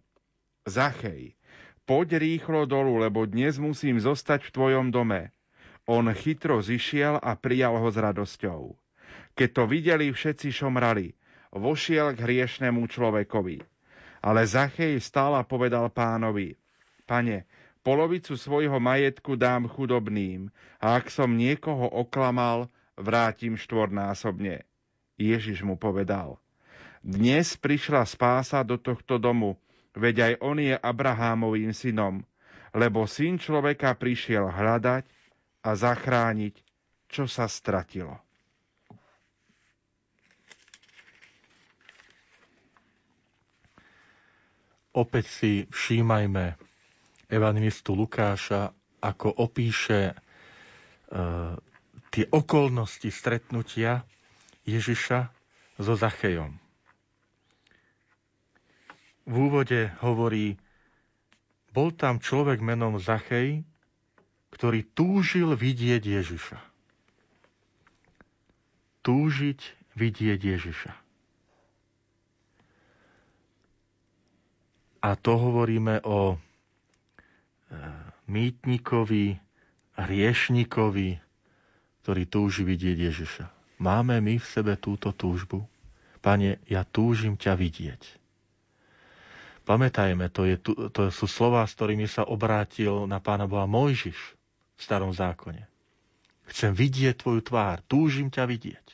[0.63, 1.35] Zachej,
[1.83, 5.31] poď rýchlo dolu, lebo dnes musím zostať v tvojom dome.
[5.83, 8.75] On chytro zišiel a prijal ho s radosťou.
[9.35, 11.11] Keď to videli, všetci šomrali.
[11.51, 13.61] Vošiel k hriešnemu človekovi.
[14.23, 16.55] Ale Zachej stál a povedal pánovi,
[17.03, 17.43] Pane,
[17.83, 20.47] polovicu svojho majetku dám chudobným
[20.79, 24.63] a ak som niekoho oklamal, vrátim štvornásobne.
[25.19, 26.39] Ježiš mu povedal,
[27.03, 29.59] dnes prišla spása do tohto domu,
[29.93, 32.25] veď aj on je Abrahámovým synom,
[32.71, 35.05] lebo syn človeka prišiel hľadať
[35.63, 36.55] a zachrániť,
[37.07, 38.17] čo sa stratilo.
[44.93, 46.53] Opäť si všímajme
[47.25, 48.69] evangelistu Lukáša,
[49.01, 50.15] ako opíše e,
[52.07, 54.05] tie okolnosti stretnutia
[54.63, 55.19] Ježiša
[55.81, 56.62] so Zachejom
[59.23, 60.59] v úvode hovorí,
[61.73, 63.65] bol tam človek menom Zachej,
[64.53, 66.59] ktorý túžil vidieť Ježiša.
[69.01, 69.59] Túžiť
[69.97, 70.91] vidieť Ježiša.
[75.03, 76.37] A to hovoríme o e,
[78.31, 79.35] mýtnikovi,
[79.99, 81.19] riešnikovi,
[82.03, 83.45] ktorý túži vidieť Ježiša.
[83.83, 85.67] Máme my v sebe túto túžbu?
[86.23, 88.22] Pane, ja túžim ťa vidieť.
[89.63, 90.59] Pamätajme, to, je,
[90.91, 94.19] to sú slova, s ktorými sa obrátil na pána Boha Mojžiš
[94.75, 95.63] v starom zákone.
[96.51, 98.87] Chcem vidieť tvoju tvár, túžim ťa vidieť.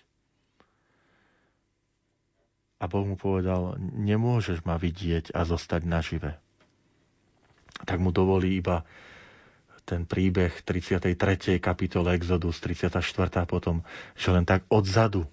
[2.80, 6.38] A Boh mu povedal, nemôžeš ma vidieť a zostať nažive.
[7.84, 8.86] Tak mu dovolí iba
[9.84, 11.58] ten príbeh 33.
[11.58, 13.02] kapitole Exodus, 34.
[13.50, 13.82] potom,
[14.14, 15.26] že len tak odzadu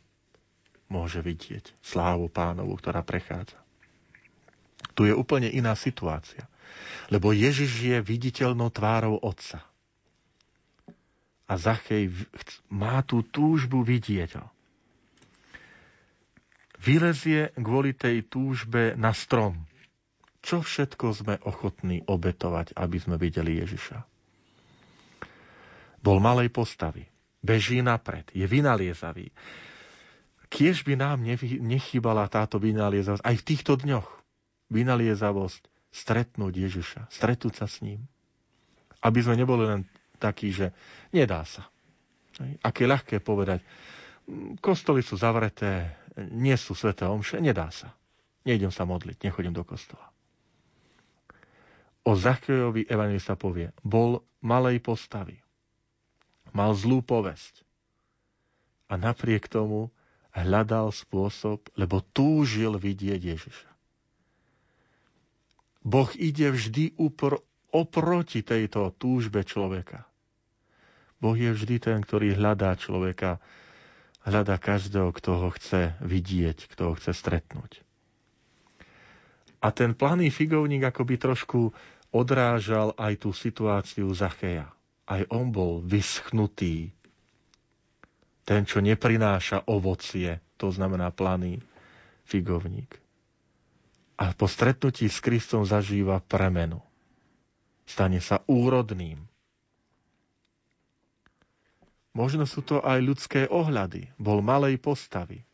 [0.88, 3.65] môže vidieť slávu pánovu, ktorá prechádza.
[4.96, 6.44] Tu je úplne iná situácia.
[7.12, 9.62] Lebo Ježiš je viditeľnou tvárou Otca.
[11.46, 12.10] A Zachej
[12.66, 14.46] má tú túžbu vidieť ho.
[16.82, 19.64] Vylezie kvôli tej túžbe na strom.
[20.42, 23.98] Čo všetko sme ochotní obetovať, aby sme videli Ježiša?
[26.02, 27.06] Bol malej postavy.
[27.42, 28.26] Beží napred.
[28.34, 29.30] Je vynaliezavý.
[30.46, 31.26] Kiež by nám
[31.62, 34.06] nechybala táto vynaliezavosť aj v týchto dňoch
[34.70, 38.04] vynaliezavosť stretnúť Ježiša, stretnúť sa s ním.
[39.00, 39.80] Aby sme neboli len
[40.18, 40.72] takí, že
[41.12, 41.68] nedá sa.
[42.60, 43.64] Aké ľahké povedať,
[44.60, 45.96] kostoly sú zavreté,
[46.32, 47.92] nie sú sveté omše, nedá sa.
[48.44, 50.06] Nejdem sa modliť, nechodím do kostola.
[52.06, 55.42] O Zachejovi evangelista povie, bol malej postavy,
[56.54, 57.66] mal zlú povesť
[58.86, 59.90] a napriek tomu
[60.30, 63.75] hľadal spôsob, lebo túžil vidieť Ježiša.
[65.86, 67.38] Boh ide vždy upr-
[67.70, 70.02] oproti tejto túžbe človeka.
[71.22, 73.38] Boh je vždy ten, ktorý hľadá človeka,
[74.26, 77.86] hľadá každého, kto ho chce vidieť, kto ho chce stretnúť.
[79.62, 81.70] A ten planý figovník akoby trošku
[82.10, 84.66] odrážal aj tú situáciu Zacheja.
[85.06, 86.90] Aj on bol vyschnutý.
[88.42, 91.62] Ten, čo neprináša ovocie, to znamená planý
[92.26, 93.05] figovník
[94.16, 96.80] a po stretnutí s Kristom zažíva premenu.
[97.84, 99.20] Stane sa úrodným.
[102.16, 104.08] Možno sú to aj ľudské ohľady.
[104.16, 105.44] Bol malej postavy.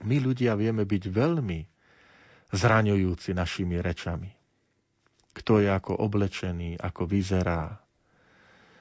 [0.00, 1.60] My ľudia vieme byť veľmi
[2.56, 4.32] zraňujúci našimi rečami.
[5.36, 7.76] Kto je ako oblečený, ako vyzerá,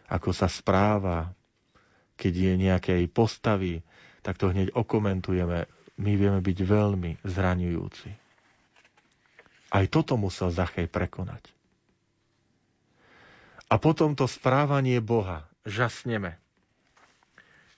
[0.08, 1.28] ako sa správa,
[2.16, 3.84] keď je nejakej postavy,
[4.24, 5.68] tak to hneď okomentujeme.
[6.00, 8.27] My vieme byť veľmi zraňujúci.
[9.68, 11.44] Aj toto musel Zachej prekonať.
[13.68, 15.44] A potom to správanie Boha.
[15.68, 16.40] Žasneme.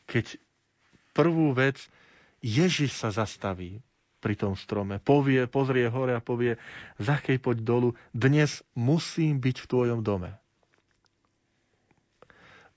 [0.05, 0.37] Keď
[1.17, 1.81] prvú vec
[2.45, 3.81] Ježiš sa zastaví
[4.21, 6.61] pri tom strome, povie, pozrie hore a povie,
[7.01, 10.37] Zachej, poď dolu, dnes musím byť v tvojom dome.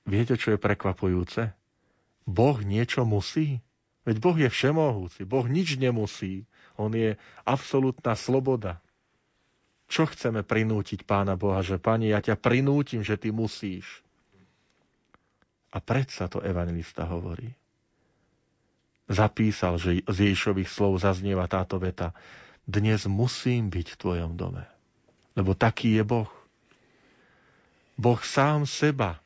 [0.09, 1.53] Viete, čo je prekvapujúce?
[2.25, 3.61] Boh niečo musí?
[4.03, 6.49] Veď Boh je všemohúci, Boh nič nemusí.
[6.75, 7.15] On je
[7.47, 8.83] absolútna sloboda.
[9.93, 14.01] Čo chceme prinútiť Pána Boha, že Pani, ja ťa prinútim, že ty musíš.
[15.69, 17.53] A predsa to evangelista hovorí.
[19.05, 22.17] Zapísal, že z Ježišových slov zaznieva táto veta.
[22.65, 24.65] Dnes musím byť v tvojom dome.
[25.37, 26.33] Lebo taký je Boh.
[28.01, 29.21] Boh sám seba,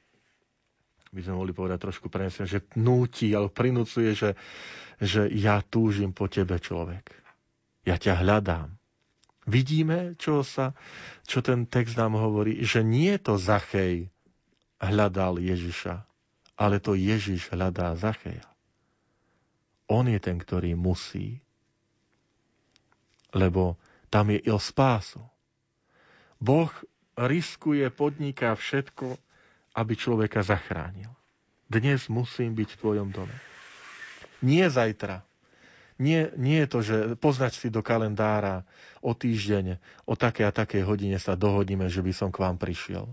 [1.15, 4.31] by sme mohli povedať trošku prenesené, že núti alebo prinúcuje, že,
[5.01, 7.09] že ja túžim po tebe, človek.
[7.89, 8.76] Ja ťa hľadám.
[9.47, 10.75] Vidíme, čo, sa,
[11.23, 14.11] čo ten text nám hovorí, že nie to Zachej
[14.83, 16.03] hľadal Ježiša,
[16.59, 18.45] ale to Ježiš hľadá Zacheja.
[19.87, 21.39] On je ten, ktorý musí,
[23.31, 23.79] lebo
[24.11, 25.23] tam je il spásu.
[26.43, 26.71] Boh
[27.15, 29.15] riskuje, podniká všetko,
[29.77, 31.13] aby človeka zachránil.
[31.67, 33.37] Dnes musím byť v tvojom dome.
[34.41, 35.26] Nie zajtra,
[35.97, 38.69] nie, nie je to, že poznať si do kalendára
[39.01, 43.09] o týždeň, o také a takej hodine sa dohodneme, že by som k vám prišiel.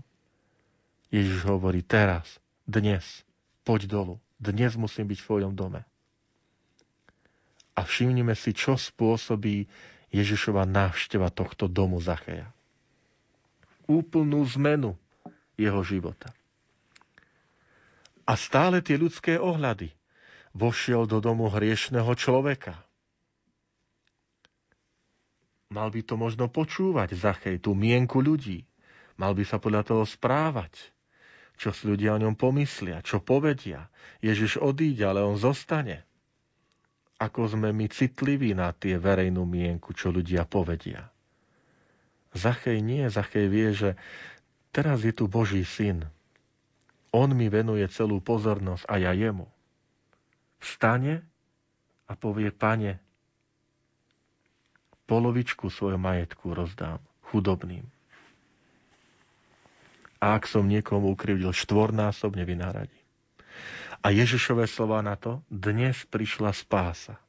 [1.08, 2.36] Ježiš hovorí teraz,
[2.68, 3.24] dnes,
[3.64, 4.14] poď dolu.
[4.36, 5.80] Dnes musím byť v tvojom dome.
[7.72, 9.64] A všimnime si, čo spôsobí
[10.12, 12.52] Ježišova návšteva tohto domu Zacheja.
[13.88, 14.92] Úplnú zmenu
[15.56, 16.30] jeho života.
[18.28, 19.88] A stále tie ľudské ohľady–
[20.54, 22.78] vošiel do domu hriešného človeka.
[25.74, 28.62] Mal by to možno počúvať, Zachej, tú mienku ľudí.
[29.18, 30.94] Mal by sa podľa toho správať.
[31.58, 33.90] Čo si ľudia o ňom pomyslia, čo povedia.
[34.22, 36.06] Ježiš odíde, ale on zostane.
[37.18, 41.10] Ako sme my citliví na tie verejnú mienku, čo ľudia povedia.
[42.34, 43.90] Zachej nie, Zachej vie, že
[44.74, 46.06] teraz je tu Boží syn.
[47.14, 49.46] On mi venuje celú pozornosť a ja jemu
[50.64, 51.20] vstane
[52.08, 52.96] a povie, pane,
[55.04, 57.84] polovičku svojho majetku rozdám chudobným.
[60.24, 63.04] A ak som niekomu ukrivdil, štvornásobne vynáradím.
[64.04, 67.20] A Ježišové slova na to, dnes prišla spása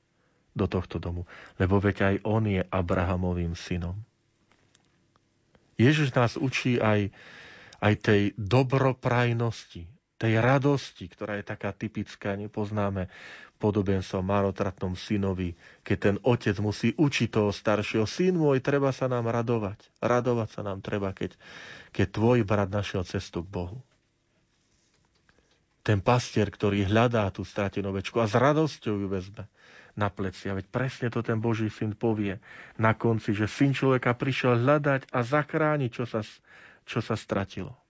[0.56, 1.28] do tohto domu,
[1.60, 4.00] lebo veď aj on je Abrahamovým synom.
[5.76, 7.12] Ježiš nás učí aj,
[7.84, 9.84] aj tej dobroprajnosti,
[10.16, 13.12] tej radosti, ktorá je taká typická, nepoznáme
[13.60, 18.08] podobenstvo marotratnom synovi, keď ten otec musí učiť toho staršieho.
[18.08, 19.80] Syn môj, treba sa nám radovať.
[20.04, 21.36] Radovať sa nám treba, keď,
[21.92, 23.80] keď tvoj brat našiel cestu k Bohu.
[25.86, 29.46] Ten pastier, ktorý hľadá tú stratenú večku a s radosťou ju vezme
[29.96, 30.52] na plecia.
[30.58, 32.42] Veď presne to ten Boží syn povie
[32.76, 36.26] na konci, že syn človeka prišiel hľadať a zachrániť, čo sa,
[36.84, 37.85] čo sa stratilo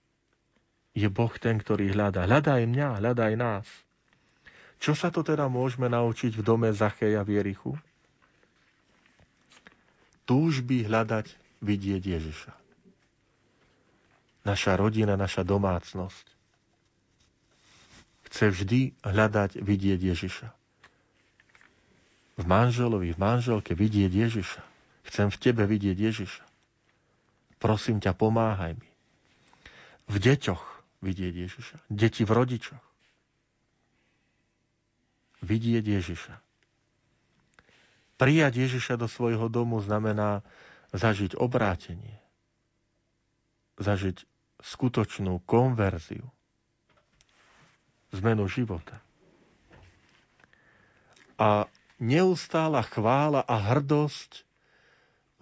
[0.96, 2.24] je Boh ten, ktorý hľadá.
[2.24, 3.68] Hľadaj mňa, hľadaj nás.
[4.80, 7.72] Čo sa to teda môžeme naučiť v dome Zacheja v Jerichu?
[10.24, 11.28] Túžby hľadať,
[11.60, 12.52] vidieť Ježiša.
[14.48, 16.36] Naša rodina, naša domácnosť
[18.36, 20.48] chce vždy hľadať, vidieť Ježiša.
[22.36, 24.62] V manželovi, v manželke vidieť Ježiša.
[25.08, 26.44] Chcem v tebe vidieť Ježiša.
[27.56, 28.88] Prosím ťa, pomáhaj mi.
[30.12, 31.76] V deťoch vidieť Ježiša.
[31.88, 32.84] Deti v rodičoch.
[35.44, 36.34] Vidieť Ježiša.
[38.16, 40.40] Prijať Ježiša do svojho domu znamená
[40.96, 42.16] zažiť obrátenie.
[43.76, 44.24] Zažiť
[44.64, 46.24] skutočnú konverziu.
[48.16, 48.96] Zmenu života.
[51.36, 51.68] A
[52.00, 54.48] neustála chvála a hrdosť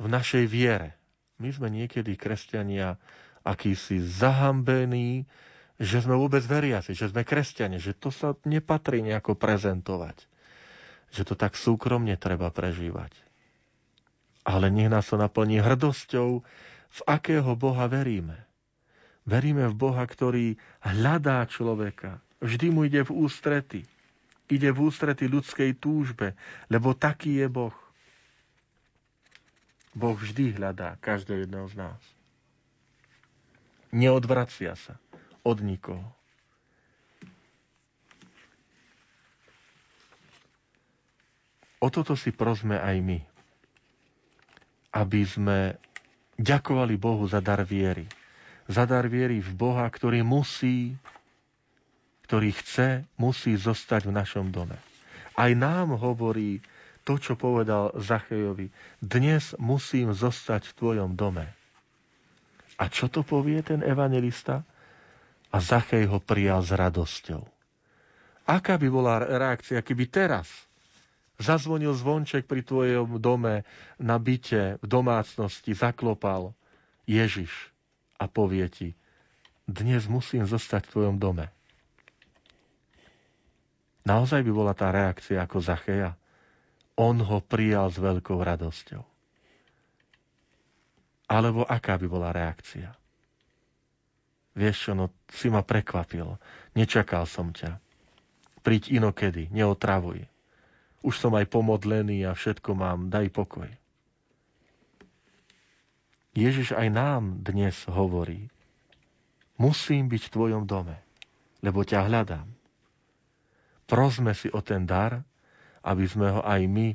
[0.02, 0.98] v našej viere.
[1.38, 2.98] My sme niekedy, kresťania,
[3.44, 5.28] akýsi zahambený,
[5.76, 10.16] že sme vôbec veriaci, že sme kresťania, že to sa nepatrí nejako prezentovať.
[11.12, 13.12] Že to tak súkromne treba prežívať.
[14.48, 16.42] Ale nech nás to naplní hrdosťou,
[16.94, 18.38] v akého Boha veríme.
[19.24, 20.54] Veríme v Boha, ktorý
[20.84, 22.20] hľadá človeka.
[22.38, 23.82] Vždy mu ide v ústrety.
[24.46, 26.36] Ide v ústrety ľudskej túžbe,
[26.68, 27.76] lebo taký je Boh.
[29.96, 32.13] Boh vždy hľadá každého jedného z nás
[33.94, 34.98] neodvracia sa
[35.46, 36.02] od nikoho.
[41.78, 43.18] O toto si prosme aj my,
[44.96, 45.76] aby sme
[46.34, 48.08] ďakovali Bohu za dar viery,
[48.66, 50.96] za dar viery v Boha, ktorý musí,
[52.24, 54.80] ktorý chce, musí zostať v našom dome.
[55.36, 56.64] Aj nám hovorí
[57.04, 58.72] to, čo povedal Zachejovi.
[58.96, 61.44] Dnes musím zostať v tvojom dome.
[62.78, 64.66] A čo to povie ten evangelista?
[65.54, 67.42] A Zachej ho prijal s radosťou.
[68.44, 70.50] Aká by bola reakcia, keby teraz
[71.34, 73.66] Zazvonil zvonček pri tvojom dome,
[73.98, 76.54] na byte, v domácnosti, zaklopal
[77.10, 77.50] Ježiš
[78.22, 78.88] a povie ti,
[79.66, 81.50] dnes musím zostať v tvojom dome.
[84.04, 86.14] Naozaj by bola tá reakcia ako Zacheja.
[86.94, 89.13] On ho prijal s veľkou radosťou.
[91.34, 92.94] Alebo aká by bola reakcia?
[94.54, 96.38] Vieš čo, no si ma prekvapil.
[96.78, 97.82] Nečakal som ťa.
[98.62, 100.22] Príď inokedy, neotravuj.
[101.02, 103.66] Už som aj pomodlený a všetko mám, daj pokoj.
[106.38, 108.50] Ježiš aj nám dnes hovorí,
[109.58, 110.98] musím byť v tvojom dome,
[111.62, 112.46] lebo ťa hľadám.
[113.86, 115.22] Prosme si o ten dar,
[115.82, 116.94] aby sme ho aj my,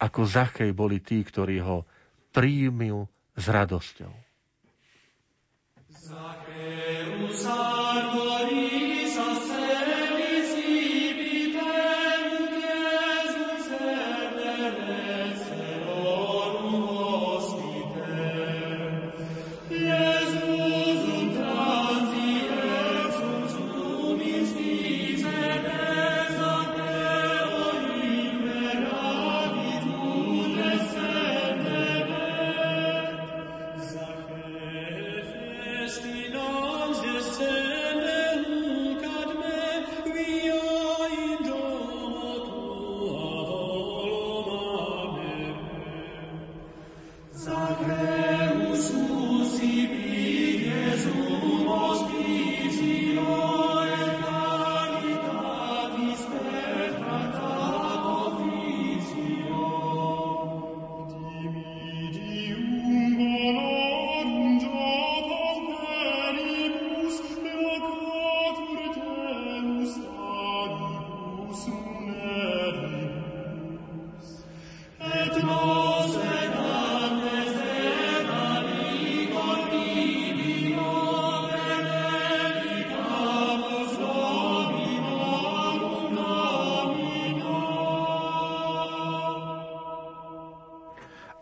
[0.00, 1.86] ako Zachej, boli tí, ktorí ho
[2.32, 3.06] príjmú
[3.40, 4.12] s radosťou.
[5.88, 6.49] Zaccheus,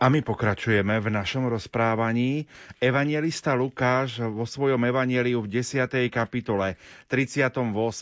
[0.09, 2.49] A my pokračujeme v našom rozprávaní.
[2.81, 5.85] Evangelista Lukáš vo svojom evanieliu v 10.
[6.09, 6.81] kapitole
[7.13, 7.53] 38.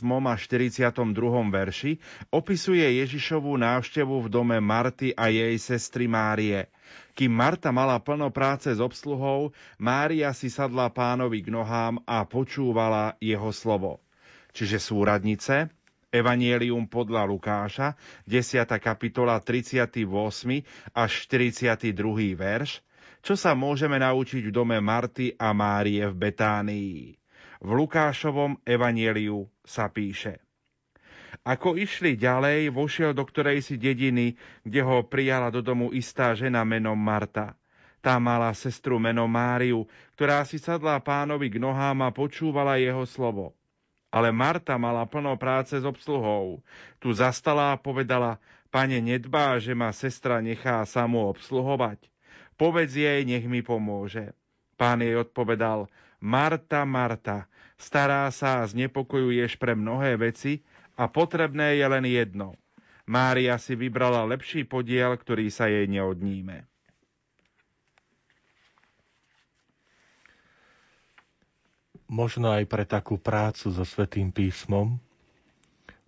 [0.07, 1.03] a 42.
[1.51, 1.99] verši
[2.31, 6.71] opisuje Ježišovú návštevu v dome Marty a jej sestry Márie.
[7.19, 13.19] Kým Marta mala plno práce s obsluhou, Mária si sadla pánovi k nohám a počúvala
[13.19, 13.99] jeho slovo.
[14.55, 15.75] Čiže súradnice,
[16.17, 17.93] Evangelium podľa Lukáša,
[18.25, 18.65] 10.
[18.81, 20.01] kapitola 38.
[20.97, 21.93] až 42.
[22.33, 22.81] verš,
[23.21, 27.21] čo sa môžeme naučiť v dome Marty a Márie v Betánii.
[27.61, 30.41] V Lukášovom evanieliu sa píše.
[31.45, 36.65] Ako išli ďalej, vošiel do ktorej si dediny, kde ho prijala do domu istá žena
[36.65, 37.59] menom Marta.
[38.01, 39.85] Tá mala sestru menom Máriu,
[40.15, 43.56] ktorá si sadla pánovi k nohám a počúvala jeho slovo.
[44.17, 46.65] Ale Marta mala plno práce s obsluhou.
[46.97, 48.41] Tu zastala a povedala,
[48.73, 52.01] pane, nedbá, že ma sestra nechá samú obsluhovať.
[52.57, 54.33] Povedz jej, nech mi pomôže.
[54.81, 57.45] Pán jej odpovedal, Marta, Marta,
[57.77, 60.65] stará sa a znepokojuješ pre mnohé veci
[60.97, 62.57] a potrebné je len jedno.
[63.05, 66.65] Mária si vybrala lepší podiel, ktorý sa jej neodníme.
[72.07, 74.99] Možno aj pre takú prácu so Svetým písmom,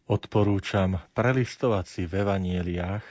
[0.09, 3.07] odporúčam prelistovať si v evanieliách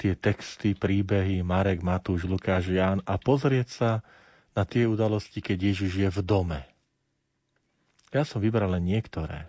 [0.00, 3.90] tie texty, príbehy Marek, Matúš, Lukáš, Ján a pozrieť sa
[4.50, 6.60] na tie udalosti, keď Ježiš je v dome.
[8.10, 9.46] Ja som vybral len niektoré.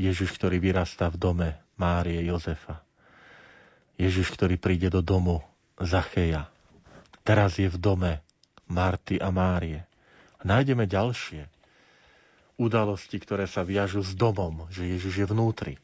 [0.00, 2.80] Ježiš, ktorý vyrastá v dome Márie Jozefa.
[4.00, 5.44] Ježiš, ktorý príde do domu
[5.76, 6.48] Zacheja.
[7.22, 8.12] Teraz je v dome
[8.66, 9.91] Marty a Márie
[10.44, 11.48] nájdeme ďalšie
[12.60, 15.74] udalosti, ktoré sa viažu s domom, že Ježiš je vnútri.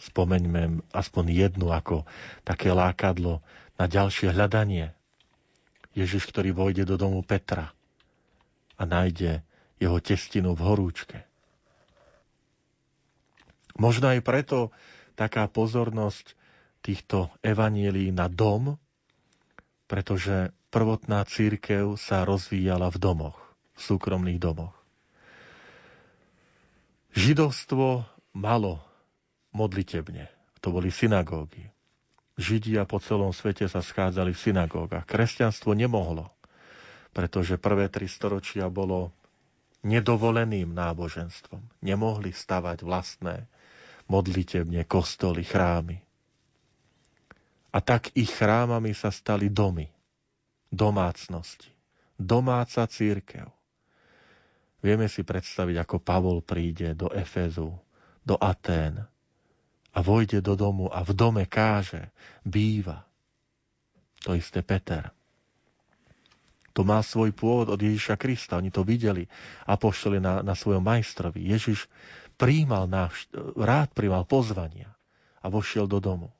[0.00, 2.08] Spomeňme aspoň jednu ako
[2.42, 3.44] také lákadlo
[3.76, 4.96] na ďalšie hľadanie.
[5.92, 7.70] Ježiš, ktorý vojde do domu Petra
[8.80, 9.44] a nájde
[9.76, 11.18] jeho testinu v horúčke.
[13.76, 14.72] Možno aj preto
[15.16, 16.36] taká pozornosť
[16.80, 18.80] týchto evanielí na dom,
[19.84, 23.38] pretože prvotná církev sa rozvíjala v domoch,
[23.74, 24.74] v súkromných domoch.
[27.10, 28.06] Židovstvo
[28.38, 28.78] malo
[29.50, 30.30] modlitebne.
[30.62, 31.66] To boli synagógy.
[32.38, 35.04] Židia po celom svete sa schádzali v synagógach.
[35.04, 36.30] Kresťanstvo nemohlo,
[37.10, 39.12] pretože prvé tri storočia bolo
[39.82, 41.82] nedovoleným náboženstvom.
[41.84, 43.44] Nemohli stavať vlastné
[44.06, 45.98] modlitebne, kostoly, chrámy.
[47.70, 49.86] A tak ich chrámami sa stali domy,
[50.70, 51.68] domácnosti,
[52.16, 53.50] domáca církev.
[54.80, 57.68] Vieme si predstaviť, ako Pavol príde do Efezu,
[58.24, 58.96] do Atén
[59.92, 62.08] a vojde do domu a v dome káže,
[62.46, 63.04] býva.
[64.24, 65.12] To isté Peter.
[66.72, 68.56] To má svoj pôvod od Ježiša Krista.
[68.56, 69.26] Oni to videli
[69.66, 71.42] a pošli na, na svojom majstrovi.
[71.50, 71.90] Ježiš
[72.38, 73.26] príjmal náš,
[73.58, 74.88] rád príjmal pozvania
[75.42, 76.30] a vošiel do domu.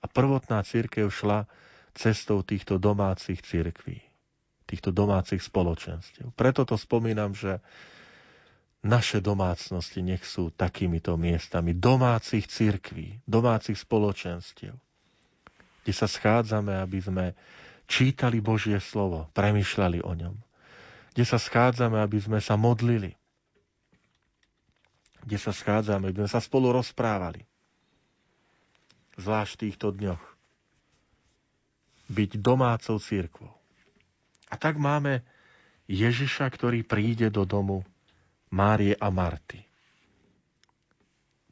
[0.00, 1.48] A prvotná církev šla
[1.94, 4.02] cestou týchto domácich církví,
[4.66, 6.34] týchto domácich spoločenstiev.
[6.34, 7.62] Preto to spomínam, že
[8.84, 14.76] naše domácnosti nech sú takýmito miestami domácich církví, domácich spoločenstiev,
[15.84, 17.26] kde sa schádzame, aby sme
[17.88, 20.36] čítali Božie slovo, premyšľali o ňom.
[21.16, 23.16] Kde sa schádzame, aby sme sa modlili.
[25.24, 27.46] Kde sa schádzame, aby sme sa spolu rozprávali.
[29.16, 30.33] Zvlášť v týchto dňoch.
[32.10, 33.52] Byť domácou církvou.
[34.52, 35.24] A tak máme
[35.88, 37.84] Ježiša, ktorý príde do domu
[38.54, 39.60] Márie a Marty.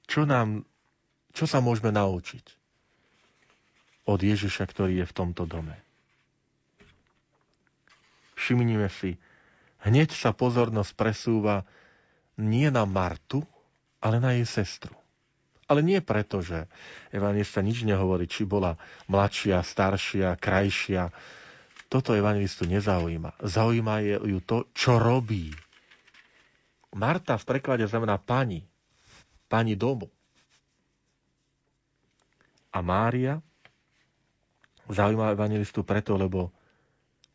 [0.07, 0.63] Čo nám,
[1.33, 2.45] čo sa môžeme naučiť
[4.07, 5.75] od Ježiša, ktorý je v tomto dome?
[8.39, 9.17] Všimnime si,
[9.87, 11.67] hneď sa pozornosť presúva
[12.39, 13.43] nie na Martu,
[14.03, 15.02] ale na jej sestru.
[15.73, 16.69] Ale nie preto, že
[17.09, 18.77] evangelista nič nehovorí, či bola
[19.07, 21.09] mladšia, staršia, krajšia.
[21.89, 23.41] Toto evangelistu nezaujíma.
[23.41, 25.49] Zaujíma ju to, čo robí.
[26.93, 28.69] Marta v preklade znamená pani.
[29.47, 30.13] Pani domu.
[32.69, 33.41] A Mária
[34.87, 36.53] zaujíma evangelistu preto, lebo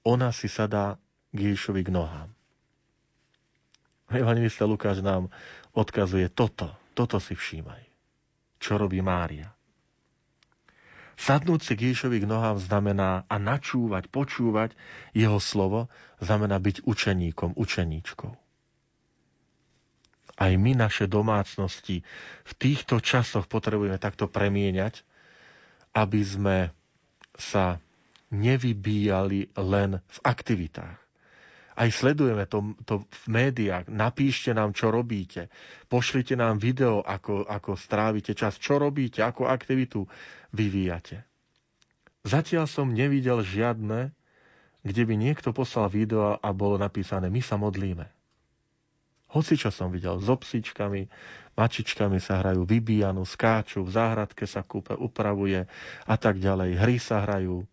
[0.04, 0.94] ona si sadá
[1.32, 2.30] k Ježišovi k nohám.
[4.08, 5.28] Evangelista Lukáš nám
[5.74, 7.87] odkazuje toto, toto si všímaj.
[8.58, 9.54] Čo robí Mária?
[11.18, 14.78] Sadnúť si k Ježišovi k nohám znamená a načúvať, počúvať
[15.18, 15.90] jeho slovo,
[16.22, 18.32] znamená byť učeníkom, učeníčkou.
[20.38, 22.06] Aj my naše domácnosti
[22.46, 25.02] v týchto časoch potrebujeme takto premieňať,
[25.98, 26.58] aby sme
[27.34, 27.82] sa
[28.30, 31.07] nevybíjali len v aktivitách.
[31.78, 33.86] Aj sledujeme to, to v médiách.
[33.86, 35.54] Napíšte nám, čo robíte.
[35.86, 38.58] Pošlite nám video, ako, ako strávite čas.
[38.58, 40.10] Čo robíte, ako aktivitu
[40.58, 41.22] vyvíjate.
[42.26, 44.10] Zatiaľ som nevidel žiadne,
[44.82, 48.10] kde by niekto poslal video a bolo napísané my sa modlíme.
[49.38, 51.12] Hoci čo som videl, so psíčkami,
[51.60, 55.68] mačičkami sa hrajú, vybíjanu, skáču, v záhradke sa kúpe, upravuje
[56.08, 56.80] a tak ďalej.
[56.80, 57.68] Hry sa hrajú,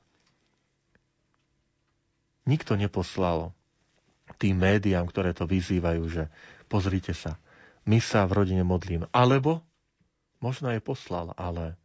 [2.44, 3.56] Nikto neposlal
[4.38, 6.22] tým médiám, ktoré to vyzývajú, že
[6.66, 7.38] pozrite sa,
[7.84, 9.08] my sa v rodine modlíme.
[9.12, 9.60] Alebo,
[10.40, 11.76] možno aj poslal, ale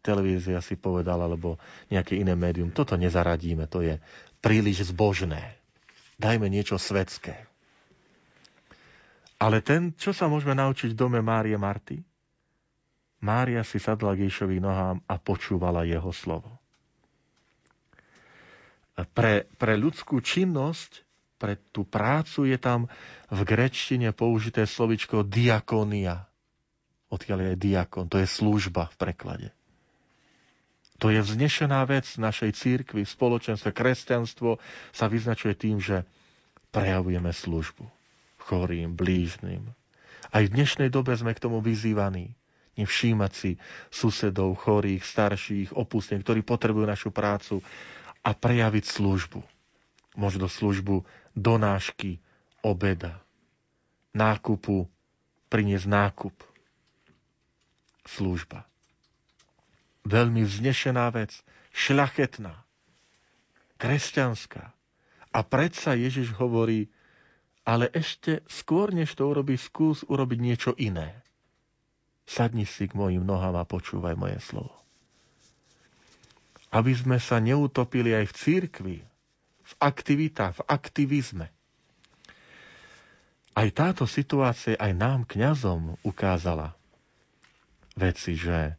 [0.00, 3.94] televízia si povedala, alebo nejaké iné médium, toto nezaradíme, to je
[4.40, 5.56] príliš zbožné.
[6.20, 7.34] Dajme niečo svetské.
[9.40, 12.00] Ale ten, čo sa môžeme naučiť v dome Márie Marty?
[13.24, 16.64] Mária si sadla k Ježišovým nohám a počúvala jeho slovo
[19.02, 21.02] pre, pre ľudskú činnosť,
[21.36, 22.86] pre tú prácu je tam
[23.28, 26.26] v grečtine použité slovičko diakonia.
[27.10, 29.48] Odkiaľ je diakon, to je služba v preklade.
[31.02, 34.62] To je vznešená vec našej církvy, spoločenstve, kresťanstvo
[34.94, 36.06] sa vyznačuje tým, že
[36.70, 37.84] prejavujeme službu
[38.44, 39.72] chorým, blížnym.
[40.28, 42.36] Aj v dnešnej dobe sme k tomu vyzývaní.
[42.74, 43.50] Nevšímať si
[43.88, 47.62] susedov, chorých, starších, opustných, ktorí potrebujú našu prácu
[48.20, 49.40] a prejaviť službu.
[50.18, 52.18] Možno službu donášky,
[52.62, 53.20] obeda,
[54.14, 54.86] nákupu,
[55.50, 56.34] priniesť nákup.
[58.04, 58.66] Služba.
[60.04, 61.32] Veľmi vznešená vec,
[61.72, 62.52] šľachetná,
[63.80, 64.64] kresťanská.
[65.34, 66.92] A predsa Ježiš hovorí,
[67.64, 71.16] ale ešte skôr, než to urobí, skús urobiť niečo iné.
[72.28, 74.84] Sadni si k mojim nohám a počúvaj moje slovo
[76.74, 78.96] aby sme sa neutopili aj v církvi,
[79.74, 81.46] v aktivitách, v aktivizme.
[83.54, 86.74] Aj táto situácia aj nám, kňazom, ukázala
[87.94, 88.74] veci, že,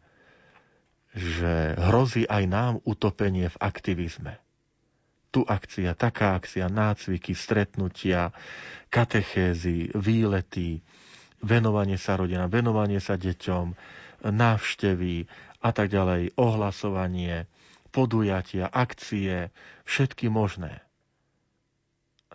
[1.15, 4.39] že hrozí aj nám utopenie v aktivizme.
[5.31, 8.31] tu akcia, taká akcia, nácviky, stretnutia,
[8.88, 10.80] katechézy, výlety,
[11.43, 13.76] venovanie sa rodinám, venovanie sa deťom,
[14.31, 15.27] návštevy
[15.59, 17.51] a tak ďalej, ohlasovanie,
[17.91, 19.51] podujatia, akcie,
[19.84, 20.84] všetky možné.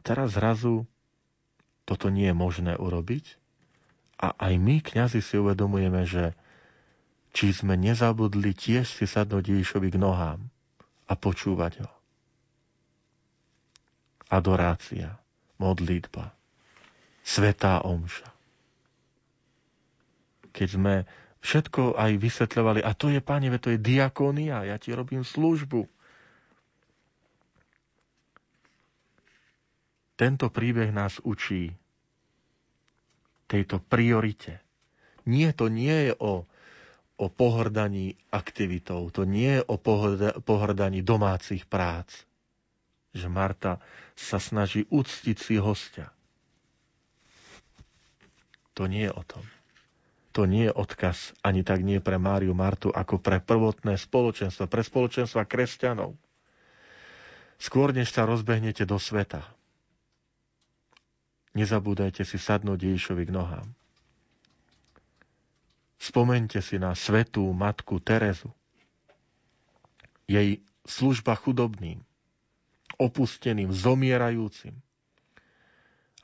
[0.01, 0.89] Teraz zrazu
[1.85, 3.37] toto nie je možné urobiť
[4.21, 6.37] a aj my, kňazi, si uvedomujeme, že
[7.31, 10.41] či sme nezabudli tiež si sadnúť Ježišovi k nohám
[11.07, 11.91] a počúvať ho.
[14.31, 15.19] Adorácia,
[15.59, 16.31] modlitba,
[17.27, 18.31] svetá omša.
[20.51, 20.95] Keď sme
[21.43, 25.87] všetko aj vysvetľovali, a to je, páne, to je diakónia, ja ti robím službu.
[30.21, 31.73] Tento príbeh nás učí
[33.49, 34.61] tejto priorite.
[35.25, 36.45] Nie, to nie je o,
[37.17, 42.13] o pohrdaní aktivitou, to nie je o pohrda, pohrdaní domácich prác.
[43.17, 43.73] Že Marta
[44.13, 46.13] sa snaží uctiť si hostia.
[48.77, 49.45] To nie je o tom
[50.31, 54.87] to nie je odkaz ani tak nie pre Máriu Martu, ako pre prvotné spoločenstvo, pre
[54.87, 56.15] spoločenstva kresťanov.
[57.59, 59.43] Skôr než sa rozbehnete do sveta,
[61.55, 63.69] nezabúdajte si sadnúť Ježišovi k nohám.
[66.01, 68.49] Spomente si na svetú matku Terezu.
[70.25, 72.01] Jej služba chudobným,
[72.97, 74.73] opusteným, zomierajúcim.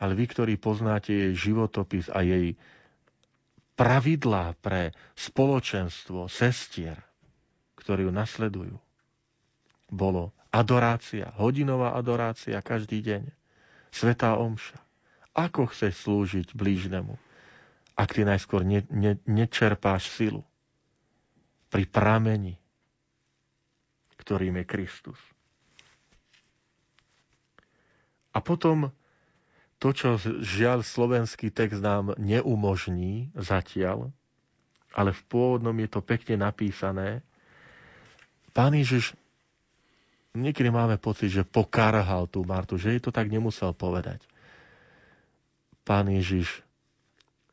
[0.00, 2.56] Ale vy, ktorí poznáte jej životopis a jej
[3.76, 6.96] pravidlá pre spoločenstvo sestier,
[7.76, 8.76] ktorí ju nasledujú.
[9.92, 13.22] Bolo adorácia, hodinová adorácia každý deň,
[13.92, 14.85] svetá omša.
[15.36, 17.12] Ako chceš slúžiť blížnemu,
[17.92, 20.40] ak ty najskôr ne, ne, nečerpáš silu
[21.68, 22.56] pri prameni,
[24.16, 25.20] ktorým je Kristus.
[28.32, 28.92] A potom
[29.76, 34.08] to, čo žiaľ slovenský text nám neumožní zatiaľ,
[34.92, 37.20] ale v pôvodnom je to pekne napísané.
[38.56, 39.12] Pán Ježiš,
[40.32, 44.24] niekedy máme pocit, že pokarhal tú Martu, že jej to tak nemusel povedať.
[45.86, 46.66] Pán Ježiš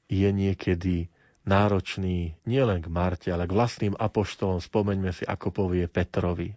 [0.09, 1.13] je niekedy
[1.45, 4.57] náročný nielen k Marte, ale k vlastným apoštolom.
[4.57, 6.49] Spomeňme si, ako povie Petrovi,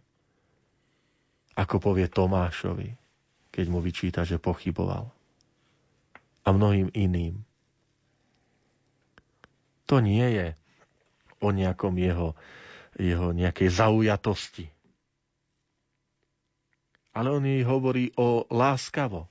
[1.52, 2.88] ako povie Tomášovi,
[3.52, 5.12] keď mu vyčíta, že pochyboval
[6.46, 7.42] a mnohým iným.
[9.90, 10.48] To nie je
[11.42, 12.38] o nejakom jeho,
[12.94, 14.66] jeho nejakej zaujatosti.
[17.16, 19.26] Ale on jej hovorí o láskavo.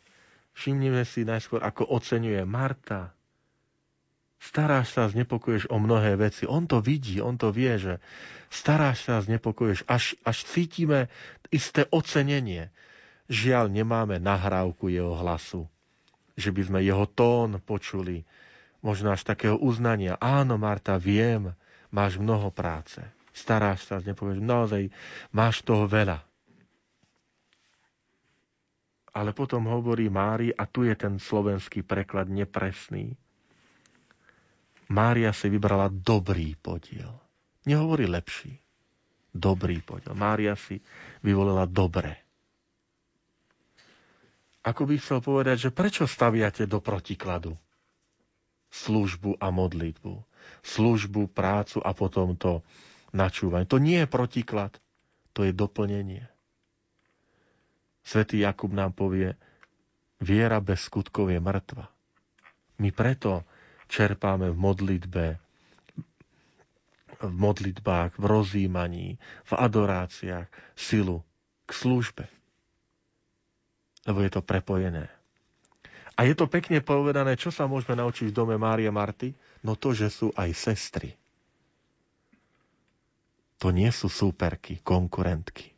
[0.56, 3.12] Všimneme si najskôr, ako oceňuje Marta.
[4.40, 6.48] Staráš sa, znepokoješ o mnohé veci.
[6.48, 8.00] On to vidí, on to vie, že
[8.48, 9.84] staráš sa, znepokoješ.
[9.86, 11.12] Až, až cítime
[11.52, 12.72] isté ocenenie.
[13.28, 15.68] Žiaľ, nemáme nahrávku jeho hlasu
[16.36, 18.28] že by sme jeho tón počuli,
[18.84, 20.20] možno až takého uznania.
[20.20, 21.56] Áno, Marta, viem,
[21.90, 23.00] máš mnoho práce.
[23.32, 24.92] Staráš sa, nepovieš, naozaj
[25.32, 26.24] máš toho veľa.
[29.16, 33.16] Ale potom hovorí Mári, a tu je ten slovenský preklad nepresný.
[34.92, 37.16] Mária si vybrala dobrý podiel.
[37.64, 38.60] Nehovorí lepší.
[39.32, 40.14] Dobrý podiel.
[40.14, 40.78] Mária si
[41.24, 42.26] vyvolila dobre
[44.66, 47.54] ako by chcel povedať, že prečo staviate do protikladu
[48.74, 50.26] službu a modlitbu,
[50.66, 52.66] službu, prácu a potom to
[53.14, 53.70] načúvanie.
[53.70, 54.74] To nie je protiklad,
[55.32, 56.26] to je doplnenie.
[58.06, 59.34] Svetý Jakub nám povie,
[60.22, 61.90] viera bez skutkov je mŕtva.
[62.78, 63.42] My preto
[63.90, 65.26] čerpáme v modlitbe,
[67.26, 71.26] v modlitbách, v rozímaní, v adoráciách silu
[71.66, 72.26] k službe
[74.06, 75.10] lebo je to prepojené.
[76.16, 79.36] A je to pekne povedané, čo sa môžeme naučiť v dome Márie Marty?
[79.66, 81.12] No to, že sú aj sestry.
[83.60, 85.76] To nie sú súperky, konkurentky.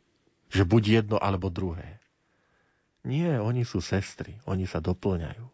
[0.52, 1.97] Že buď jedno alebo druhé.
[3.06, 5.46] Nie, oni sú sestry, oni sa doplňajú.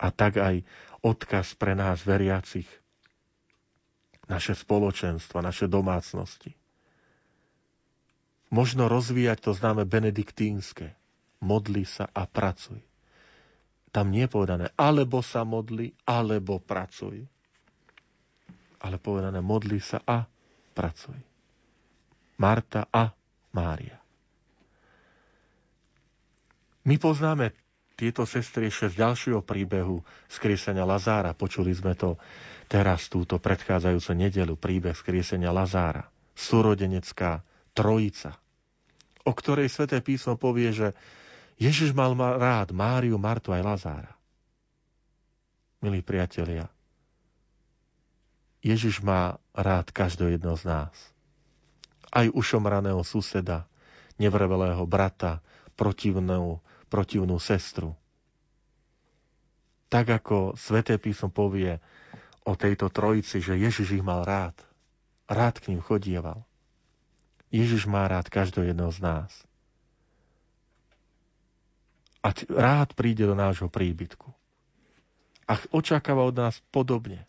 [0.00, 0.64] A tak aj
[1.04, 2.66] odkaz pre nás veriacich,
[4.26, 6.56] naše spoločenstva, naše domácnosti.
[8.52, 10.92] Možno rozvíjať to známe benediktínske,
[11.40, 12.80] modli sa a pracuj.
[13.92, 17.28] Tam nie je povedané, alebo sa modli, alebo pracuj.
[18.82, 20.24] Ale povedané, modli sa a
[20.72, 21.16] pracuj.
[22.40, 23.12] Marta a
[23.52, 24.01] Mária.
[26.82, 27.54] My poznáme
[27.94, 31.36] tieto sestry ešte z ďalšieho príbehu skriesenia Lazára.
[31.36, 32.18] Počuli sme to
[32.66, 36.08] teraz, túto predchádzajúcu nedelu, príbeh skriesenia Lazára.
[36.34, 37.44] Súrodenecká
[37.76, 38.42] trojica
[39.22, 40.88] o ktorej sväté písmo povie, že
[41.58, 44.12] Ježiš mal rád Máriu, Martu aj Lazára.
[45.82, 46.70] Milí priatelia,
[48.62, 50.94] Ježiš má rád každého jedného z nás.
[52.14, 53.66] Aj ušomraného suseda,
[54.18, 55.42] nevrevelého brata,
[55.74, 57.96] protivnú, protivnú sestru.
[59.88, 61.80] Tak ako sväté písmo povie
[62.44, 64.56] o tejto trojici, že Ježiš ich mal rád.
[65.24, 66.44] Rád k ním chodieval.
[67.48, 69.32] Ježiš má rád každého jedného z nás.
[72.24, 74.32] A rád príde do nášho príbytku.
[75.48, 77.28] A očakáva od nás podobne.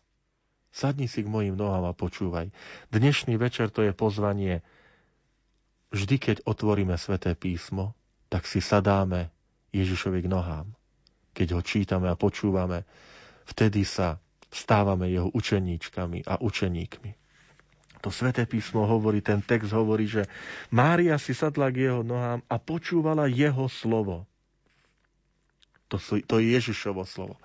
[0.70, 2.54] Sadni si k mojim nohám a počúvaj.
[2.94, 4.64] Dnešný večer to je pozvanie.
[5.92, 7.98] Vždy, keď otvoríme sväté písmo,
[8.30, 9.33] tak si sadáme
[9.74, 10.70] Ježišovi k nohám.
[11.34, 12.86] Keď ho čítame a počúvame,
[13.50, 14.22] vtedy sa
[14.54, 17.12] stávame jeho učeníčkami a učeníkmi.
[18.04, 20.28] To sväté písmo hovorí, ten text hovorí, že
[20.70, 24.28] Mária si sadla k jeho nohám a počúvala jeho slovo.
[25.88, 27.40] To, to je Ježišovo slovo.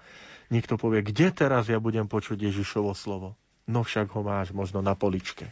[0.51, 3.39] Niekto povie, kde teraz ja budem počuť Ježišovo slovo?
[3.71, 5.47] No však ho máš možno na poličke.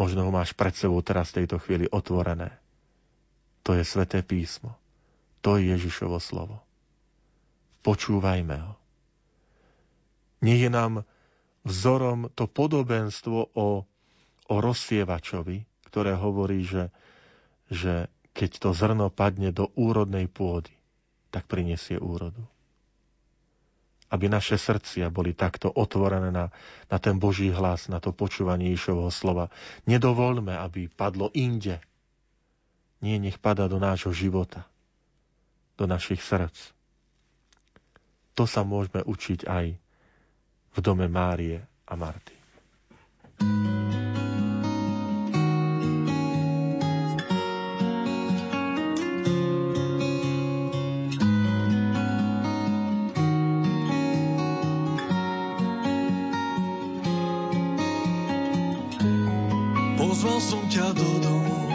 [0.00, 2.56] Možno ho máš pred sebou teraz v tejto chvíli otvorené.
[3.68, 4.78] To je sveté písmo.
[5.46, 6.58] To je Ježišovo slovo.
[7.86, 8.74] Počúvajme ho.
[10.42, 11.06] Nie je nám
[11.62, 13.86] vzorom to podobenstvo o,
[14.50, 16.90] o rozsievačovi, ktoré hovorí, že,
[17.70, 20.74] že keď to zrno padne do úrodnej pôdy,
[21.30, 22.42] tak prinesie úrodu
[24.06, 26.54] aby naše srdcia boli takto otvorené na,
[26.86, 29.50] na ten Boží hlas, na to počúvanie Išovho slova.
[29.82, 31.82] Nedovolme, aby padlo inde.
[33.02, 34.70] Nie, nech pada do nášho života,
[35.76, 36.56] do našich srdc.
[38.36, 39.66] To sa môžeme učiť aj
[40.76, 42.36] v dome Márie a Marty.
[59.96, 61.65] Pozval som ťa do domu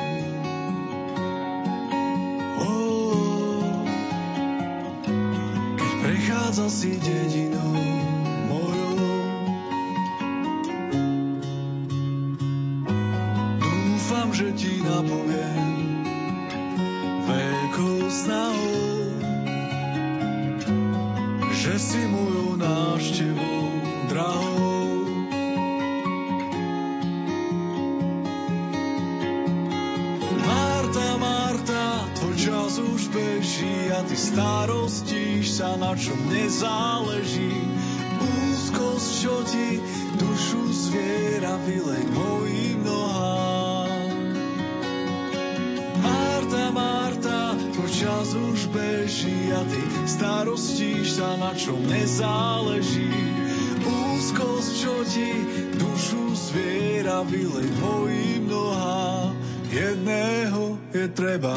[6.51, 7.79] prichádzal si dedinou
[8.51, 8.99] mojou.
[13.63, 15.95] Dúfam, že ti napoviem
[17.23, 19.15] veľkou snahou,
[21.55, 23.63] že si mojou návštevou
[24.11, 25.07] drahou.
[30.35, 31.83] Marta, Marta,
[32.19, 35.10] tvoj čas už beží a ty starosti
[35.61, 37.53] sa, na čom nezáleží.
[38.17, 39.77] Úzkosť, čo ti
[40.17, 43.45] dušu zviera vyleň hojí noha.
[46.01, 47.39] Marta, Marta,
[47.77, 53.13] tvoj čas už beží a ty starostíš sa, na čom nezáleží.
[53.85, 55.29] Úzkosť, čo ti
[55.77, 59.29] dušu zviera vyleň hojí noha.
[59.69, 61.53] Jedného je treba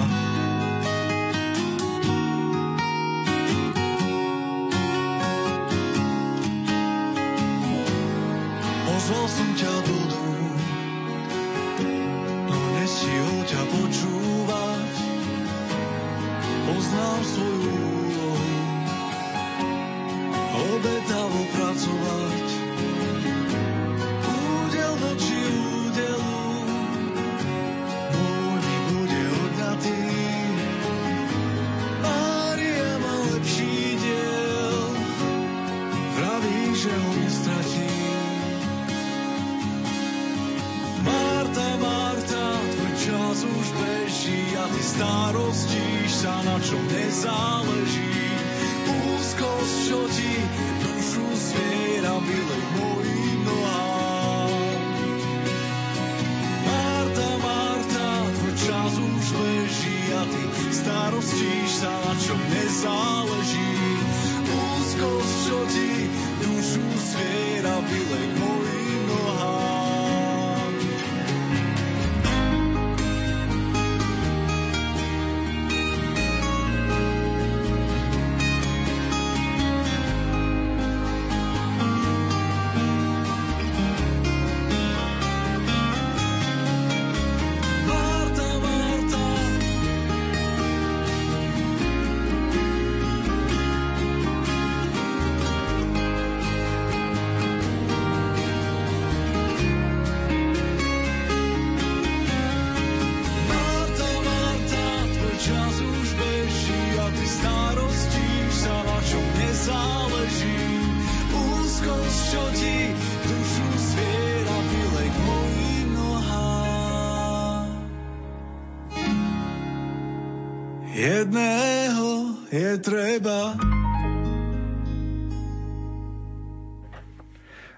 [120.94, 123.58] you je treba.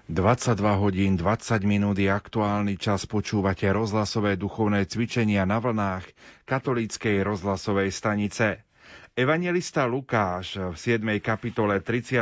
[0.07, 6.05] 22 hodín 20 minút je aktuálny čas počúvate rozhlasové duchovné cvičenia na vlnách
[6.45, 8.61] katolíckej rozhlasovej stanice.
[9.17, 11.01] Evangelista Lukáš v 7.
[11.17, 12.21] kapitole 36.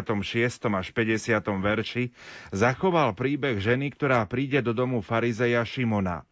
[0.71, 1.43] až 50.
[1.59, 2.03] verši
[2.55, 6.23] zachoval príbeh ženy, ktorá príde do domu farizeja Šimona.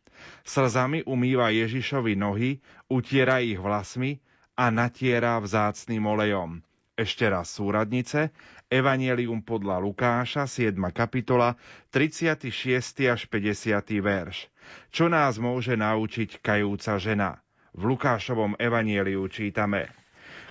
[0.47, 6.61] Slzami umýva Ježišovi nohy, utiera ich vlasmi a natiera vzácným olejom.
[6.93, 8.29] Ešte raz súradnice,
[8.69, 10.77] Evangelium podľa Lukáša, 7.
[10.93, 11.57] kapitola,
[11.89, 12.53] 36.
[13.09, 13.97] až 50.
[13.97, 14.45] verš.
[14.93, 17.41] Čo nás môže naučiť kajúca žena?
[17.73, 19.89] V Lukášovom Evangeliu čítame.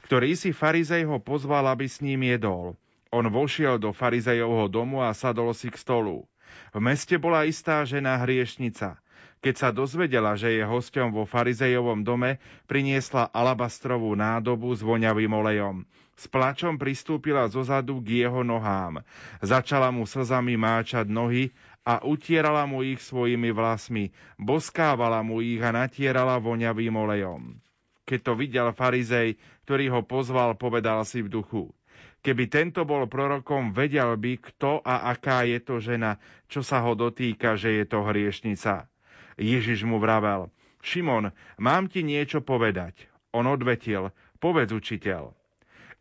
[0.02, 2.74] Ktorý si farizej ho pozval, aby s ním jedol.
[3.14, 6.26] On vošiel do farizejovho domu a sadol si k stolu.
[6.74, 8.98] V meste bola istá žena hriešnica.
[9.42, 12.38] Keď sa dozvedela, že je hosťom vo farizejovom dome,
[12.70, 15.82] priniesla alabastrovú nádobu s voňavým olejom.
[16.14, 19.02] S plačom pristúpila zozadu k jeho nohám.
[19.42, 21.50] Začala mu slzami máčať nohy
[21.82, 27.58] a utierala mu ich svojimi vlasmi, boskávala mu ich a natierala voňavým olejom.
[28.06, 29.34] Keď to videl farizej,
[29.66, 31.74] ktorý ho pozval, povedal si v duchu.
[32.22, 36.94] Keby tento bol prorokom, vedel by, kto a aká je to žena, čo sa ho
[36.94, 38.91] dotýka, že je to hriešnica.
[39.40, 40.52] Ježiš mu vravel,
[40.82, 41.30] Šimon,
[41.62, 43.06] mám ti niečo povedať.
[43.30, 44.10] On odvetil,
[44.42, 45.30] povedz učiteľ.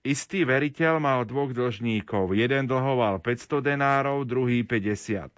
[0.01, 2.33] Istý veriteľ mal dvoch dlžníkov.
[2.33, 5.29] Jeden dlhoval 500 denárov, druhý 50.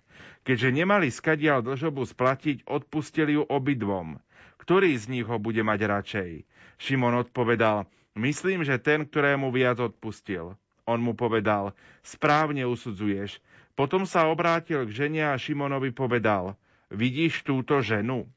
[0.48, 4.24] Keďže nemali skadial dlžobu splatiť, odpustili ju obidvom.
[4.64, 6.32] Ktorý z nich ho bude mať radšej?
[6.80, 7.84] Šimon odpovedal,
[8.16, 10.56] myslím, že ten, ktorému viac odpustil.
[10.88, 13.44] On mu povedal, správne usudzuješ.
[13.76, 16.56] Potom sa obrátil k žene a Šimonovi povedal,
[16.94, 18.30] Vidíš túto ženu?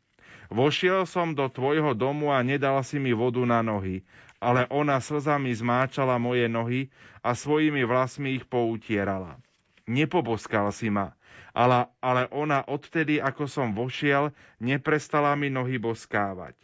[0.49, 4.01] Vošiel som do tvojho domu a nedal si mi vodu na nohy,
[4.41, 6.89] ale ona slzami zmáčala moje nohy
[7.21, 9.37] a svojimi vlasmi ich poutierala.
[9.85, 11.13] Nepoboskal si ma,
[11.53, 16.57] ale, ale ona odtedy, ako som vošiel, neprestala mi nohy boskávať.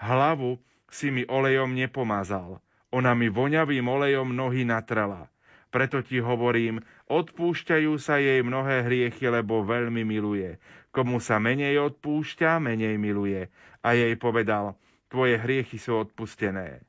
[0.00, 0.56] Hlavu
[0.88, 5.28] si mi olejom nepomazal, ona mi voňavým olejom nohy natrela.
[5.68, 10.58] Preto ti hovorím, odpúšťajú sa jej mnohé hriechy, lebo veľmi miluje.
[10.90, 13.46] Komu sa menej odpúšťa, menej miluje.
[13.82, 14.74] A jej povedal,
[15.06, 16.82] tvoje hriechy sú odpustené.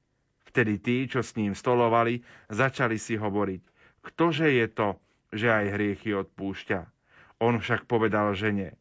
[0.49, 3.61] Vtedy tí, čo s ním stolovali, začali si hovoriť,
[4.01, 4.97] ktože je to,
[5.29, 6.79] že aj hriechy odpúšťa.
[7.43, 8.73] On však povedal žene,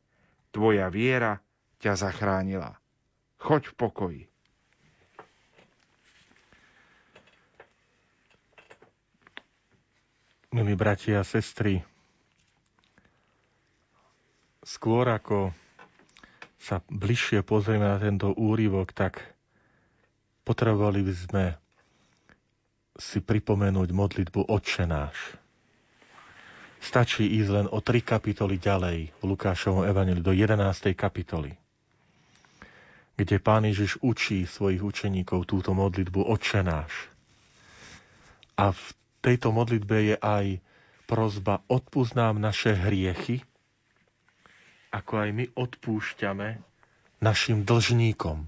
[0.55, 1.45] tvoja viera
[1.85, 2.81] ťa zachránila.
[3.37, 4.23] Choď v pokoji.
[10.57, 11.85] Milí bratia a sestry,
[14.65, 15.53] skôr ako
[16.57, 19.21] sa bližšie pozrieme na tento úryvok, tak
[20.49, 21.45] potrebovali by sme
[22.97, 25.37] si pripomenúť modlitbu Otče náš.
[26.81, 30.57] Stačí ísť len o tri kapitoly ďalej v Lukášovom evaneliu do 11.
[30.97, 31.53] kapitoly,
[33.13, 37.13] kde Pán Ježiš učí svojich učeníkov túto modlitbu Otče náš.
[38.57, 38.81] A v
[39.27, 40.63] tejto modlitbe je aj
[41.11, 43.43] prozba odpúsť naše hriechy,
[44.95, 46.63] ako aj my odpúšťame
[47.19, 48.47] našim dlžníkom,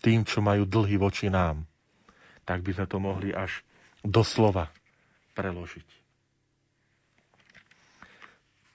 [0.00, 1.68] tým, čo majú dlhy voči nám.
[2.48, 3.60] Tak by sme to mohli až
[4.00, 4.72] doslova
[5.36, 5.88] preložiť.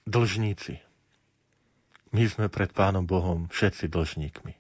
[0.10, 0.82] Dlžníci.
[2.10, 4.54] My sme pred Pánom Bohom všetci dlžníkmi.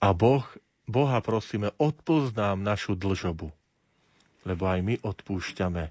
[0.00, 0.44] A boh,
[0.88, 3.52] Boha prosíme, odpúsť nám našu dlžobu,
[4.46, 5.90] lebo aj my odpúšťame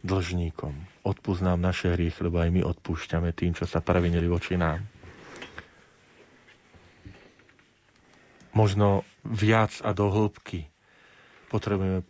[0.00, 0.72] dlžníkom.
[1.04, 4.80] Odpúsť naše hriechy, lebo aj my odpúšťame tým, čo sa previnili voči nám.
[8.54, 10.68] Možno viac a do hĺbky
[11.52, 12.06] potrebujeme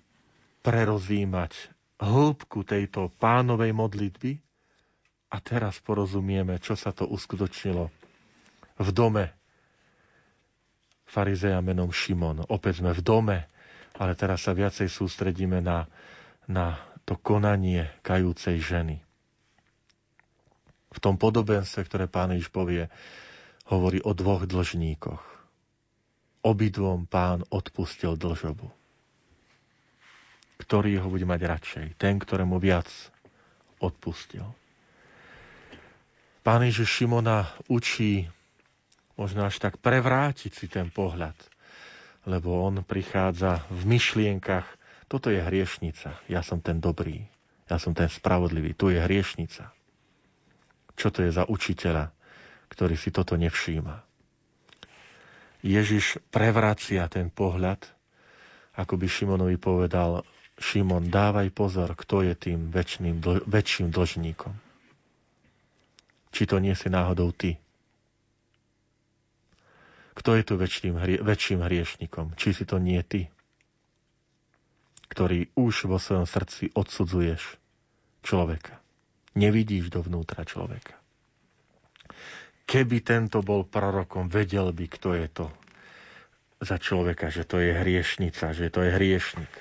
[0.61, 1.53] prerozímať
[2.01, 4.33] hĺbku tejto pánovej modlitby
[5.33, 7.89] a teraz porozumieme, čo sa to uskutočnilo
[8.75, 9.31] v dome
[11.07, 12.43] farizeja menom Šimon.
[12.51, 13.39] Opäť sme v dome,
[13.95, 15.87] ale teraz sa viacej sústredíme na,
[16.51, 18.99] na to konanie kajúcej ženy.
[20.95, 22.87] V tom podobenstve, ktoré pán Ježiš povie,
[23.67, 25.23] hovorí o dvoch dlžníkoch.
[26.45, 28.69] Obidvom pán odpustil dlžobu.
[30.61, 31.87] Ktorý ho bude mať radšej?
[31.99, 32.87] Ten, ktorému viac
[33.83, 34.47] odpustil.
[36.45, 38.29] Pán Ježiš Šimona učí
[39.17, 41.35] možno až tak prevrátiť si ten pohľad,
[42.25, 44.65] lebo on prichádza v myšlienkach
[45.15, 46.17] toto je hriešnica.
[46.27, 47.23] Ja som ten dobrý.
[47.69, 48.75] Ja som ten spravodlivý.
[48.75, 49.71] Tu je hriešnica.
[50.99, 52.11] Čo to je za učiteľa,
[52.67, 54.03] ktorý si toto nevšíma?
[55.65, 57.81] Ježiš prevracia ten pohľad,
[58.77, 62.71] ako by Šimonovi povedal, Šimon, dávaj pozor, kto je tým
[63.49, 64.55] väčším dlžníkom.
[66.31, 67.59] Či to nie si náhodou ty.
[70.15, 72.39] Kto je tu väčším, hrie, väčším hriešnikom?
[72.39, 73.27] Či si to nie ty,
[75.11, 77.59] ktorý už vo svojom srdci odsudzuješ
[78.23, 78.79] človeka.
[79.35, 80.95] Nevidíš dovnútra človeka.
[82.65, 85.47] Keby tento bol prorokom, vedel by, kto je to
[86.65, 89.53] za človeka, že to je hriešnica, že to je hriešnik.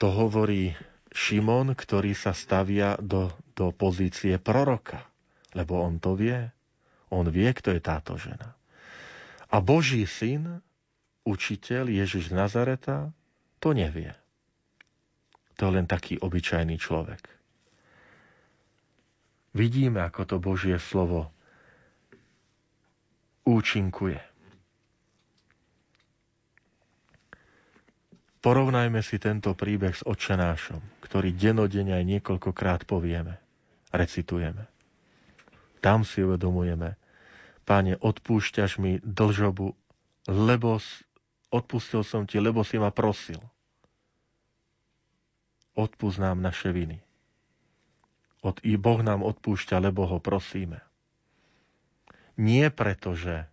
[0.00, 0.72] To hovorí
[1.14, 5.04] Šimon, ktorý sa stavia do, do pozície proroka,
[5.52, 6.50] lebo on to vie.
[7.12, 8.56] On vie, kto je táto žena.
[9.54, 10.58] A Boží syn,
[11.22, 13.14] učiteľ Ježiš Nazareta,
[13.62, 14.10] to nevie.
[15.62, 17.22] To je len taký obyčajný človek.
[19.54, 21.30] Vidíme, ako to Božie slovo
[23.46, 24.18] účinkuje.
[28.42, 33.38] Porovnajme si tento príbeh s očenášom, ktorý denodene aj niekoľkokrát povieme,
[33.94, 34.66] recitujeme.
[35.78, 36.98] Tam si uvedomujeme,
[37.64, 39.72] Páne, odpúšťaš mi dlžobu,
[40.28, 40.76] lebo
[41.48, 43.40] odpustil som ti, lebo si ma prosil.
[45.74, 47.00] Odpúsť nám naše viny.
[48.44, 50.84] Od, I Boh nám odpúšťa, lebo ho prosíme.
[52.36, 53.48] Nie preto, že,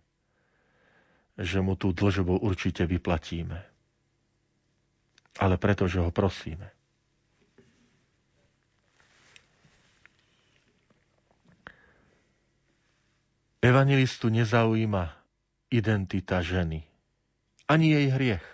[1.40, 3.58] že mu tú dlžobu určite vyplatíme,
[5.40, 6.68] ale preto, že ho prosíme.
[13.62, 15.14] Evangelistu nezaujíma
[15.70, 16.82] identita ženy,
[17.70, 18.46] ani jej hriech.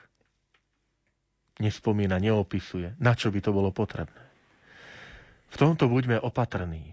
[1.65, 4.20] Nespomína, neopisuje, na čo by to bolo potrebné.
[5.49, 6.93] V tomto buďme opatrní.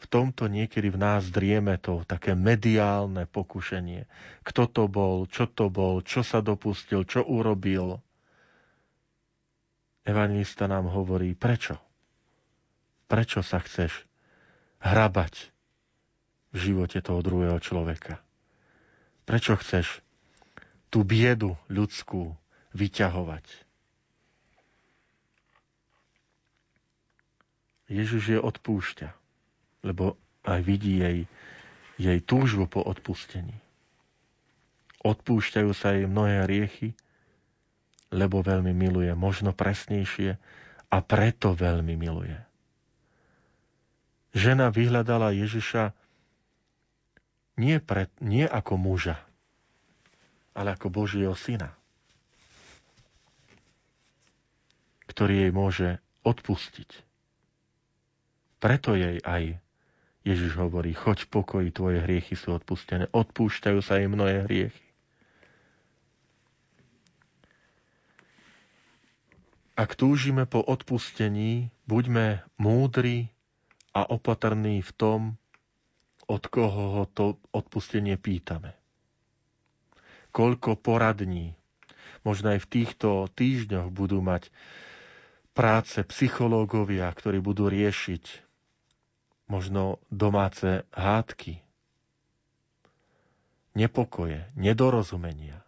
[0.00, 4.08] V tomto niekedy v nás drieme to také mediálne pokušenie.
[4.40, 8.00] Kto to bol, čo to bol, čo sa dopustil, čo urobil.
[10.08, 11.76] Evangelista nám hovorí, prečo?
[13.12, 14.08] Prečo sa chceš
[14.80, 15.59] hrabať
[16.50, 18.18] v živote toho druhého človeka.
[19.26, 20.02] Prečo chceš
[20.90, 22.34] tú biedu ľudskú
[22.74, 23.46] vyťahovať?
[27.90, 29.08] Ježiš je odpúšťa,
[29.82, 30.14] lebo
[30.46, 31.26] aj vidí jej,
[31.98, 33.54] jej túžbu po odpustení.
[35.02, 36.94] Odpúšťajú sa jej mnohé riechy,
[38.14, 40.38] lebo veľmi miluje, možno presnejšie,
[40.90, 42.34] a preto veľmi miluje.
[44.34, 45.94] Žena vyhľadala Ježiša
[47.60, 49.20] nie, pre, nie ako muža,
[50.56, 51.76] ale ako Božieho syna,
[55.12, 55.88] ktorý jej môže
[56.24, 56.90] odpustiť.
[58.60, 59.60] Preto jej aj
[60.20, 63.08] Ježiš hovorí, choď v pokoji, tvoje hriechy sú odpustené.
[63.08, 64.84] Odpúšťajú sa jej mnohé hriechy.
[69.80, 73.32] Ak túžime po odpustení, buďme múdri
[73.96, 75.20] a opatrní v tom,
[76.30, 78.78] od koho ho to odpustenie pýtame.
[80.30, 81.58] Koľko poradní,
[82.22, 84.46] možno aj v týchto týždňoch budú mať
[85.50, 88.46] práce psychológovia, ktorí budú riešiť
[89.50, 91.58] možno domáce hádky,
[93.74, 95.58] nepokoje, nedorozumenia.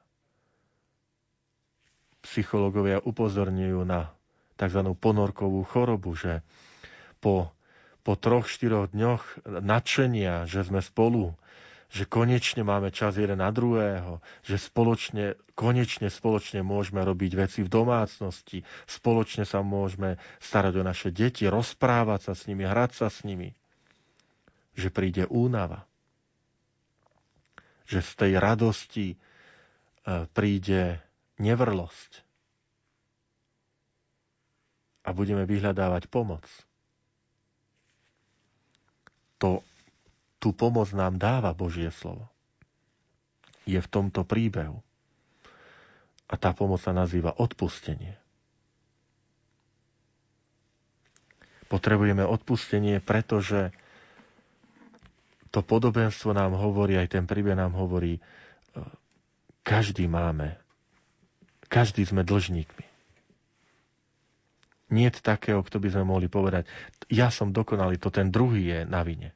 [2.23, 4.15] Psychológovia upozorňujú na
[4.55, 4.81] tzv.
[4.95, 6.47] ponorkovú chorobu, že
[7.19, 7.51] po
[8.03, 11.39] po troch, štyroch dňoch nadšenia, že sme spolu,
[11.89, 17.69] že konečne máme čas jeden na druhého, že spoločne, konečne spoločne môžeme robiť veci v
[17.69, 23.23] domácnosti, spoločne sa môžeme starať o naše deti, rozprávať sa s nimi, hrať sa s
[23.23, 23.53] nimi.
[24.73, 25.85] Že príde únava.
[27.85, 29.17] Že z tej radosti e,
[30.33, 30.97] príde
[31.37, 32.25] nevrlosť.
[35.05, 36.49] A budeme vyhľadávať pomoc
[39.43, 39.59] to,
[40.39, 42.31] tú pomoc nám dáva Božie slovo.
[43.67, 44.79] Je v tomto príbehu.
[46.31, 48.15] A tá pomoc sa nazýva odpustenie.
[51.67, 53.75] Potrebujeme odpustenie, pretože
[55.51, 58.21] to podobenstvo nám hovorí, aj ten príbeh nám hovorí, e,
[59.61, 60.57] každý máme,
[61.69, 62.92] každý sme dlžníkmi.
[64.93, 66.69] Nie takého, kto by sme mohli povedať,
[67.09, 69.33] ja som dokonalý, to ten druhý je na vine.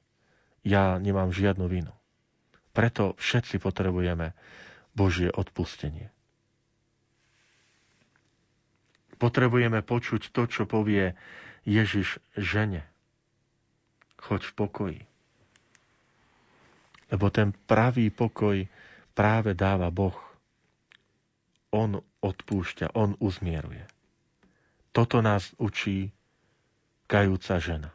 [0.61, 1.97] Ja nemám žiadnu vinu.
[2.77, 4.37] Preto všetci potrebujeme
[4.93, 6.13] Božie odpustenie.
[9.17, 11.17] Potrebujeme počuť to, čo povie
[11.65, 12.85] Ježiš žene.
[14.21, 15.01] Choď v pokoji.
[17.09, 18.61] Lebo ten pravý pokoj
[19.17, 20.21] práve dáva Boh.
[21.73, 23.96] On odpúšťa, on uzmieruje.
[24.97, 26.09] Toto nás učí
[27.05, 27.93] kajúca žena.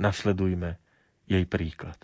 [0.00, 0.80] Nasledujme
[1.28, 2.00] jej príklad.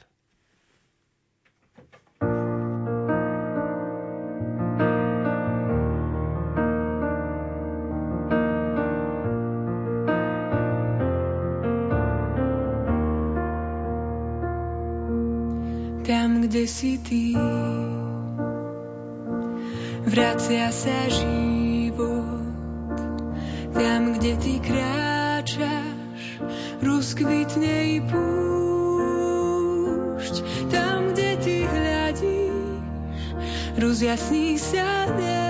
[16.05, 17.33] Tam, kde si ty,
[20.05, 21.62] vracia sa život.
[24.23, 26.39] Kde ty kráčaš,
[26.79, 28.87] rozkvitne i púšť.
[30.71, 32.87] Tam, kde ty hľadíš,
[33.83, 35.42] rozjasní sa nebo.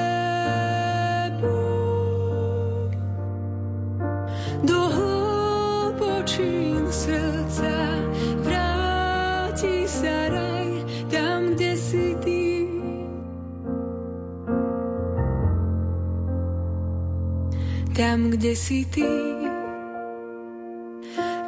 [18.32, 19.04] Kde si ty,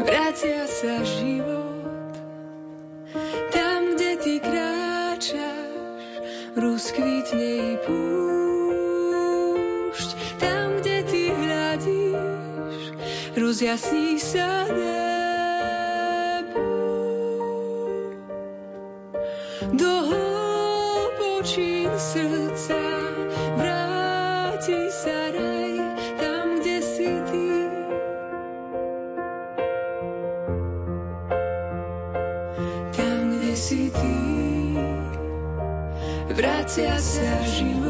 [0.04, 2.12] vracia sa život.
[3.48, 8.88] Tam, kde ty kráčaš, rozkvitne i púšť.
[10.36, 12.92] Tam, kde ty hľadíš,
[13.32, 15.03] rozjasní sa nebo.
[36.64, 37.83] Vracia sa život.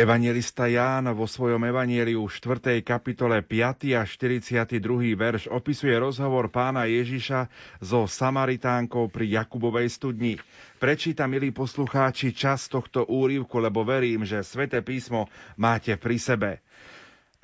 [0.00, 2.80] Evangelista Ján vo svojom evanieliu v 4.
[2.80, 4.00] kapitole 5.
[4.00, 4.80] a 42.
[5.12, 7.52] verš opisuje rozhovor pána Ježiša
[7.84, 10.40] so Samaritánkou pri Jakubovej studni.
[10.80, 15.28] Prečíta, milí poslucháči, čas tohto úrivku, lebo verím, že sväté písmo
[15.60, 16.50] máte pri sebe.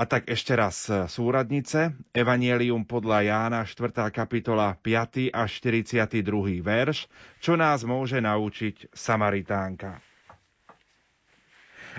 [0.01, 4.09] A tak ešte raz súradnice, Evangelium podľa Jána, 4.
[4.09, 5.29] kapitola, 5.
[5.29, 6.25] a 42.
[6.65, 7.05] verš,
[7.37, 10.06] čo nás môže naučiť Samaritánka.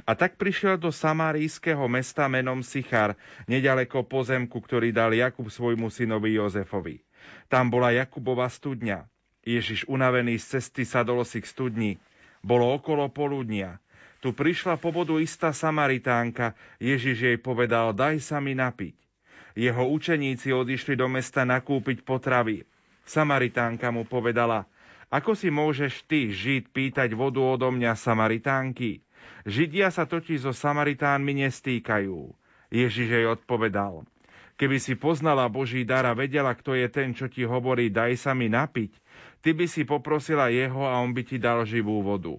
[0.05, 3.17] A tak prišiel do samarijského mesta menom Sichar,
[3.49, 7.01] nedaleko pozemku, ktorý dal Jakub svojmu synovi Jozefovi.
[7.49, 9.09] Tam bola Jakubova studňa.
[9.47, 11.91] Ježiš unavený z cesty sadol si k studni.
[12.43, 13.79] Bolo okolo poludnia.
[14.19, 16.53] Tu prišla po vodu istá Samaritánka.
[16.83, 18.93] Ježiš jej povedal, daj sa mi napiť.
[19.57, 22.67] Jeho učeníci odišli do mesta nakúpiť potravy.
[23.07, 24.67] Samaritánka mu povedala,
[25.07, 29.06] ako si môžeš ty, Žid, pýtať vodu odo mňa, Samaritánky?
[29.47, 32.33] Židia sa totiž so Samaritánmi nestýkajú.
[32.67, 34.03] Ježiš jej odpovedal,
[34.59, 38.35] keby si poznala Boží dar a vedela, kto je ten, čo ti hovorí, daj sa
[38.35, 38.91] mi napiť,
[39.39, 42.35] ty by si poprosila jeho a on by ti dal živú vodu.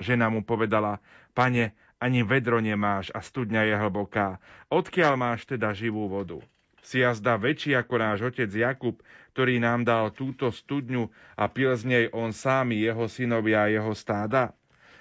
[0.00, 1.00] Žena mu povedala,
[1.36, 4.40] pane, ani vedro nemáš a studňa je hlboká.
[4.68, 6.40] Odkiaľ máš teda živú vodu?
[6.86, 9.02] Si jazda väčší ako náš otec Jakub,
[9.34, 13.90] ktorý nám dal túto studňu a pil z nej on sám, jeho synovia a jeho
[13.90, 14.54] stáda?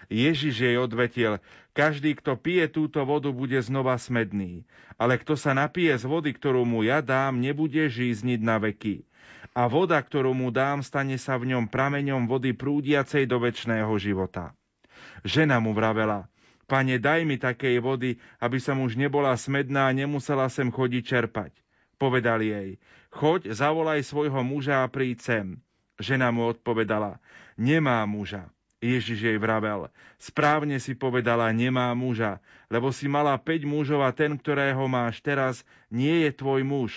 [0.07, 1.41] Ježiš jej odvetil,
[1.75, 4.63] každý, kto pije túto vodu, bude znova smedný,
[4.95, 9.03] ale kto sa napije z vody, ktorú mu ja dám, nebude žízniť na veky.
[9.55, 14.55] A voda, ktorú mu dám, stane sa v ňom prameňom vody prúdiacej do väčšného života.
[15.27, 16.31] Žena mu vravela,
[16.67, 21.51] pane, daj mi takej vody, aby som už nebola smedná a nemusela sem chodiť čerpať.
[21.95, 22.79] Povedal jej,
[23.11, 25.45] choď, zavolaj svojho muža a príď sem.
[25.95, 27.23] Žena mu odpovedala,
[27.55, 28.51] nemá muža.
[28.83, 29.87] Ježiš jej vravel,
[30.19, 35.63] správne si povedala, nemá muža, lebo si mala 5 mužov a ten, ktorého máš teraz,
[35.87, 36.91] nie je tvoj muž.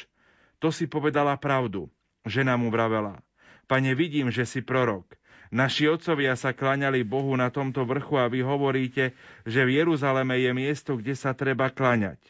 [0.59, 1.87] To si povedala pravdu.
[2.27, 3.23] Žena mu vravela,
[3.71, 5.17] pane, vidím, že si prorok.
[5.49, 9.17] Naši otcovia sa klaňali Bohu na tomto vrchu a vy hovoríte,
[9.49, 12.21] že v Jeruzaleme je miesto, kde sa treba klaňať.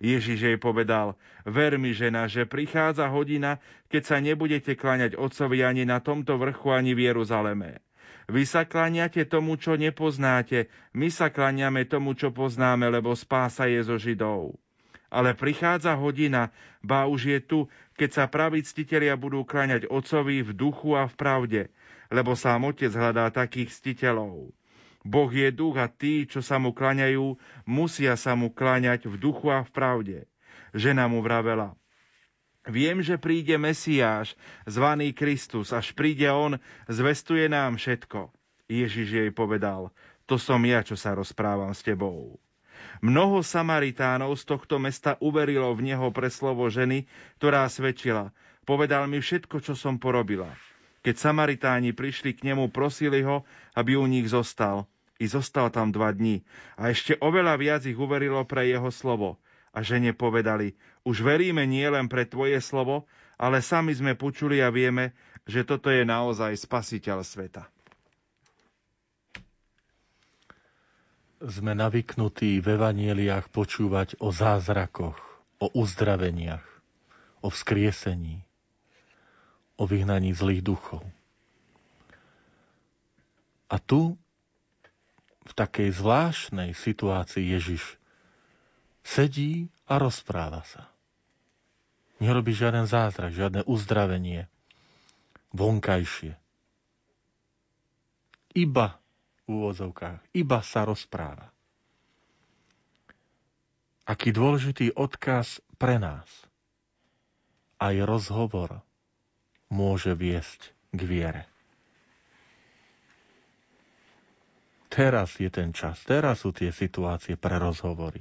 [0.00, 3.58] Ježiš jej povedal, ver mi, žena, že prichádza hodina,
[3.90, 7.82] keď sa nebudete klaňať otcovi ani na tomto vrchu, ani v Jeruzaleme.
[8.30, 13.82] Vy sa klaniate tomu, čo nepoznáte, my sa klaniame tomu, čo poznáme, lebo spása je
[13.82, 14.54] zo Židov.
[15.10, 17.58] Ale prichádza hodina, ba už je tu,
[17.98, 21.62] keď sa praví ctitelia budú kláňať Otcovi v duchu a v pravde,
[22.06, 24.54] lebo sám Otec hľadá takých ctiteľov.
[25.02, 27.34] Boh je duch a tí, čo sa mu klaňajú,
[27.66, 30.18] musia sa mu kláňať v duchu a v pravde.
[30.70, 31.74] Žena mu vravela,
[32.68, 34.36] Viem, že príde Mesiáš,
[34.68, 36.60] zvaný Kristus, až príde On,
[36.92, 38.28] zvestuje nám všetko.
[38.68, 39.88] Ježiš jej povedal,
[40.28, 42.36] to som ja, čo sa rozprávam s tebou.
[43.00, 47.08] Mnoho Samaritánov z tohto mesta uverilo v neho pre slovo ženy,
[47.40, 48.30] ktorá svedčila.
[48.68, 50.52] Povedal mi všetko, čo som porobila.
[51.00, 54.84] Keď Samaritáni prišli k nemu, prosili ho, aby u nich zostal.
[55.16, 56.44] I zostal tam dva dní.
[56.76, 59.40] A ešte oveľa viac ich uverilo pre jeho slovo.
[59.72, 63.08] A žene povedali, už veríme nie len pre tvoje slovo,
[63.40, 65.16] ale sami sme počuli a vieme,
[65.48, 67.64] že toto je naozaj spasiteľ sveta.
[71.40, 75.16] Sme navyknutí v evanieliách počúvať o zázrakoch,
[75.56, 76.64] o uzdraveniach,
[77.40, 78.44] o vzkriesení,
[79.80, 81.00] o vyhnaní zlých duchov.
[83.72, 84.20] A tu,
[85.48, 87.96] v takej zvláštnej situácii Ježiš
[89.00, 90.89] sedí a rozpráva sa.
[92.20, 94.44] Nerobí žiaden zázrak, žiadne uzdravenie
[95.56, 96.36] vonkajšie.
[98.52, 99.00] Iba
[99.46, 101.48] v úvodzovkách, iba sa rozpráva.
[104.04, 106.26] Aký dôležitý odkaz pre nás.
[107.80, 108.84] Aj rozhovor
[109.72, 111.42] môže viesť k viere.
[114.90, 118.20] Teraz je ten čas, teraz sú tie situácie pre rozhovory.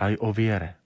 [0.00, 0.85] Aj o viere.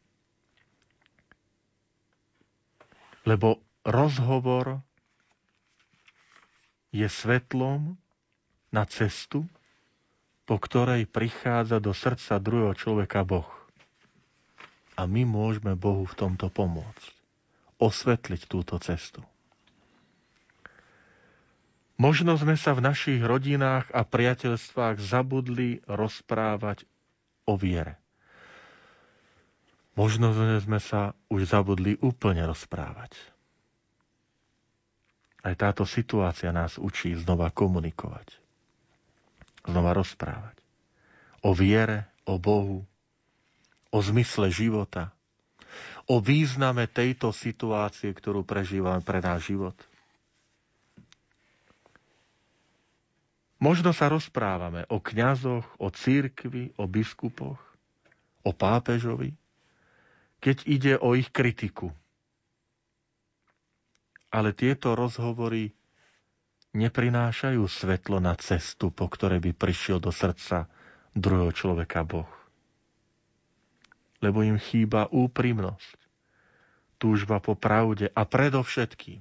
[3.23, 4.81] Lebo rozhovor
[6.91, 7.95] je svetlom
[8.75, 9.47] na cestu,
[10.49, 13.47] po ktorej prichádza do srdca druhého človeka Boh.
[14.99, 17.13] A my môžeme Bohu v tomto pomôcť.
[17.81, 19.23] Osvetliť túto cestu.
[22.01, 26.89] Možno sme sa v našich rodinách a priateľstvách zabudli rozprávať
[27.45, 28.00] o viere.
[30.01, 33.13] Možno sme sa už zabudli úplne rozprávať.
[35.45, 38.33] Aj táto situácia nás učí znova komunikovať.
[39.69, 40.57] Znova rozprávať.
[41.45, 42.89] O viere, o Bohu,
[43.93, 45.13] o zmysle života,
[46.09, 49.77] o význame tejto situácie, ktorú prežívame pre náš život.
[53.61, 57.61] Možno sa rozprávame o kňazoch, o církvi, o biskupoch,
[58.41, 59.37] o pápežovi,
[60.41, 61.93] keď ide o ich kritiku.
[64.33, 65.73] Ale tieto rozhovory
[66.73, 70.71] neprinášajú svetlo na cestu, po ktorej by prišiel do srdca
[71.13, 72.31] druhého človeka Boh.
[74.21, 75.99] Lebo im chýba úprimnosť,
[76.97, 79.21] túžba po pravde a predovšetkým,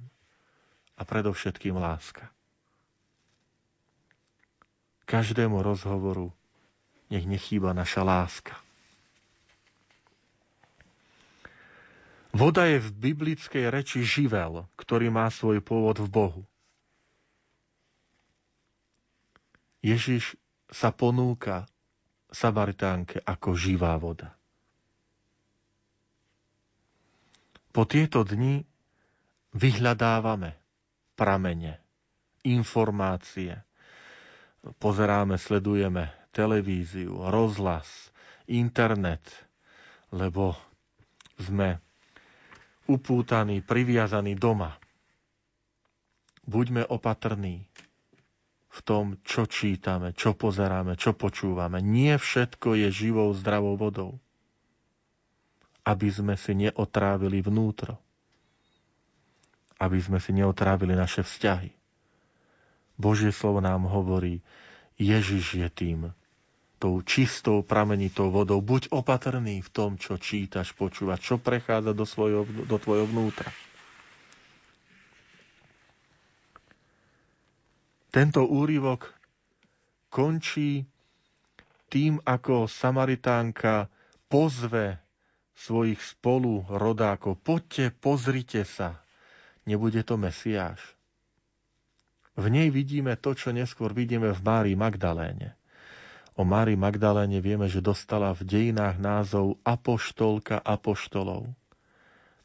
[1.00, 2.28] a predovšetkým láska.
[5.04, 6.30] Každému rozhovoru
[7.10, 8.54] nech nechýba naša láska.
[12.30, 16.44] Voda je v biblickej reči živel, ktorý má svoj pôvod v Bohu.
[19.82, 20.38] Ježiš
[20.70, 21.66] sa ponúka
[22.30, 24.38] Samaritánke ako živá voda.
[27.74, 28.62] Po tieto dni
[29.58, 30.54] vyhľadávame
[31.18, 31.82] pramene,
[32.46, 33.58] informácie.
[34.78, 38.14] Pozeráme, sledujeme televíziu, rozhlas,
[38.46, 39.24] internet,
[40.12, 40.54] lebo
[41.40, 41.80] sme
[42.90, 44.74] upútaní, priviazaní doma.
[46.50, 47.70] Buďme opatrní
[48.70, 51.78] v tom, čo čítame, čo pozeráme, čo počúvame.
[51.78, 54.18] Nie všetko je živou, zdravou vodou.
[55.86, 58.02] Aby sme si neotrávili vnútro.
[59.78, 61.70] Aby sme si neotrávili naše vzťahy.
[63.00, 64.44] Božie slovo nám hovorí,
[65.00, 66.00] Ježiš je tým,
[66.80, 68.64] tou čistou pramenitou vodou.
[68.64, 73.52] Buď opatrný v tom, čo čítaš, počúvaš, čo prechádza do, svojho, do tvojho vnútra.
[78.10, 79.12] Tento úryvok
[80.10, 80.88] končí
[81.92, 83.92] tým, ako Samaritánka
[84.32, 84.98] pozve
[85.54, 87.38] svojich spolu rodákov.
[87.44, 89.04] Poďte, pozrite sa.
[89.68, 90.80] Nebude to Mesiáš.
[92.40, 95.59] V nej vidíme to, čo neskôr vidíme v Márii Magdaléne.
[96.40, 101.52] O Mári Magdaléne vieme, že dostala v dejinách názov Apoštolka Apoštolov.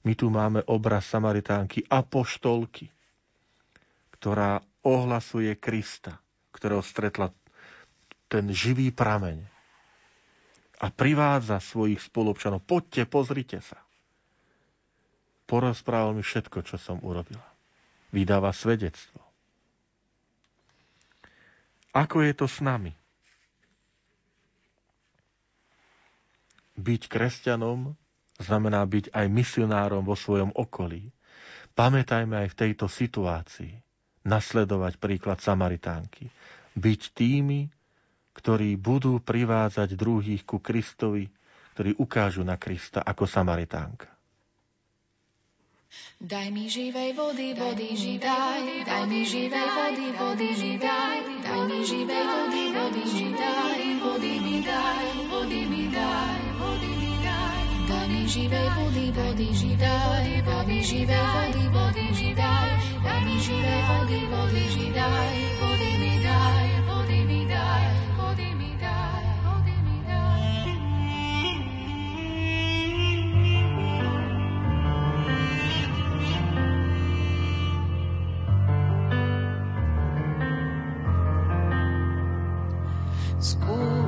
[0.02, 2.90] My tu máme obraz Samaritánky Apoštolky,
[4.18, 6.18] ktorá ohlasuje Krista,
[6.50, 7.30] ktorého stretla
[8.26, 9.46] ten živý prameň
[10.82, 12.66] a privádza svojich spolupčanov.
[12.66, 13.78] Poďte, pozrite sa.
[15.46, 17.46] Porozprával mi všetko, čo som urobila.
[18.10, 19.22] Vydáva svedectvo.
[21.94, 23.03] Ako je to s nami?
[26.74, 27.94] Byť kresťanom
[28.38, 31.10] znamená byť aj misionárom vo svojom okolí.
[31.74, 33.74] Pamätajme aj v tejto situácii
[34.24, 36.30] nasledovať príklad Samaritánky.
[36.74, 37.70] Byť tými,
[38.34, 41.30] ktorí budú privádzať druhých ku Kristovi,
[41.74, 44.10] ktorí ukážu na Krista ako Samaritánka.
[46.18, 52.24] Daj mi živej vody, vody židaj, daj mi živej vody, vody židaj, daj mi živej
[52.26, 53.30] vody, vody mi
[54.02, 56.43] vody mi daj, vody mi daj.
[58.24, 62.70] Mi živej vody, vody židaj, daj mi živej vody, vody židaj,
[63.04, 66.63] daj mi živej vody, vody židaj, vody mi daj,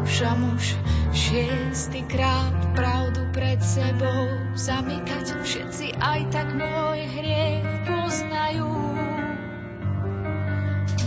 [0.06, 0.78] Skúšam už
[1.10, 5.42] šiestý krát pravdu pred sebou zamykať.
[5.42, 8.70] Všetci aj tak môj hriech poznajú.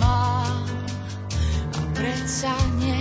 [0.03, 0.68] Mám
[1.80, 3.00] a predsa nie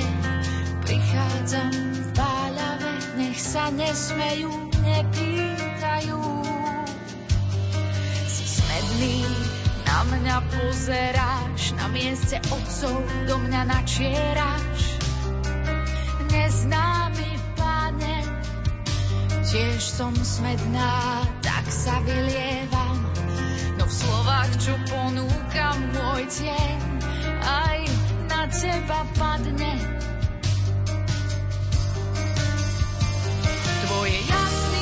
[0.86, 6.22] prichádzam v páľave, nech sa nesmejú, nepýtajú.
[8.22, 9.26] Si smedný,
[9.82, 14.97] na mňa pozeráš, na mieste otcov do mňa načieráš
[16.30, 18.16] neznámy pane.
[19.48, 23.08] Tiež som smedná, tak sa vylievam,
[23.80, 26.78] no v slovách, čo ponúkam môj tieň,
[27.40, 27.78] aj
[28.28, 29.74] na teba padne.
[33.88, 34.77] Tvoje jasné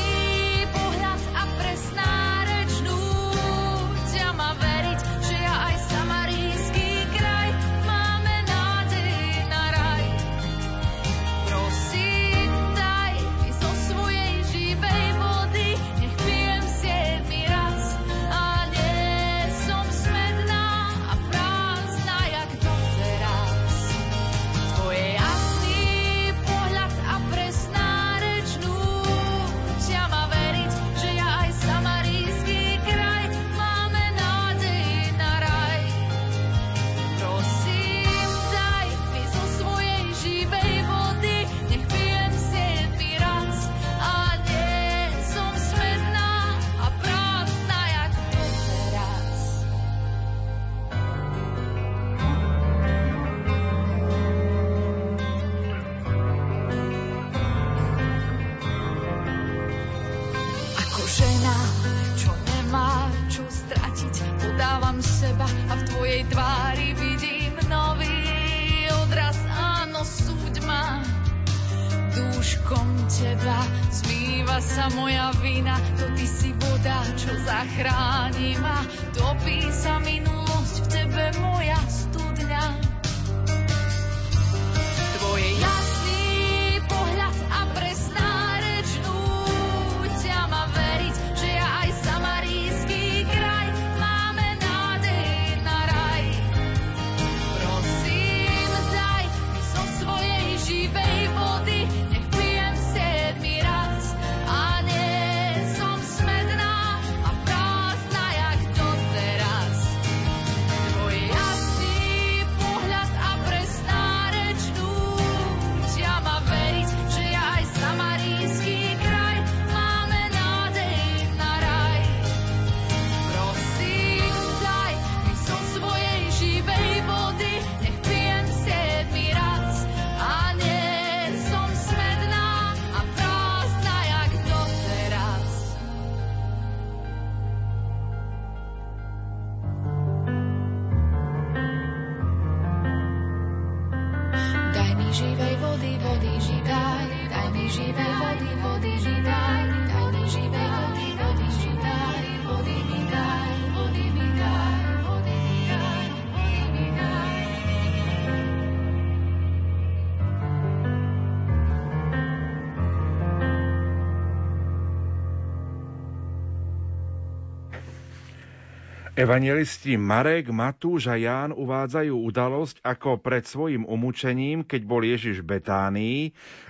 [169.26, 175.58] Evangelisti Marek, Matúš a Ján uvádzajú udalosť, ako pred svojim umúčením, keď bol Ježiš v
[175.58, 176.20] Betánii,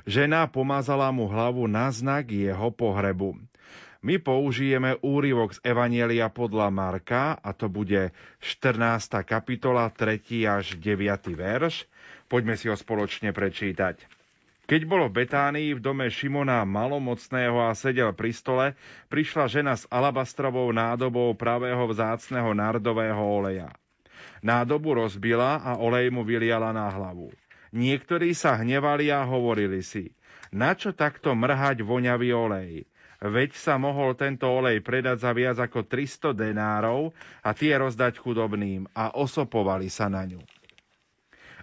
[0.09, 3.37] žena pomazala mu hlavu na znak jeho pohrebu.
[4.01, 9.05] My použijeme úryvok z Evanielia podľa Marka, a to bude 14.
[9.29, 10.17] kapitola, 3.
[10.49, 11.37] až 9.
[11.37, 11.85] verš.
[12.25, 14.16] Poďme si ho spoločne prečítať.
[14.67, 18.67] Keď bolo v Betánii v dome Šimona malomocného a sedel pri stole,
[19.07, 23.71] prišla žena s alabastrovou nádobou pravého vzácného nardového oleja.
[24.43, 27.31] Nádobu rozbila a olej mu vyliala na hlavu.
[27.71, 30.11] Niektorí sa hnevali a hovorili si,
[30.51, 32.91] na čo takto mrhať voňavý olej?
[33.23, 38.91] Veď sa mohol tento olej predať za viac ako 300 denárov a tie rozdať chudobným
[38.93, 40.43] a osopovali sa na ňu.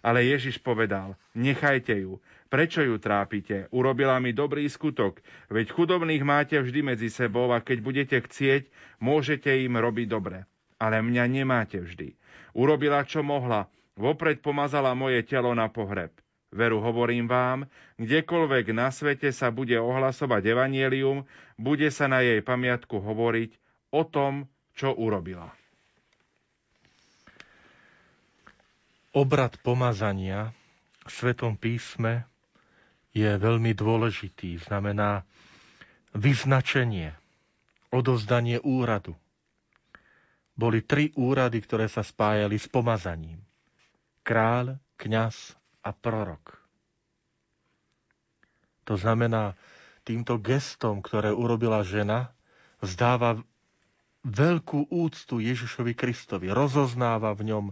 [0.03, 2.19] Ale Ježiš povedal, nechajte ju,
[2.53, 3.65] Prečo ju trápite?
[3.73, 8.69] Urobila mi dobrý skutok, veď chudobných máte vždy medzi sebou a keď budete chcieť,
[9.01, 10.45] môžete im robiť dobre.
[10.77, 12.13] Ale mňa nemáte vždy.
[12.53, 13.65] Urobila, čo mohla.
[13.97, 16.13] Vopred pomazala moje telo na pohreb.
[16.53, 17.65] Veru hovorím vám,
[17.97, 21.25] kdekoľvek na svete sa bude ohlasovať evanielium,
[21.57, 23.57] bude sa na jej pamiatku hovoriť
[23.89, 24.45] o tom,
[24.77, 25.49] čo urobila.
[29.17, 30.53] Obrad pomazania
[31.01, 32.29] v Svetom písme
[33.13, 34.57] je veľmi dôležitý.
[34.57, 35.21] Znamená
[36.17, 37.13] vyznačenie,
[37.93, 39.13] odozdanie úradu.
[40.53, 43.41] Boli tri úrady, ktoré sa spájali s pomazaním.
[44.21, 46.57] Kráľ, kňaz a prorok.
[48.85, 49.57] To znamená,
[50.03, 52.33] týmto gestom, ktoré urobila žena,
[52.83, 53.39] vzdáva
[54.23, 57.65] veľkú úctu Ježišovi Kristovi, rozoznáva v ňom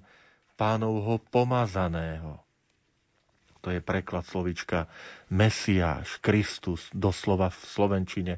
[0.55, 2.39] pánovho pomazaného.
[3.61, 4.89] To je preklad slovička
[5.29, 8.33] Mesiáš, Kristus, doslova v slovenčine,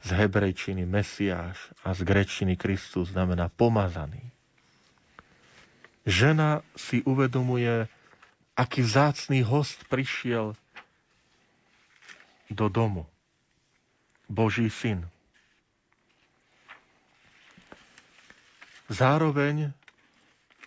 [0.00, 4.30] z hebrejčiny Mesiáš a z grečiny Kristus znamená pomazaný.
[6.06, 7.84] Žena si uvedomuje,
[8.56, 10.56] aký vzácný host prišiel
[12.48, 13.04] do domu.
[14.30, 15.10] Boží syn.
[18.90, 19.74] Zároveň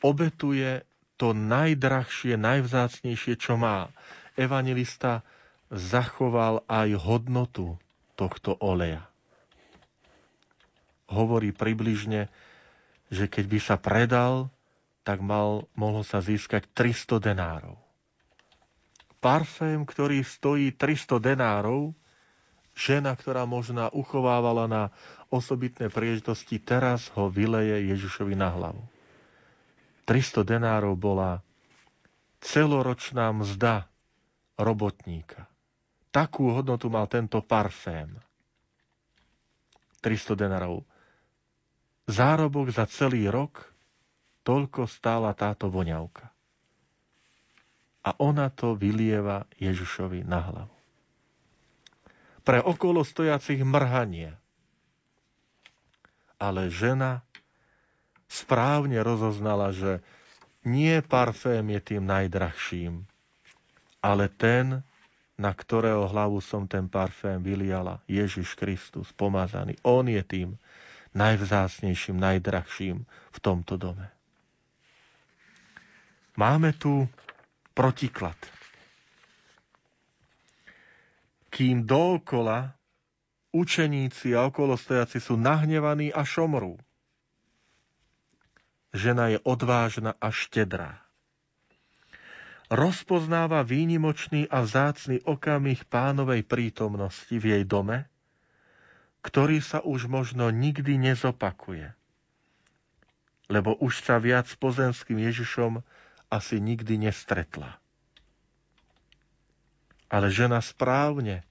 [0.03, 0.83] obetuje
[1.15, 3.93] to najdrahšie, najvzácnejšie, čo má.
[4.33, 5.21] Evangelista
[5.69, 7.77] zachoval aj hodnotu
[8.13, 9.05] tohto oleja.
[11.09, 12.29] Hovorí približne,
[13.13, 14.49] že keď by sa predal,
[15.05, 17.77] tak mal, mohlo sa získať 300 denárov.
[19.21, 21.93] Parfém, ktorý stojí 300 denárov,
[22.73, 24.83] žena, ktorá možná uchovávala na
[25.29, 28.92] osobitné príležitosti, teraz ho vyleje Ježišovi na hlavu.
[30.03, 31.39] 300 denárov bola
[32.43, 33.87] celoročná mzda
[34.59, 35.47] robotníka.
[36.13, 38.11] Takú hodnotu mal tento parfém.
[40.03, 40.83] 300 denárov.
[42.05, 43.63] Zárobok za celý rok
[44.43, 46.27] toľko stála táto voňavka.
[48.03, 50.77] A ona to vylieva Ježišovi na hlavu.
[52.43, 54.35] Pre okolo stojacich mrhanie.
[56.35, 57.23] Ale žena
[58.33, 60.01] správne rozoznala, že
[60.65, 63.05] nie parfém je tým najdrahším,
[64.01, 64.81] ale ten,
[65.37, 69.77] na ktorého hlavu som ten parfém vyliala, Ježiš Kristus, pomazaný.
[69.85, 70.57] On je tým
[71.13, 74.09] najvzácnejším, najdrahším v tomto dome.
[76.33, 77.05] Máme tu
[77.77, 78.37] protiklad.
[81.53, 82.73] Kým dookola
[83.53, 86.81] učeníci a okolostojaci sú nahnevaní a šomrú,
[88.93, 91.01] Žena je odvážna a štedrá.
[92.69, 98.05] Rozpoznáva výnimočný a vzácný okamih pánovej prítomnosti v jej dome,
[99.25, 101.89] ktorý sa už možno nikdy nezopakuje.
[103.49, 105.81] Lebo už sa viac s pozemským Ježišom
[106.29, 107.81] asi nikdy nestretla.
[110.13, 111.41] Ale žena správne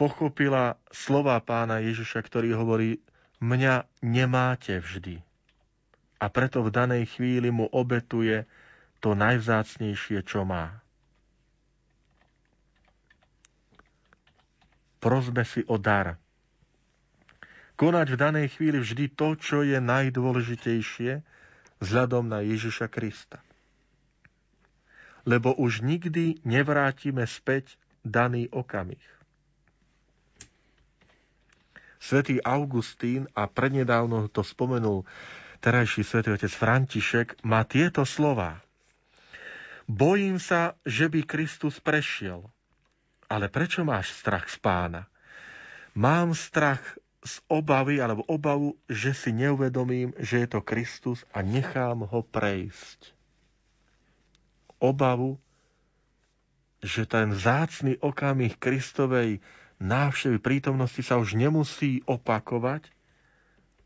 [0.00, 3.04] pochopila slova pána Ježiša, ktorý hovorí,
[3.44, 5.20] mňa nemáte vždy
[6.20, 8.44] a preto v danej chvíli mu obetuje
[9.00, 10.84] to najvzácnejšie, čo má.
[15.00, 16.20] Prosme si o dar.
[17.80, 21.24] Konať v danej chvíli vždy to, čo je najdôležitejšie
[21.80, 23.40] vzhľadom na Ježiša Krista.
[25.24, 29.00] Lebo už nikdy nevrátime späť daný okamih.
[31.96, 35.04] Svetý Augustín, a prednedávno to spomenul
[35.60, 38.64] terajší svätý otec František má tieto slova.
[39.84, 42.48] Bojím sa, že by Kristus prešiel.
[43.30, 45.06] Ale prečo máš strach z pána?
[45.94, 46.82] Mám strach
[47.20, 53.12] z obavy alebo obavu, že si neuvedomím, že je to Kristus a nechám ho prejsť.
[54.80, 55.36] Obavu,
[56.80, 59.44] že ten vzácný okamih Kristovej
[59.80, 62.88] návštevy prítomnosti sa už nemusí opakovať,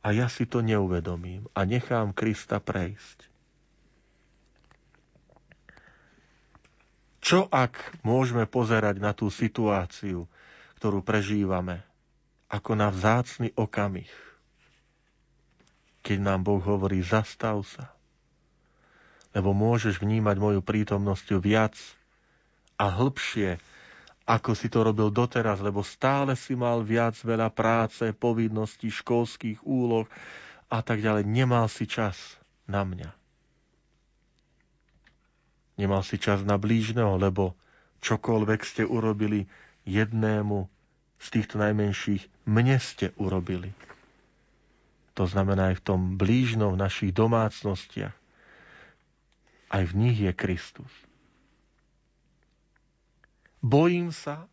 [0.04, 3.32] a ja si to neuvedomím a nechám Krista prejsť.
[7.24, 10.28] Čo ak môžeme pozerať na tú situáciu,
[10.76, 11.80] ktorú prežívame,
[12.52, 14.12] ako na vzácny okamih,
[16.04, 17.88] keď nám Boh hovorí, zastav sa,
[19.32, 21.72] lebo môžeš vnímať moju prítomnosť viac
[22.76, 23.56] a hĺbšie,
[24.24, 30.08] ako si to robil doteraz, lebo stále si mal viac veľa práce, povinností, školských úloh
[30.72, 31.28] a tak ďalej.
[31.28, 32.16] Nemal si čas
[32.64, 33.12] na mňa.
[35.76, 37.52] Nemal si čas na blížneho, lebo
[38.00, 39.44] čokoľvek ste urobili
[39.84, 40.72] jednému
[41.20, 43.76] z týchto najmenších, mne ste urobili.
[45.14, 48.14] To znamená aj v tom blížnom v našich domácnostiach.
[49.70, 50.90] Aj v nich je Kristus.
[53.64, 54.44] Bojím sa,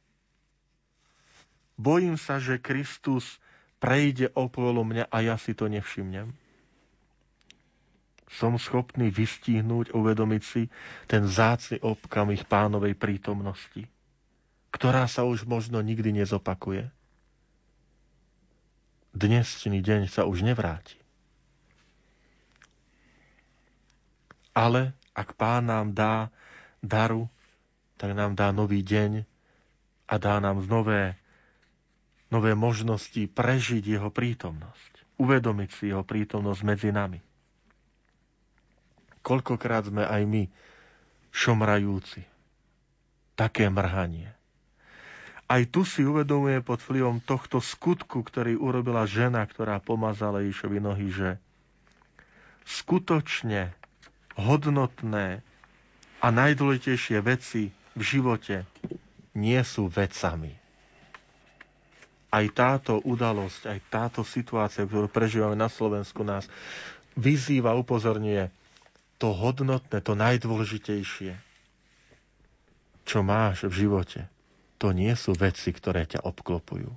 [1.75, 3.43] bojím sa, že Kristus
[3.83, 6.31] prejde okolo mňa a ja si to nevšimnem.
[8.31, 10.71] Som schopný vystihnúť, uvedomiť si
[11.11, 13.83] ten zácny okamih pánovej prítomnosti,
[14.71, 16.87] ktorá sa už možno nikdy nezopakuje
[19.11, 20.95] dnešný deň sa už nevráti.
[24.51, 26.27] Ale ak Pán nám dá
[26.83, 27.27] daru,
[28.01, 29.29] tak nám dá nový deň
[30.09, 31.13] a dá nám nové,
[32.33, 35.21] nové možnosti prežiť jeho prítomnosť.
[35.21, 37.21] Uvedomiť si jeho prítomnosť medzi nami.
[39.21, 40.43] Koľkokrát sme aj my
[41.29, 42.25] šomrajúci.
[43.37, 44.33] Také mrhanie.
[45.45, 51.13] Aj tu si uvedomuje pod vplyvom tohto skutku, ktorý urobila žena, ktorá pomazala Ježišovi nohy,
[51.13, 51.29] že
[52.65, 53.77] skutočne
[54.41, 55.45] hodnotné
[56.17, 58.67] a najdôležitejšie veci v živote
[59.35, 60.53] nie sú vecami.
[62.31, 66.47] Aj táto udalosť, aj táto situácia, ktorú prežívame na Slovensku, nás
[67.19, 68.47] vyzýva, upozorňuje
[69.19, 71.35] to hodnotné, to najdôležitejšie,
[73.03, 74.31] čo máš v živote
[74.81, 76.89] to nie sú veci, ktoré ťa obklopujú,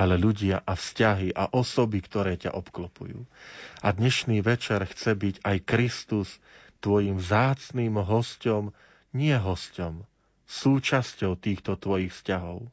[0.00, 3.28] ale ľudia a vzťahy a osoby, ktoré ťa obklopujú.
[3.84, 6.40] A dnešný večer chce byť aj Kristus
[6.80, 8.72] tvojim vzácným hosťom,
[9.12, 10.04] nie hosťom,
[10.48, 12.68] súčasťou týchto tvojich vzťahov.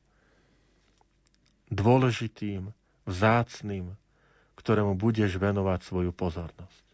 [1.69, 2.73] Dôležitým,
[3.05, 3.93] vzácným,
[4.57, 6.89] ktorému budeš venovať svoju pozornosť.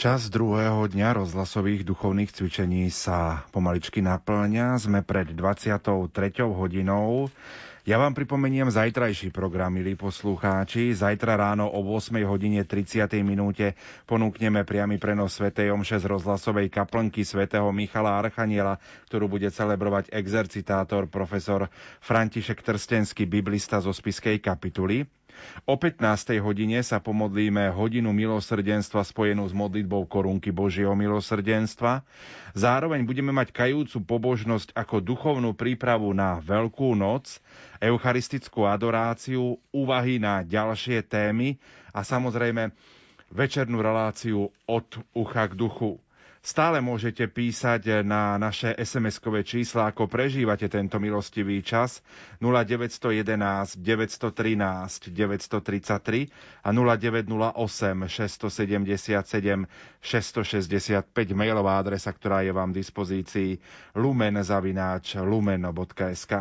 [0.00, 4.80] Čas druhého dňa rozhlasových duchovných cvičení sa pomaličky naplňa.
[4.80, 5.92] Sme pred 23.
[6.40, 7.28] hodinou.
[7.88, 10.92] Ja vám pripomeniem zajtrajší program, milí poslucháči.
[10.92, 13.08] Zajtra ráno o 8 hodine 30.
[13.24, 13.72] minúte
[14.04, 15.48] ponúkneme priamy prenos Sv.
[15.48, 18.76] Omše z rozhlasovej kaplnky svätého Michala Archaniela,
[19.08, 21.72] ktorú bude celebrovať exercitátor profesor
[22.04, 25.08] František Trstenský, biblista zo spiskej kapituly.
[25.64, 26.40] O 15.
[26.42, 32.02] hodine sa pomodlíme hodinu milosrdenstva spojenú s modlitbou korunky Božieho milosrdenstva.
[32.58, 37.38] Zároveň budeme mať kajúcu pobožnosť ako duchovnú prípravu na Veľkú noc,
[37.78, 41.56] eucharistickú adoráciu, úvahy na ďalšie témy
[41.94, 42.74] a samozrejme
[43.30, 46.02] večernú reláciu od ucha k duchu.
[46.40, 52.00] Stále môžete písať na naše SMS-kové čísla, ako prežívate tento milostivý čas
[52.40, 56.32] 0911 913 933
[56.64, 59.68] a 0908 677
[60.00, 63.60] 665 mailová adresa, ktorá je vám v dispozícii
[64.00, 66.32] lumen.lumen.sk.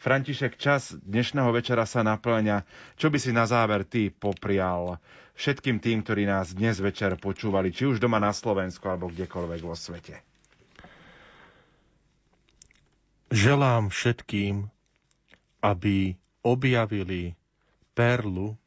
[0.00, 2.64] František, čas dnešného večera sa naplňa.
[2.96, 5.00] Čo by si na záver ty poprial
[5.40, 9.72] všetkým tým, ktorí nás dnes večer počúvali, či už doma na Slovensku alebo kdekoľvek vo
[9.72, 10.20] svete?
[13.32, 14.68] Želám všetkým,
[15.64, 16.12] aby
[16.44, 17.32] objavili
[17.96, 18.60] perlu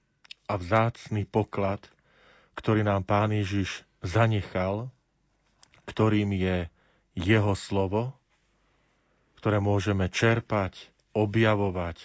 [0.49, 1.85] a vzácný poklad,
[2.57, 4.89] ktorý nám Pán Ježiš zanechal,
[5.85, 6.69] ktorým je
[7.13, 8.17] jeho slovo,
[9.37, 12.01] ktoré môžeme čerpať objavovať,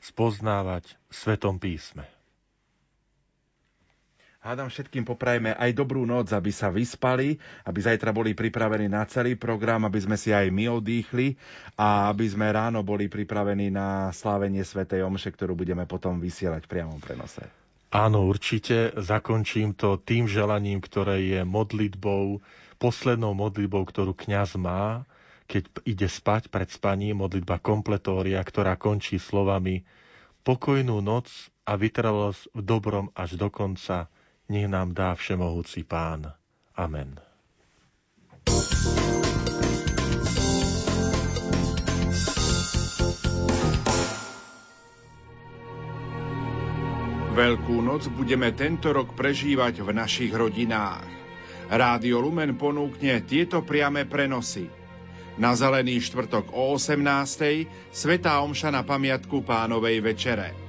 [0.00, 2.11] spoznávať v Svetom písme.
[4.42, 9.38] Hádam všetkým poprajme aj dobrú noc, aby sa vyspali, aby zajtra boli pripravení na celý
[9.38, 11.38] program, aby sme si aj my odýchli
[11.78, 16.70] a aby sme ráno boli pripravení na slávenie Svetej Omše, ktorú budeme potom vysielať v
[16.74, 17.46] priamom prenose.
[17.94, 18.90] Áno, určite.
[18.98, 22.42] Zakončím to tým želaním, ktoré je modlitbou,
[22.82, 25.06] poslednou modlitbou, ktorú kňaz má
[25.52, 29.84] keď ide spať pred spaním, modlitba kompletória, ktorá končí slovami
[30.48, 31.28] Pokojnú noc
[31.68, 34.08] a vytrvalosť v dobrom až do konca,
[34.52, 36.28] nech nám dá všemohúci Pán.
[36.76, 37.16] Amen.
[47.32, 51.08] Veľkú noc budeme tento rok prežívať v našich rodinách.
[51.72, 54.68] Rádio Lumen ponúkne tieto priame prenosy.
[55.40, 57.00] Na Zelený štvrtok o 18.
[57.88, 60.61] Svetá Omša na pamiatku pánovej večere.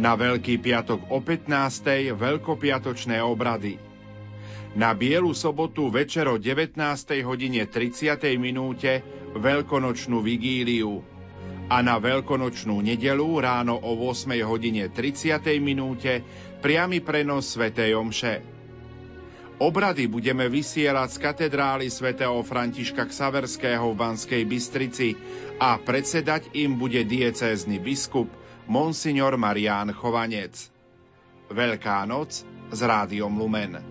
[0.00, 2.16] Na Veľký piatok o 15.
[2.16, 3.76] Veľkopiatočné obrady.
[4.72, 6.72] Na Bielu sobotu večer o 19.
[7.20, 8.16] hodine 30.
[8.40, 9.04] minúte
[9.36, 11.04] Veľkonočnú vigíliu
[11.68, 15.36] a na veľkonočnú nedelu ráno o 8 hodine 30.
[15.60, 16.24] minúte
[16.64, 18.34] priamy prenos Svetej Omše.
[19.60, 25.12] Obrady budeme vysielať z katedrály svätého Františka Ksaverského v Banskej Bystrici
[25.60, 28.39] a predsedať im bude diecézny biskup
[28.70, 30.54] Monsignor Marián Chovanec.
[31.50, 33.82] Veľká noc s rádiom Lumen.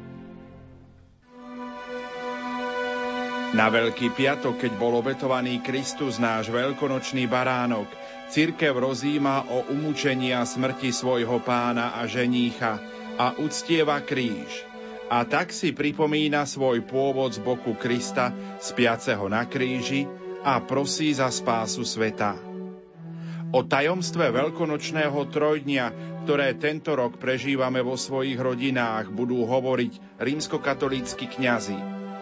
[3.51, 7.91] Na Veľký piatok, keď bol obetovaný Kristus, náš veľkonočný baránok,
[8.31, 12.79] cirkev rozíma o umúčení smrti svojho pána a ženícha
[13.19, 14.47] a uctieva kríž–
[15.09, 18.29] a tak si pripomína svoj pôvod z boku Krista,
[18.61, 20.05] spiaceho na kríži
[20.45, 22.48] a prosí za spásu sveta.
[23.49, 25.89] O tajomstve veľkonočného trojdnia,
[26.21, 31.77] ktoré tento rok prežívame vo svojich rodinách, budú hovoriť rímskokatolícky kňazi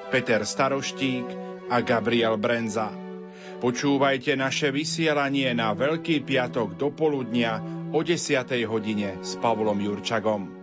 [0.08, 1.28] Peter Staroštík
[1.68, 2.96] a Gabriel Brenza.
[3.60, 7.60] Počúvajte naše vysielanie na Veľký piatok do poludnia
[7.92, 8.48] o 10.
[8.64, 10.57] hodine s Pavlom Jurčagom.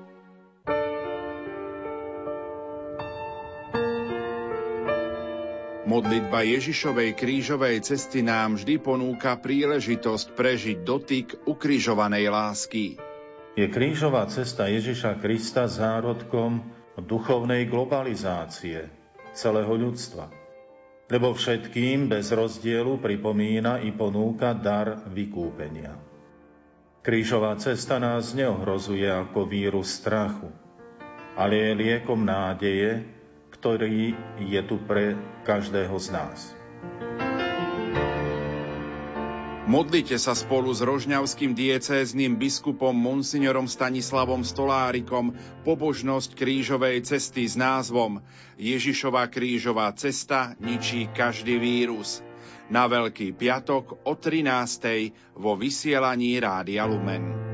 [5.94, 12.98] Modlitba Ježišovej krížovej cesty nám vždy ponúka príležitosť prežiť dotyk ukrižovanej lásky.
[13.54, 16.66] Je krížová cesta Ježiša Krista zárodkom
[16.98, 18.90] duchovnej globalizácie
[19.38, 20.34] celého ľudstva.
[21.06, 25.94] Lebo všetkým bez rozdielu pripomína i ponúka dar vykúpenia.
[27.06, 30.50] Krížová cesta nás neohrozuje ako vírus strachu,
[31.38, 33.13] ale je liekom nádeje,
[33.64, 34.12] ktorý
[34.44, 35.16] je tu pre
[35.48, 36.52] každého z nás.
[39.64, 45.32] Modlite sa spolu s rožňavským diecézným biskupom monsignorom Stanislavom Stolárikom
[45.64, 48.20] pobožnosť krížovej cesty s názvom
[48.60, 52.20] Ježišova krížová cesta ničí každý vírus.
[52.68, 55.40] Na Veľký piatok o 13.
[55.40, 57.53] vo vysielaní Rádia Lumen.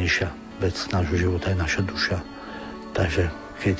[0.00, 0.28] Tá najhlavnejšia
[0.64, 2.16] vec nášho života je naša duša.
[2.96, 3.28] Takže
[3.60, 3.78] keď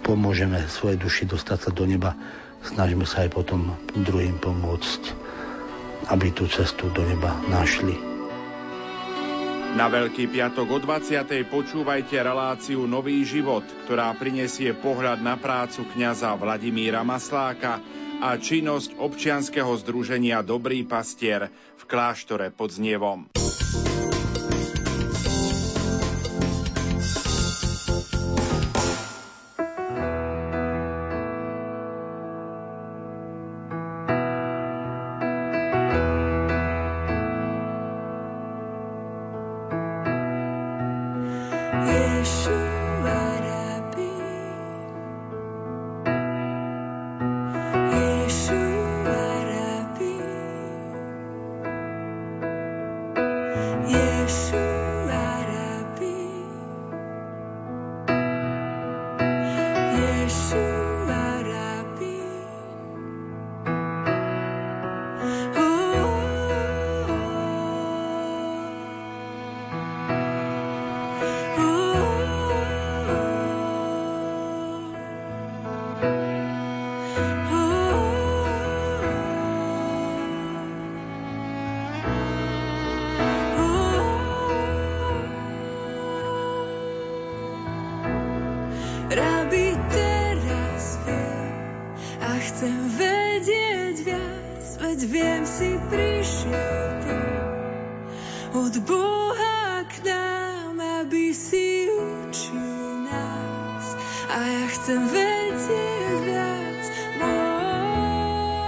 [0.00, 2.16] pomôžeme svojej duši dostať sa do neba,
[2.64, 5.02] snažíme sa aj potom druhým pomôcť,
[6.08, 7.92] aby tú cestu do neba našli.
[9.76, 11.28] Na Veľký piatok o 20.
[11.52, 17.84] počúvajte reláciu Nový život, ktorá prinesie pohľad na prácu kňaza Vladimíra Masláka
[18.24, 23.49] a činnosť občianskeho združenia Dobrý pastier v kláštore pod Znievom.